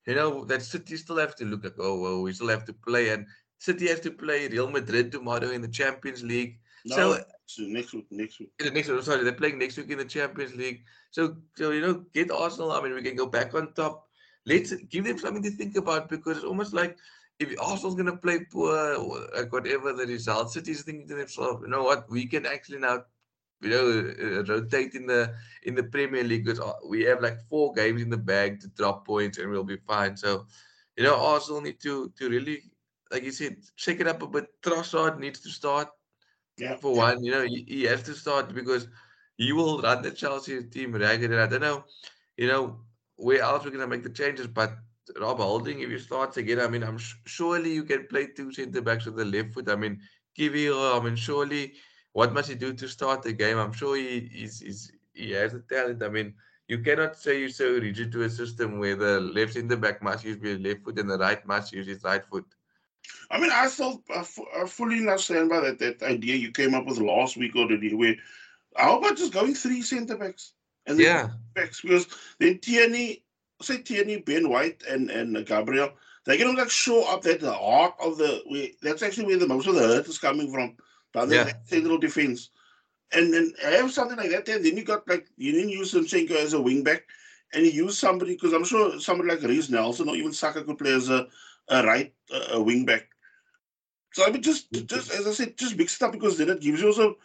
you 0.08 0.16
know 0.16 0.46
that 0.46 0.62
City 0.62 0.96
still 0.96 1.18
have 1.18 1.36
to 1.36 1.46
look 1.46 1.66
at, 1.66 1.74
oh 1.80 2.00
well, 2.00 2.22
we 2.22 2.32
still 2.32 2.48
have 2.48 2.64
to 2.66 2.74
play 2.74 3.10
and 3.10 3.26
City 3.58 3.90
has 3.90 4.00
to 4.02 4.12
play 4.12 4.48
Real 4.48 4.70
Madrid 4.70 5.12
tomorrow 5.12 5.50
in 5.50 5.62
the 5.62 5.68
Champions 5.68 6.24
League. 6.24 6.60
No. 6.86 6.96
So 6.96 7.24
so 7.50 7.64
next 7.64 7.94
week, 7.94 8.06
next 8.12 8.40
week. 8.40 8.52
The 8.60 8.70
next 8.70 8.90
week, 8.90 9.02
sorry, 9.02 9.24
they're 9.24 9.34
playing 9.34 9.58
next 9.58 9.78
week 9.78 9.90
in 9.90 9.98
the 9.98 10.06
Champions 10.06 10.54
League. 10.56 10.84
So, 11.10 11.38
so 11.58 11.72
you 11.72 11.82
know, 11.82 12.06
get 12.14 12.30
Arsenal. 12.30 12.72
I 12.72 12.82
mean, 12.82 12.94
we 12.94 13.02
can 13.02 13.16
go 13.16 13.26
back 13.26 13.56
on 13.56 13.74
top. 13.74 14.08
Let's 14.46 14.72
give 14.74 15.06
them 15.06 15.18
something 15.18 15.42
to 15.42 15.50
think 15.50 15.76
about 15.76 16.10
because 16.10 16.38
it's 16.38 16.46
almost 16.46 16.74
like 16.74 16.96
if 17.40 17.50
Arsenal's 17.60 17.96
going 17.96 18.06
to 18.06 18.18
play 18.18 18.46
poor, 18.52 18.98
like 19.36 19.52
whatever 19.52 19.94
the 19.94 20.06
result, 20.06 20.52
City's 20.52 20.84
thinking 20.84 21.08
to 21.08 21.16
themselves, 21.16 21.64
you 21.64 21.70
know 21.70 21.84
what, 21.84 22.08
we 22.10 22.28
can 22.28 22.46
actually 22.46 22.80
now, 22.80 23.04
you 23.62 23.70
know, 23.70 24.14
uh, 24.22 24.44
rotate 24.44 24.94
in 24.94 25.08
the 25.08 25.34
in 25.64 25.74
the 25.74 25.84
Premier 25.84 26.24
League 26.24 26.46
because 26.46 26.60
uh, 26.60 26.74
we 26.88 27.02
have 27.04 27.20
like 27.20 27.40
four 27.50 27.74
games 27.74 28.04
in 28.04 28.12
the 28.12 28.18
bag 28.18 28.60
to 28.62 28.68
drop 28.70 29.08
points 29.08 29.40
and 29.40 29.50
we'll 29.50 29.64
be 29.64 29.78
fine. 29.88 30.16
So, 30.16 30.46
you 30.98 31.04
know, 31.04 31.16
Arsenal 31.16 31.62
need 31.62 31.82
to 31.82 32.14
to 32.16 32.30
really, 32.30 32.62
like 33.12 33.24
you 33.24 33.32
said, 33.32 33.58
shake 33.76 34.02
it 34.02 34.08
up 34.08 34.22
a 34.22 34.28
bit. 34.28 34.46
Trossard 34.62 35.18
needs 35.18 35.40
to 35.40 35.50
start. 35.50 35.90
Yeah. 36.60 36.78
For 36.78 36.96
one, 36.96 37.24
you 37.24 37.32
know, 37.32 37.44
he, 37.44 37.66
he 37.68 37.84
has 37.84 38.04
to 38.04 38.14
start 38.16 38.54
because 38.54 38.88
he 39.38 39.54
will 39.54 39.82
run 39.82 40.02
the 40.04 40.12
Chelsea 40.12 40.64
team 40.64 40.94
ragged. 40.96 41.32
And 41.32 41.42
I 41.42 41.48
don't 41.48 41.62
know, 41.62 41.86
you 42.38 42.48
know, 42.48 42.82
where 43.16 43.42
else 43.42 43.64
we're 43.64 43.72
going 43.72 43.82
to 43.82 43.88
make 43.88 44.04
the 44.04 44.10
changes. 44.10 44.48
But 44.48 44.74
Rob 45.20 45.38
Holding, 45.40 45.82
if 45.82 45.90
you 45.90 46.00
start 46.00 46.38
again, 46.38 46.60
I 46.60 46.68
mean, 46.68 46.84
I'm 46.84 46.98
sh- 46.98 47.16
surely 47.26 47.74
you 47.74 47.84
can 47.84 48.08
play 48.08 48.28
two 48.28 48.52
centre 48.52 48.82
backs 48.82 49.06
with 49.06 49.16
the 49.18 49.26
left 49.26 49.54
foot. 49.54 49.70
I 49.70 49.76
mean, 49.76 50.02
Kiwior, 50.38 51.00
I 51.00 51.04
mean, 51.04 51.16
surely 51.16 51.74
what 52.14 52.34
must 52.34 52.50
he 52.50 52.56
do 52.56 52.74
to 52.74 52.88
start 52.88 53.24
the 53.24 53.34
game? 53.34 53.58
I'm 53.58 53.74
sure 53.74 53.96
he 53.96 54.18
is, 54.18 54.62
is 54.62 54.92
he 55.14 55.32
has 55.32 55.54
the 55.54 55.62
talent. 55.62 56.04
I 56.04 56.10
mean, 56.10 56.36
you 56.68 56.80
cannot 56.80 57.16
say 57.18 57.40
you're 57.40 57.50
so 57.50 57.72
rigid 57.74 58.12
to 58.14 58.24
a 58.24 58.30
system 58.30 58.80
where 58.80 58.96
the 58.96 59.20
left 59.20 59.54
centre 59.54 59.78
back 59.78 60.02
must 60.04 60.26
use 60.26 60.42
his 60.42 60.60
left 60.60 60.84
foot 60.84 61.00
and 61.00 61.10
the 61.10 61.18
right 61.18 61.46
must 61.46 61.74
use 61.74 61.88
his 61.88 62.04
right 62.04 62.26
foot. 62.26 62.46
I 63.32 63.40
mean, 63.40 63.52
I 63.52 63.68
still 63.68 64.02
I, 64.10 64.26
I 64.58 64.66
fully 64.66 64.98
understand 65.00 65.50
by 65.50 65.60
that 65.62 65.80
that 65.80 66.04
idea 66.04 66.36
you 66.36 66.52
came 66.52 66.74
up 66.74 66.86
with 66.86 67.00
last 67.00 67.38
week 67.38 67.56
already. 67.56 67.94
Where 67.94 68.16
how 68.76 68.98
about 68.98 69.18
just 69.18 69.34
going 69.34 69.54
three 69.54 69.82
centre 69.82 70.18
backs 70.18 70.54
and 70.88 71.00
yeah, 71.00 71.30
backs 71.54 71.82
because 71.82 72.08
then 72.40 72.60
Tierney, 72.60 73.24
say 73.62 73.82
Tierney, 73.82 74.18
Ben 74.18 74.50
White, 74.50 74.84
and 74.90 75.10
and 75.10 75.46
Gabriel, 75.46 75.92
they're 76.26 76.38
gonna 76.38 76.58
like 76.58 76.72
show 76.72 77.12
up 77.12 77.22
that 77.24 77.40
the 77.40 77.54
heart 77.54 77.96
of 78.02 78.18
the. 78.18 78.42
Where, 78.48 78.68
that's 78.82 79.04
actually 79.04 79.26
where 79.26 79.38
the 79.38 79.48
most 79.48 79.68
of 79.68 79.76
the 79.76 79.82
hurt 79.82 80.08
is 80.08 80.18
coming 80.18 80.52
from. 80.52 80.76
Down 81.14 81.32
yeah. 81.32 81.52
central 81.66 81.98
defense, 81.98 82.50
and 83.12 83.34
then 83.34 83.52
have 83.64 83.92
something 83.92 84.18
like 84.18 84.30
that. 84.30 84.46
There, 84.46 84.60
then 84.60 84.78
you 84.78 84.84
got 84.84 85.08
like 85.08 85.28
you 85.38 85.52
didn't 85.52 85.70
use 85.70 85.94
Zinchenko 85.94 86.32
as 86.32 86.54
a 86.54 86.62
wing 86.62 86.84
back, 86.84 87.04
and 87.54 87.66
you 87.66 87.72
use 87.72 87.98
somebody 87.98 88.36
because 88.36 88.54
I'm 88.54 88.66
sure 88.66 89.00
somebody 89.00 89.30
like 89.30 89.42
Reiss 89.42 89.70
Nelson 89.70 90.08
or 90.08 90.16
even 90.16 90.32
Saka 90.32 90.64
could 90.64 90.78
play 90.78 90.94
as 90.94 91.10
a 91.10 91.28
a 91.70 91.84
right 91.84 92.14
uh, 92.34 92.62
wing 92.62 92.86
back. 92.86 93.08
So 94.14 94.26
I 94.26 94.32
mean, 94.32 94.42
just 94.42 94.72
just 94.72 95.12
as 95.12 95.28
I 95.28 95.32
said, 95.32 95.58
just 95.58 95.78
mix 95.78 95.96
it 95.96 96.04
up 96.04 96.12
because 96.12 96.38
then 96.38 96.50
it 96.50 96.62
gives 96.62 96.82
you 96.82 96.88
also 96.88 97.16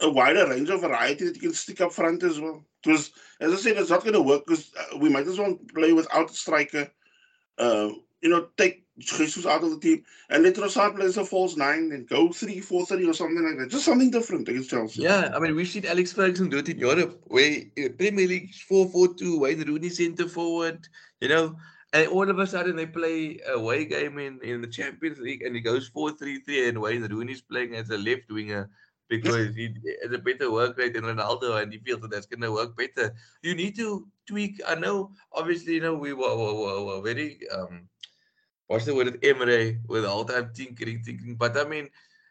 a 0.00 0.10
wider 0.10 0.48
range 0.48 0.70
of 0.70 0.80
variety 0.80 1.24
that 1.24 1.36
you 1.36 1.40
can 1.40 1.54
stick 1.54 1.80
up 1.80 1.92
front 1.92 2.22
as 2.22 2.40
well. 2.40 2.64
Because 2.82 3.12
as 3.40 3.52
I 3.52 3.56
said, 3.56 3.76
it's 3.76 3.90
not 3.90 4.02
going 4.02 4.14
to 4.14 4.22
work 4.22 4.44
because 4.46 4.72
uh, 4.78 4.98
we 4.98 5.08
might 5.08 5.26
as 5.26 5.38
well 5.38 5.58
play 5.74 5.92
without 5.92 6.30
a 6.30 6.34
striker. 6.34 6.90
Uh, 7.56 7.90
you 8.20 8.30
know, 8.30 8.48
take 8.56 8.84
Jesus 8.98 9.44
out 9.44 9.62
of 9.62 9.70
the 9.70 9.78
team 9.78 10.02
and 10.30 10.42
let 10.42 10.54
Trossard 10.54 10.96
play 10.96 11.04
as 11.04 11.16
a 11.16 11.24
false 11.24 11.56
nine 11.56 11.90
and 11.92 12.08
go 12.08 12.32
three, 12.32 12.60
four, 12.60 12.86
three 12.86 13.08
or 13.08 13.12
something 13.12 13.44
like 13.44 13.58
that. 13.58 13.70
Just 13.70 13.84
something 13.84 14.10
different 14.10 14.48
against 14.48 14.70
Chelsea. 14.70 15.02
Yeah, 15.02 15.32
I 15.34 15.38
mean, 15.38 15.54
we've 15.54 15.68
seen 15.68 15.84
Alex 15.84 16.12
Ferguson 16.12 16.48
do 16.48 16.58
it 16.58 16.68
in 16.68 16.78
Europe, 16.78 17.20
where 17.24 17.62
Premier 17.98 18.26
League 18.26 18.54
4 18.54 18.88
4 18.88 19.14
2, 19.14 19.40
Wayne 19.40 19.62
Rooney 19.62 19.88
centre 19.88 20.28
forward, 20.28 20.88
you 21.20 21.28
know, 21.28 21.56
and 21.94 22.08
all 22.08 22.28
of 22.28 22.38
a 22.40 22.46
sudden 22.46 22.74
they 22.74 22.86
play 22.86 23.38
a 23.46 23.52
away 23.52 23.84
game 23.84 24.18
in, 24.18 24.40
in 24.42 24.60
the 24.60 24.66
Champions 24.66 25.18
League 25.18 25.42
and 25.42 25.54
he 25.54 25.62
goes 25.62 25.86
4 25.88 26.10
3 26.10 26.40
3 26.40 26.68
and 26.68 26.80
Wayne 26.80 27.02
Rooney's 27.02 27.40
playing 27.40 27.76
as 27.76 27.88
a 27.90 27.96
left 27.96 28.30
winger 28.30 28.68
because 29.08 29.54
he 29.54 29.72
has 30.02 30.12
a 30.12 30.18
better 30.18 30.50
work 30.50 30.76
rate 30.76 30.94
than 30.94 31.04
Ronaldo 31.04 31.62
and 31.62 31.72
he 31.72 31.78
feels 31.78 32.00
that 32.00 32.10
that's 32.10 32.26
going 32.26 32.40
to 32.40 32.50
work 32.50 32.76
better. 32.76 33.14
You 33.42 33.54
need 33.54 33.76
to 33.76 34.08
tweak. 34.26 34.60
I 34.66 34.74
know, 34.74 35.12
obviously, 35.32 35.74
you 35.74 35.82
know, 35.82 35.94
we 35.94 36.12
were, 36.14 36.36
were, 36.36 36.84
were, 36.84 37.00
very, 37.00 37.38
um, 37.54 37.88
what's 38.66 38.86
the 38.86 38.94
word, 38.94 39.18
Emery 39.22 39.78
with 39.86 40.04
all 40.04 40.24
time 40.24 40.50
tinkering, 40.52 41.02
thinking. 41.04 41.36
But 41.36 41.56
I 41.56 41.64
mean, 41.64 41.90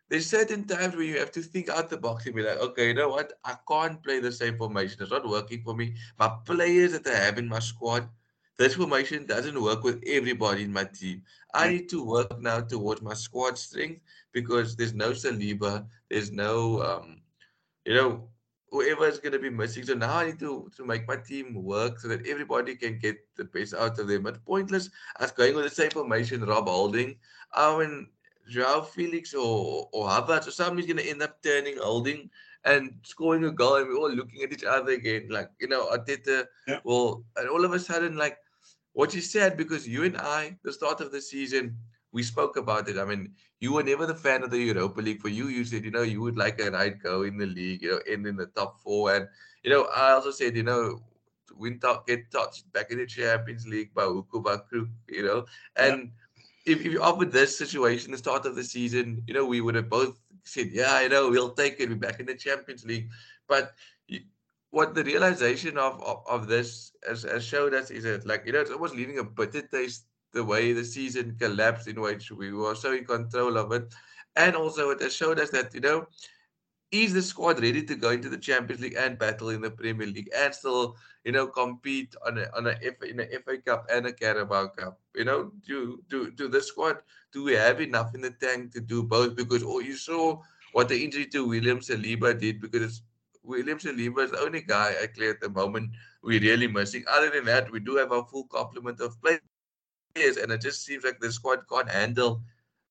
there's 0.09 0.29
certain 0.29 0.65
times 0.65 0.95
where 0.95 1.05
you 1.05 1.19
have 1.19 1.31
to 1.31 1.41
think 1.41 1.69
out 1.69 1.89
the 1.89 1.97
box 1.97 2.25
and 2.25 2.35
be 2.35 2.43
like, 2.43 2.57
okay, 2.57 2.87
you 2.87 2.95
know 2.95 3.09
what? 3.09 3.31
I 3.45 3.55
can't 3.65 4.03
play 4.03 4.19
the 4.19 4.31
same 4.31 4.57
formation. 4.57 5.01
It's 5.01 5.11
not 5.11 5.29
working 5.29 5.61
for 5.63 5.73
me. 5.73 5.95
My 6.19 6.35
players 6.43 6.91
that 6.93 7.07
I 7.07 7.17
have 7.17 7.37
in 7.37 7.47
my 7.47 7.59
squad 7.59 8.09
this 8.57 8.75
formation 8.75 9.25
doesn't 9.25 9.61
work 9.61 9.83
with 9.83 10.03
everybody 10.05 10.63
in 10.63 10.71
my 10.71 10.83
team. 10.83 11.23
I 11.53 11.69
need 11.69 11.89
to 11.89 12.03
work 12.03 12.39
now 12.39 12.61
towards 12.61 13.01
my 13.01 13.13
squad 13.13 13.57
strength 13.57 14.01
because 14.31 14.75
there's 14.75 14.93
no 14.93 15.11
Saliba, 15.11 15.85
there's 16.09 16.31
no, 16.31 16.81
um, 16.81 17.21
you 17.85 17.95
know, 17.95 18.29
whoever 18.69 19.07
is 19.07 19.19
going 19.19 19.33
to 19.33 19.39
be 19.39 19.49
missing. 19.49 19.85
So 19.85 19.93
now 19.93 20.17
I 20.17 20.25
need 20.25 20.39
to, 20.39 20.69
to 20.75 20.85
make 20.85 21.07
my 21.07 21.15
team 21.15 21.53
work 21.63 21.99
so 21.99 22.07
that 22.07 22.27
everybody 22.27 22.75
can 22.75 22.97
get 22.97 23.17
the 23.35 23.45
best 23.45 23.73
out 23.73 23.99
of 23.99 24.07
them. 24.07 24.23
But 24.23 24.43
pointless 24.45 24.89
as 25.19 25.31
going 25.31 25.55
with 25.55 25.65
the 25.65 25.69
same 25.69 25.91
formation, 25.91 26.43
Rob 26.43 26.67
Holding. 26.67 27.15
I 27.53 27.77
mean, 27.77 28.07
Joao 28.49 28.81
Felix 28.81 29.33
or, 29.33 29.89
or 29.93 30.09
Havertz 30.09 30.47
or 30.47 30.51
somebody's 30.51 30.87
going 30.87 31.03
to 31.03 31.09
end 31.09 31.21
up 31.21 31.41
turning 31.43 31.77
Holding 31.77 32.29
and 32.65 32.95
scoring 33.03 33.45
a 33.45 33.51
goal 33.51 33.75
and 33.75 33.87
we're 33.87 33.97
all 33.97 34.11
looking 34.11 34.41
at 34.41 34.51
each 34.51 34.63
other 34.63 34.93
again. 34.93 35.27
Like, 35.29 35.49
you 35.59 35.67
know, 35.67 35.87
Arteta, 35.87 36.45
yeah. 36.67 36.79
well, 36.83 37.23
and 37.35 37.49
all 37.49 37.65
of 37.65 37.73
a 37.73 37.79
sudden, 37.79 38.15
like, 38.15 38.37
what 38.93 39.13
you 39.13 39.21
said, 39.21 39.57
because 39.57 39.87
you 39.87 40.03
and 40.03 40.17
I, 40.17 40.57
the 40.63 40.73
start 40.73 41.01
of 41.01 41.11
the 41.11 41.21
season, 41.21 41.75
we 42.11 42.23
spoke 42.23 42.57
about 42.57 42.87
it. 42.87 42.97
I 42.97 43.05
mean, 43.05 43.33
you 43.59 43.73
were 43.73 43.83
never 43.83 44.05
the 44.05 44.15
fan 44.15 44.43
of 44.43 44.51
the 44.51 44.59
Europa 44.59 45.01
League. 45.01 45.21
For 45.21 45.29
you, 45.29 45.47
you 45.47 45.65
said, 45.65 45.83
you 45.83 45.91
know, 45.91 46.03
you 46.03 46.21
would 46.21 46.37
like 46.37 46.61
a 46.61 46.69
right 46.69 46.97
go 47.01 47.23
in 47.23 47.37
the 47.37 47.47
league, 47.47 47.81
you 47.81 47.91
know, 47.91 47.99
end 48.07 48.27
in 48.27 48.35
the 48.35 48.45
top 48.47 48.81
four. 48.81 49.15
And, 49.15 49.27
you 49.63 49.71
know, 49.71 49.85
I 49.95 50.11
also 50.11 50.31
said, 50.31 50.55
you 50.55 50.63
know, 50.63 51.01
win 51.57 51.79
top, 51.79 52.07
get 52.07 52.31
touched 52.31 52.71
back 52.71 52.91
in 52.91 52.99
the 52.99 53.05
Champions 53.05 53.67
League 53.67 53.93
by 53.93 54.03
Huku, 54.03 54.43
by 54.43 54.57
Kruk, 54.57 54.89
you 55.07 55.23
know. 55.23 55.45
And 55.75 56.11
yeah. 56.65 56.73
if, 56.73 56.85
if 56.85 56.91
you 56.91 57.01
offered 57.01 57.31
this 57.31 57.57
situation, 57.57 58.11
the 58.11 58.17
start 58.17 58.45
of 58.45 58.55
the 58.55 58.63
season, 58.63 59.23
you 59.25 59.33
know, 59.33 59.45
we 59.45 59.61
would 59.61 59.75
have 59.75 59.89
both 59.89 60.19
said, 60.43 60.69
yeah, 60.71 60.93
I 60.93 61.07
know, 61.07 61.29
we'll 61.29 61.53
take 61.53 61.79
it. 61.79 61.89
We're 61.89 61.95
back 61.95 62.19
in 62.19 62.27
the 62.27 62.35
Champions 62.35 62.85
League. 62.85 63.09
But 63.47 63.73
what 64.73 64.95
the 64.95 65.03
realization 65.03 65.77
of, 65.77 66.01
of, 66.01 66.23
of 66.27 66.47
this 66.47 66.93
has, 67.07 67.21
has 67.21 67.45
showed 67.45 67.75
us 67.75 67.91
is 67.91 68.05
that 68.05 68.25
like 68.25 68.43
you 68.45 68.51
know 68.51 68.61
it's 68.61 68.71
almost 68.71 68.95
leaving 68.95 69.19
a 69.19 69.23
bitter 69.23 69.61
taste 69.61 70.05
the 70.33 70.43
way 70.43 70.73
the 70.73 70.83
season 70.83 71.37
collapsed 71.39 71.87
in 71.87 72.01
which 72.01 72.31
we 72.31 72.51
were 72.51 72.73
so 72.75 72.91
in 72.91 73.05
control 73.05 73.55
of 73.57 73.71
it. 73.71 73.93
And 74.35 74.55
also 74.55 74.89
it 74.89 75.01
has 75.01 75.13
showed 75.13 75.39
us 75.39 75.51
that, 75.51 75.73
you 75.75 75.79
know, 75.79 76.07
is 76.91 77.13
the 77.13 77.21
squad 77.21 77.61
ready 77.61 77.83
to 77.83 77.95
go 77.95 78.09
into 78.09 78.29
the 78.29 78.37
Champions 78.37 78.81
League 78.81 78.97
and 78.97 79.17
battle 79.17 79.49
in 79.49 79.61
the 79.61 79.69
Premier 79.69 80.07
League 80.07 80.29
and 80.35 80.53
still, 80.53 80.95
you 81.23 81.31
know, 81.31 81.47
compete 81.47 82.15
on 82.25 82.39
a 82.39 82.49
on 82.57 82.67
a 82.67 82.75
F, 82.83 83.01
in 83.03 83.19
a 83.19 83.27
FA 83.45 83.57
Cup 83.59 83.85
and 83.91 84.07
a 84.07 84.13
Carabao 84.13 84.67
Cup? 84.69 84.99
You 85.15 85.25
know, 85.25 85.51
do 85.67 86.01
do 86.09 86.31
do 86.31 86.47
the 86.47 86.61
squad 86.61 86.97
do 87.31 87.43
we 87.43 87.53
have 87.53 87.79
enough 87.81 88.13
in 88.15 88.21
the 88.21 88.31
tank 88.31 88.73
to 88.73 88.81
do 88.81 89.03
both? 89.03 89.35
Because 89.35 89.63
oh, 89.63 89.79
you 89.79 89.95
saw 89.95 90.41
what 90.73 90.89
the 90.89 91.03
injury 91.03 91.25
to 91.27 91.47
William 91.47 91.79
Saliba 91.79 92.39
did 92.39 92.59
because 92.59 92.81
it's 92.81 93.01
William 93.43 93.77
Saliba 93.77 94.23
is 94.23 94.31
the 94.31 94.39
only 94.39 94.61
guy 94.61 94.95
actually 95.01 95.29
at 95.29 95.41
the 95.41 95.49
moment 95.49 95.91
we're 96.21 96.39
really 96.39 96.67
missing. 96.67 97.03
Other 97.09 97.29
than 97.29 97.45
that, 97.45 97.71
we 97.71 97.79
do 97.79 97.95
have 97.97 98.11
a 98.11 98.23
full 98.23 98.45
complement 98.45 99.01
of 99.01 99.21
players 99.21 100.37
and 100.37 100.51
it 100.51 100.61
just 100.61 100.85
seems 100.85 101.03
like 101.03 101.19
the 101.19 101.31
squad 101.31 101.67
can't 101.69 101.89
handle 101.89 102.41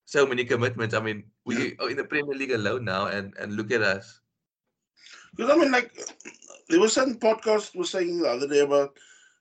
so 0.05 0.26
many 0.26 0.44
commitments. 0.44 0.94
I 0.94 1.00
mean, 1.00 1.24
we 1.44 1.76
are 1.78 1.90
in 1.90 1.96
the 1.96 2.05
Premier 2.05 2.34
League 2.34 2.53
alone 2.53 2.84
now, 2.84 3.07
and 3.07 3.34
and 3.38 3.57
look 3.57 3.70
at 3.70 3.82
us. 3.82 4.20
Because 5.34 5.50
I 5.50 5.57
mean, 5.57 5.72
like 5.72 5.90
there 6.68 6.80
was 6.80 6.92
some 6.92 7.14
podcast 7.14 7.74
was 7.74 7.90
saying 7.90 8.18
the 8.18 8.28
other 8.28 8.48
day 8.48 8.61
about, 8.61 8.96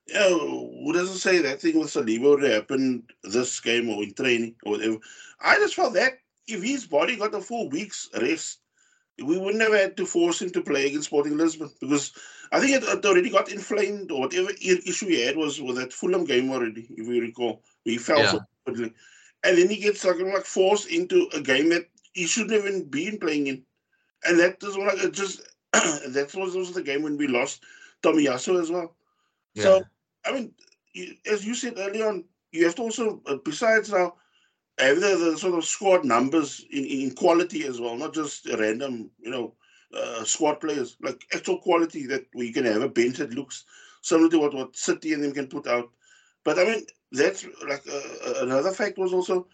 you 0.08 0.14
know, 0.14 0.70
who 0.84 0.92
doesn't 0.92 1.18
say 1.18 1.38
that 1.38 1.60
thing 1.60 1.78
with 1.78 1.92
Saliba 1.92 2.30
would 2.30 2.42
happen 2.42 3.04
this 3.22 3.60
game 3.60 3.90
or 3.90 4.02
in 4.02 4.14
training 4.14 4.54
or 4.64 4.72
whatever. 4.72 4.96
I 5.40 5.56
just 5.56 5.74
felt 5.74 5.94
that 5.94 6.14
if 6.48 6.62
his 6.62 6.86
body 6.86 7.16
got 7.16 7.34
a 7.34 7.40
full 7.40 7.68
week's 7.68 8.08
rest, 8.20 8.61
we 9.18 9.38
wouldn't 9.38 9.62
have 9.62 9.74
had 9.74 9.96
to 9.96 10.06
force 10.06 10.40
him 10.40 10.50
to 10.50 10.62
play 10.62 10.86
against 10.86 11.08
Sporting 11.08 11.36
Lisbon 11.36 11.70
because 11.80 12.12
I 12.50 12.60
think 12.60 12.72
it, 12.72 12.84
it 12.84 13.04
already 13.04 13.30
got 13.30 13.50
inflamed 13.50 14.10
or 14.10 14.20
whatever 14.20 14.50
issue 14.60 15.08
he 15.08 15.22
had 15.22 15.36
was 15.36 15.60
with 15.60 15.76
that 15.76 15.92
Fulham 15.92 16.24
game 16.24 16.50
already, 16.50 16.86
if 16.90 17.06
you 17.06 17.20
recall. 17.20 17.62
He 17.84 17.98
fell 17.98 18.18
yeah. 18.18 18.30
so 18.32 18.40
quickly. 18.64 18.92
And 19.44 19.58
then 19.58 19.68
he 19.68 19.76
gets 19.76 20.04
like, 20.04 20.20
like 20.20 20.44
forced 20.44 20.88
into 20.88 21.28
a 21.34 21.40
game 21.40 21.68
that 21.70 21.88
he 22.12 22.26
shouldn't 22.26 22.52
even 22.52 22.84
been 22.84 23.18
playing 23.18 23.48
in. 23.48 23.62
And 24.24 24.38
that 24.38 24.62
is 24.62 24.76
like 24.76 25.02
it 25.02 25.12
just 25.12 25.42
that 25.72 26.32
was 26.34 26.54
also 26.54 26.72
the 26.72 26.82
game 26.82 27.02
when 27.02 27.16
we 27.16 27.26
lost 27.26 27.62
Tomiyasu 28.02 28.60
as 28.60 28.70
well. 28.70 28.94
Yeah. 29.54 29.62
So 29.62 29.82
I 30.24 30.32
mean, 30.32 30.54
as 31.30 31.44
you 31.44 31.54
said 31.54 31.74
earlier 31.76 32.08
on, 32.08 32.24
you 32.52 32.64
have 32.64 32.74
to 32.76 32.82
also 32.82 33.20
uh, 33.26 33.36
besides 33.44 33.90
now 33.90 34.14
have 34.78 35.00
the, 35.00 35.16
the, 35.16 35.38
sort 35.38 35.54
of 35.54 35.64
squad 35.64 36.04
numbers 36.04 36.64
in, 36.70 36.84
in 36.84 37.14
quality 37.14 37.64
as 37.66 37.80
well, 37.80 37.96
not 37.96 38.14
just 38.14 38.48
random, 38.58 39.10
you 39.20 39.30
know, 39.30 39.54
uh, 39.94 40.24
squad 40.24 40.54
players, 40.60 40.96
like 41.02 41.22
actual 41.34 41.58
quality 41.58 42.06
that 42.06 42.24
we 42.34 42.52
can 42.52 42.64
have 42.64 42.82
a 42.82 42.88
bench 42.88 43.18
that 43.18 43.34
looks 43.34 43.64
similar 44.00 44.30
to 44.30 44.38
what, 44.38 44.54
what 44.54 44.76
City 44.76 45.12
and 45.12 45.22
them 45.22 45.32
can 45.32 45.46
put 45.46 45.66
out. 45.66 45.90
But 46.44 46.58
I 46.58 46.64
mean, 46.64 46.86
that's 47.12 47.46
like 47.68 47.82
uh, 47.86 48.34
another 48.42 48.72
fact 48.72 48.98
was 48.98 49.12
also 49.12 49.46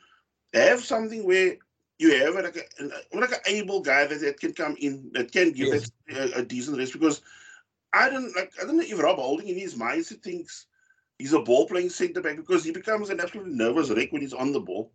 have 0.54 0.82
something 0.84 1.24
where 1.24 1.56
you 1.98 2.24
have 2.24 2.34
like 2.34 2.56
a 2.56 3.16
like 3.16 3.32
an 3.32 3.40
able 3.46 3.80
guy 3.80 4.06
that, 4.06 4.20
that 4.20 4.40
can 4.40 4.52
come 4.52 4.76
in 4.78 5.10
that 5.12 5.32
can 5.32 5.52
give 5.52 5.68
yes. 5.68 5.90
a, 6.14 6.38
a, 6.38 6.44
decent 6.44 6.78
rest 6.78 6.92
because 6.92 7.20
I 7.92 8.08
don't 8.08 8.34
like 8.36 8.52
I 8.60 8.64
don't 8.64 8.76
know 8.76 8.84
if 8.86 8.98
Rob 8.98 9.18
Holding 9.18 9.48
in 9.48 9.58
his 9.58 9.76
mind 9.76 10.06
he 10.08 10.14
thinks 10.14 10.66
he's 11.18 11.32
a 11.32 11.40
ball 11.40 11.66
playing 11.66 11.90
centre 11.90 12.22
back 12.22 12.36
because 12.36 12.64
he 12.64 12.70
becomes 12.70 13.10
an 13.10 13.20
absolutely 13.20 13.54
nervous 13.54 13.90
wreck 13.90 14.12
when 14.12 14.22
he's 14.22 14.32
on 14.32 14.52
the 14.52 14.60
ball. 14.60 14.92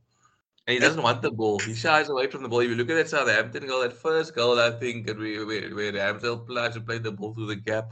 And 0.65 0.75
he 0.75 0.79
doesn't 0.79 1.03
want 1.03 1.21
the 1.21 1.31
ball. 1.31 1.59
He 1.59 1.75
shies 1.75 2.07
away 2.07 2.27
from 2.27 2.41
the 2.41 2.49
ball. 2.49 2.61
If 2.61 2.69
you 2.69 2.75
look 2.75 2.89
at 2.89 2.95
that 2.95 3.09
Southampton 3.09 3.67
goal, 3.67 3.81
that 3.81 3.93
first 3.93 4.33
goal, 4.33 4.59
I 4.59 4.71
think, 4.71 5.07
where, 5.07 5.45
where, 5.45 5.75
where 5.75 5.91
Ramsdale 5.91 6.85
played 6.85 7.03
the 7.03 7.11
ball 7.11 7.33
through 7.33 7.47
the 7.47 7.57
gap, 7.57 7.91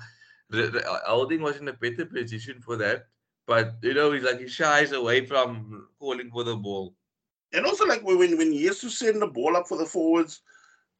Holding 1.05 1.41
was 1.41 1.57
in 1.57 1.67
a 1.67 1.73
better 1.73 2.05
position 2.05 2.61
for 2.61 2.75
that. 2.77 3.07
But 3.47 3.75
you 3.81 3.93
know, 3.93 4.11
he's 4.11 4.23
like 4.23 4.39
he 4.39 4.47
shies 4.47 4.91
away 4.91 5.25
from 5.25 5.87
calling 5.99 6.29
for 6.29 6.43
the 6.43 6.55
ball. 6.55 6.95
And 7.53 7.65
also, 7.65 7.85
like 7.85 8.03
when 8.03 8.37
when 8.37 8.51
he 8.51 8.65
has 8.65 8.79
to 8.79 8.89
send 8.89 9.21
the 9.21 9.27
ball 9.27 9.57
up 9.57 9.67
for 9.67 9.77
the 9.77 9.85
forwards, 9.85 10.41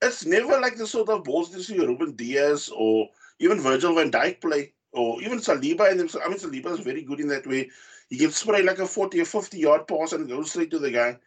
it's 0.02 0.26
never 0.26 0.60
like 0.60 0.76
the 0.76 0.88
sort 0.88 1.10
of 1.10 1.24
balls 1.24 1.56
you 1.56 1.62
see 1.62 1.78
Ruben 1.78 2.16
Dias 2.16 2.70
or 2.70 3.10
even 3.40 3.60
Virgil 3.60 3.96
van 3.96 4.12
Dijk 4.12 4.42
play, 4.42 4.74
or 4.92 5.22
even 5.22 5.40
Saliba. 5.40 5.92
And 5.92 6.02
I 6.24 6.28
mean, 6.28 6.40
Saliba 6.40 6.72
is 6.72 6.80
very 6.80 7.04
good 7.04 7.20
in 7.20 7.28
that 7.28 7.48
way. 7.48 7.70
He 8.10 8.18
can 8.18 8.32
spray 8.32 8.64
like 8.64 8.80
a 8.80 8.88
40 8.88 9.22
or 9.22 9.26
50 9.26 9.58
yard 9.58 9.88
pass 9.88 10.14
and 10.14 10.28
go 10.28 10.44
straight 10.44 10.72
to 10.72 10.80
the 10.80 10.92
guy. 10.92 11.18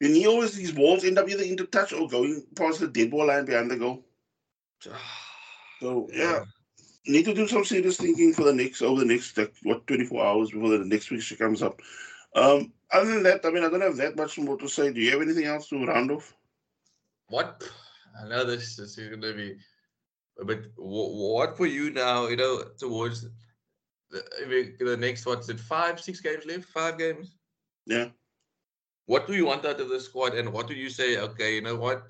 Then 0.00 0.14
he 0.14 0.26
always, 0.26 0.54
these 0.54 0.72
balls 0.72 1.04
end 1.04 1.18
up 1.18 1.28
either 1.28 1.44
into 1.44 1.66
touch 1.66 1.92
or 1.92 2.08
going 2.08 2.44
past 2.56 2.80
the 2.80 2.88
dead 2.88 3.10
ball 3.10 3.26
line 3.26 3.44
behind 3.44 3.70
the 3.70 3.76
goal. 3.76 4.04
So, 5.80 6.08
yeah 6.12 6.44
need 7.06 7.24
to 7.24 7.34
do 7.34 7.46
some 7.46 7.64
serious 7.64 7.96
thinking 7.96 8.32
for 8.32 8.44
the 8.44 8.52
next 8.52 8.82
over 8.82 9.00
the 9.00 9.06
next 9.06 9.36
like, 9.36 9.54
what 9.62 9.86
24 9.86 10.24
hours 10.24 10.50
before 10.50 10.70
the 10.70 10.84
next 10.84 11.10
week 11.10 11.22
comes 11.38 11.62
up. 11.62 11.80
Um, 12.34 12.72
other 12.92 13.14
than 13.14 13.22
that, 13.24 13.44
I 13.44 13.50
mean, 13.50 13.64
I 13.64 13.68
don't 13.68 13.80
have 13.80 13.96
that 13.96 14.16
much 14.16 14.38
more 14.38 14.56
to 14.56 14.68
say. 14.68 14.92
Do 14.92 15.00
you 15.00 15.10
have 15.12 15.22
anything 15.22 15.44
else 15.44 15.68
to 15.68 15.84
round 15.84 16.10
off? 16.10 16.34
What? 17.28 17.68
I 18.20 18.28
know 18.28 18.44
this, 18.44 18.76
this 18.76 18.96
is 18.98 19.08
going 19.08 19.20
to 19.20 19.34
be, 19.34 19.56
but 20.44 20.64
what 20.76 21.56
for 21.56 21.66
you 21.66 21.90
now? 21.90 22.28
You 22.28 22.36
know, 22.36 22.64
towards 22.78 23.26
the, 24.10 24.74
the 24.78 24.96
next 24.96 25.26
what's 25.26 25.48
it? 25.48 25.60
Five, 25.60 26.00
six 26.00 26.20
games 26.20 26.46
left? 26.46 26.64
Five 26.64 26.98
games? 26.98 27.34
Yeah. 27.86 28.08
What 29.06 29.26
do 29.26 29.34
you 29.34 29.46
want 29.46 29.64
out 29.64 29.80
of 29.80 29.88
the 29.88 30.00
squad, 30.00 30.34
and 30.34 30.52
what 30.52 30.66
do 30.66 30.74
you 30.74 30.88
say? 30.88 31.18
Okay, 31.18 31.56
you 31.56 31.60
know 31.60 31.76
what? 31.76 32.04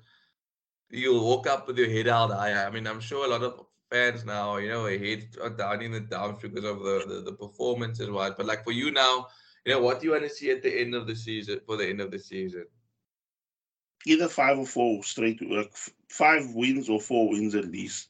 You'll 0.89 1.25
walk 1.25 1.47
up 1.47 1.67
with 1.67 1.77
your 1.77 1.89
head 1.89 2.07
out 2.07 2.31
high. 2.31 2.65
I 2.65 2.69
mean, 2.69 2.87
I'm 2.87 3.01
sure 3.01 3.25
a 3.25 3.29
lot 3.29 3.43
of 3.43 3.65
fans 3.91 4.25
now, 4.25 4.57
you 4.57 4.69
know, 4.69 4.85
hate 4.85 5.35
down 5.57 5.81
in 5.81 5.91
the 5.91 5.99
dumps 5.99 6.41
because 6.41 6.63
of 6.63 6.79
the, 6.79 7.05
the, 7.07 7.21
the 7.21 7.33
performance 7.33 7.99
and 7.99 8.13
what. 8.13 8.37
But 8.37 8.45
like 8.45 8.63
for 8.63 8.71
you 8.71 8.91
now, 8.91 9.27
you 9.65 9.73
know, 9.73 9.81
what 9.81 9.99
do 9.99 10.05
you 10.07 10.11
want 10.11 10.23
to 10.23 10.29
see 10.29 10.51
at 10.51 10.63
the 10.63 10.81
end 10.81 10.95
of 10.95 11.07
the 11.07 11.15
season 11.15 11.59
for 11.65 11.77
the 11.77 11.87
end 11.87 12.01
of 12.01 12.11
the 12.11 12.19
season? 12.19 12.65
Either 14.05 14.27
five 14.27 14.59
or 14.59 14.65
four 14.65 15.03
straight, 15.03 15.41
like 15.49 15.73
five 16.09 16.53
wins 16.53 16.89
or 16.89 16.99
four 16.99 17.29
wins 17.29 17.55
at 17.55 17.65
least. 17.65 18.09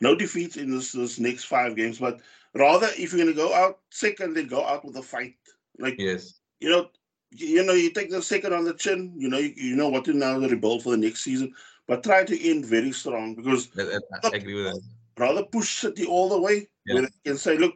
No 0.00 0.14
defeats 0.14 0.56
in 0.56 0.70
this, 0.70 0.92
this 0.92 1.18
next 1.18 1.44
five 1.44 1.76
games, 1.76 1.98
but 1.98 2.20
rather 2.54 2.88
if 2.96 3.12
you're 3.12 3.22
going 3.22 3.34
to 3.34 3.34
go 3.34 3.52
out 3.52 3.80
second, 3.90 4.34
then 4.34 4.46
go 4.46 4.64
out 4.64 4.84
with 4.84 4.96
a 4.96 5.02
fight. 5.02 5.34
Like 5.78 5.96
yes, 5.98 6.40
you 6.60 6.70
know, 6.70 6.88
you 7.30 7.62
know, 7.64 7.74
you 7.74 7.90
take 7.90 8.10
the 8.10 8.22
second 8.22 8.52
on 8.52 8.64
the 8.64 8.74
chin. 8.74 9.12
You 9.16 9.28
know, 9.28 9.38
you, 9.38 9.52
you 9.56 9.76
know 9.76 9.88
what 9.88 10.04
to 10.06 10.12
now 10.12 10.38
rebuild 10.38 10.82
for 10.82 10.90
the 10.90 10.96
next 10.96 11.24
season, 11.24 11.54
but 11.86 12.02
try 12.02 12.24
to 12.24 12.50
end 12.50 12.66
very 12.66 12.92
strong 12.92 13.34
because 13.34 13.68
I, 13.78 13.98
I 14.28 14.36
agree 14.36 14.54
with 14.54 14.72
that 14.72 14.80
rather 15.18 15.42
push 15.42 15.80
City 15.80 16.06
all 16.06 16.28
the 16.28 16.40
way. 16.40 16.68
Yeah. 16.86 16.94
Where 16.94 17.02
they 17.02 17.30
can 17.30 17.38
say, 17.38 17.58
look, 17.58 17.74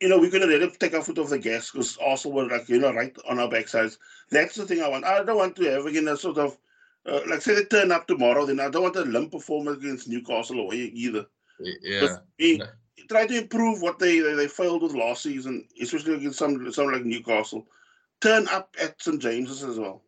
you 0.00 0.08
know, 0.08 0.18
we're 0.18 0.30
going 0.30 0.42
to 0.42 0.48
let 0.48 0.60
them 0.60 0.72
take 0.78 0.94
our 0.94 1.02
foot 1.02 1.18
off 1.18 1.30
the 1.30 1.38
gas 1.38 1.70
because 1.70 1.98
Arsenal 1.98 2.36
were 2.36 2.48
like, 2.48 2.68
you 2.68 2.78
know, 2.78 2.92
right 2.92 3.14
on 3.28 3.38
our 3.38 3.48
backsides. 3.48 3.98
That's 4.30 4.54
the 4.54 4.66
thing 4.66 4.82
I 4.82 4.88
want. 4.88 5.04
I 5.04 5.22
don't 5.22 5.36
want 5.36 5.56
to 5.56 5.64
have 5.70 5.86
again 5.86 6.08
a 6.08 6.16
sort 6.16 6.38
of, 6.38 6.56
uh, 7.06 7.20
like, 7.28 7.42
say 7.42 7.54
they 7.54 7.64
turn 7.64 7.92
up 7.92 8.06
tomorrow, 8.06 8.46
then 8.46 8.60
I 8.60 8.70
don't 8.70 8.82
want 8.82 8.96
a 8.96 9.02
limp 9.02 9.32
performance 9.32 9.78
against 9.78 10.08
Newcastle 10.08 10.60
away 10.60 10.76
either. 10.76 11.26
Yeah. 11.60 12.16
We 12.38 12.62
try 13.08 13.26
to 13.26 13.38
improve 13.38 13.82
what 13.82 13.98
they, 13.98 14.20
they, 14.20 14.34
they 14.34 14.48
failed 14.48 14.82
with 14.82 14.94
last 14.94 15.22
season, 15.22 15.66
especially 15.80 16.14
against 16.14 16.38
some, 16.38 16.72
some 16.72 16.90
like 16.90 17.04
Newcastle. 17.04 17.66
Turn 18.22 18.46
up 18.48 18.74
at 18.80 19.02
St 19.02 19.20
James's 19.20 19.64
as 19.64 19.78
well. 19.78 20.02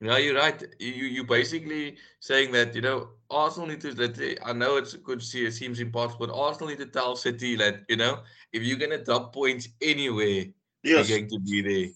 Yeah, 0.00 0.18
you're 0.18 0.36
right. 0.36 0.62
You 0.78 1.06
you 1.06 1.24
basically 1.24 1.96
saying 2.20 2.52
that 2.52 2.74
you 2.74 2.80
know 2.80 3.08
Arsenal 3.30 3.68
need 3.68 3.80
to 3.80 3.94
let. 3.94 4.18
I 4.44 4.52
know 4.52 4.76
it's 4.76 4.94
a 4.94 4.98
good 4.98 5.22
see. 5.22 5.44
It 5.44 5.52
seems 5.52 5.80
impossible, 5.80 6.26
but 6.26 6.34
Arsenal 6.34 6.68
need 6.68 6.78
to 6.78 6.86
tell 6.86 7.16
City 7.16 7.56
that 7.56 7.82
you 7.88 7.96
know 7.96 8.22
if 8.52 8.62
you're 8.62 8.78
gonna 8.78 9.02
drop 9.02 9.32
points 9.34 9.68
anywhere, 9.82 10.44
yes. 10.84 11.08
you're 11.08 11.18
going 11.18 11.30
to 11.30 11.40
be 11.40 11.62
there. 11.62 11.90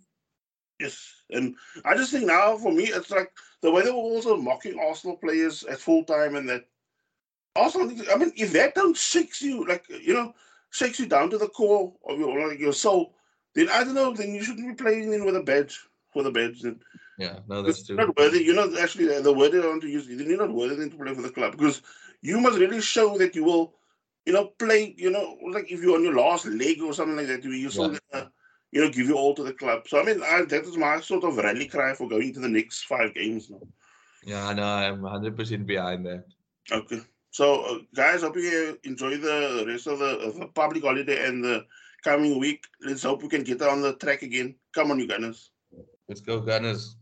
Yes, 0.80 1.14
and 1.30 1.54
I 1.84 1.96
just 1.96 2.10
think 2.10 2.26
now 2.26 2.56
for 2.56 2.72
me 2.72 2.84
it's 2.84 3.10
like 3.10 3.30
the 3.62 3.70
way 3.70 3.82
they 3.82 3.90
were 3.90 3.96
also 3.96 4.36
mocking 4.36 4.80
Arsenal 4.80 5.16
players 5.16 5.62
at 5.64 5.78
full 5.78 6.02
time 6.02 6.34
and 6.34 6.48
that 6.48 6.64
Arsenal. 7.54 7.88
I 8.12 8.16
mean, 8.16 8.32
if 8.36 8.52
that 8.52 8.74
don't 8.74 8.96
shakes 8.96 9.40
you 9.40 9.64
like 9.66 9.84
you 9.88 10.14
know 10.14 10.34
shakes 10.70 10.98
you 10.98 11.06
down 11.06 11.30
to 11.30 11.38
the 11.38 11.48
core 11.48 11.92
of 12.08 12.18
your 12.18 12.48
like 12.48 12.58
your 12.58 12.72
soul, 12.72 13.14
then 13.54 13.68
I 13.68 13.84
don't 13.84 13.94
know. 13.94 14.12
Then 14.12 14.34
you 14.34 14.42
shouldn't 14.42 14.66
be 14.66 14.82
playing 14.82 15.12
in 15.12 15.24
with 15.24 15.36
a 15.36 15.42
badge 15.42 15.78
for 16.12 16.22
the 16.22 16.30
badge. 16.30 16.62
Then 16.62 16.80
yeah, 17.18 17.38
no, 17.48 17.62
that's 17.62 17.84
true. 17.84 17.96
Not 17.96 18.16
worthy. 18.16 18.42
You're 18.42 18.54
not 18.54 18.78
actually 18.78 19.06
the 19.20 19.32
word 19.32 19.54
I 19.54 19.66
want 19.66 19.82
to 19.82 19.88
use. 19.88 20.06
Then 20.06 20.28
You're 20.28 20.38
not 20.38 20.54
worthy 20.54 20.76
then 20.76 20.90
to 20.90 20.96
play 20.96 21.14
for 21.14 21.22
the 21.22 21.30
club 21.30 21.52
because 21.52 21.82
you 22.20 22.40
must 22.40 22.58
really 22.58 22.80
show 22.80 23.18
that 23.18 23.34
you 23.34 23.44
will, 23.44 23.74
you 24.24 24.32
know, 24.32 24.46
play. 24.58 24.94
You 24.96 25.10
know, 25.10 25.36
like 25.50 25.70
if 25.70 25.82
you're 25.82 25.96
on 25.96 26.04
your 26.04 26.16
last 26.16 26.46
leg 26.46 26.80
or 26.80 26.94
something 26.94 27.16
like 27.16 27.26
that, 27.26 27.44
you 27.44 27.70
still, 27.70 27.96
yeah. 28.12 28.24
you 28.70 28.80
know, 28.80 28.90
give 28.90 29.06
you 29.06 29.16
all 29.16 29.34
to 29.34 29.42
the 29.42 29.52
club. 29.52 29.86
So 29.88 30.00
I 30.00 30.04
mean, 30.04 30.22
I, 30.22 30.42
that 30.42 30.64
is 30.64 30.76
my 30.76 31.00
sort 31.00 31.24
of 31.24 31.36
rally 31.36 31.66
cry 31.66 31.94
for 31.94 32.08
going 32.08 32.32
to 32.34 32.40
the 32.40 32.48
next 32.48 32.84
five 32.84 33.14
games 33.14 33.50
now. 33.50 33.60
Yeah, 34.24 34.52
no, 34.52 34.62
I'm 34.62 35.02
100 35.02 35.36
percent 35.36 35.66
behind 35.66 36.06
that. 36.06 36.24
Okay, 36.70 37.00
so 37.30 37.62
uh, 37.62 37.78
guys, 37.94 38.22
hope 38.22 38.36
you 38.36 38.78
enjoy 38.84 39.16
the 39.16 39.64
rest 39.66 39.86
of 39.86 39.98
the, 39.98 40.18
of 40.20 40.38
the 40.38 40.46
public 40.46 40.84
holiday 40.84 41.26
and 41.26 41.42
the 41.42 41.66
coming 42.02 42.38
week. 42.38 42.66
Let's 42.80 43.02
hope 43.02 43.22
we 43.22 43.28
can 43.28 43.44
get 43.44 43.62
on 43.62 43.82
the 43.82 43.94
track 43.94 44.22
again. 44.22 44.54
Come 44.74 44.90
on, 44.90 44.98
you 44.98 45.06
Gunners. 45.06 45.50
Let's 46.08 46.20
go, 46.20 46.40
Gunners. 46.40 46.96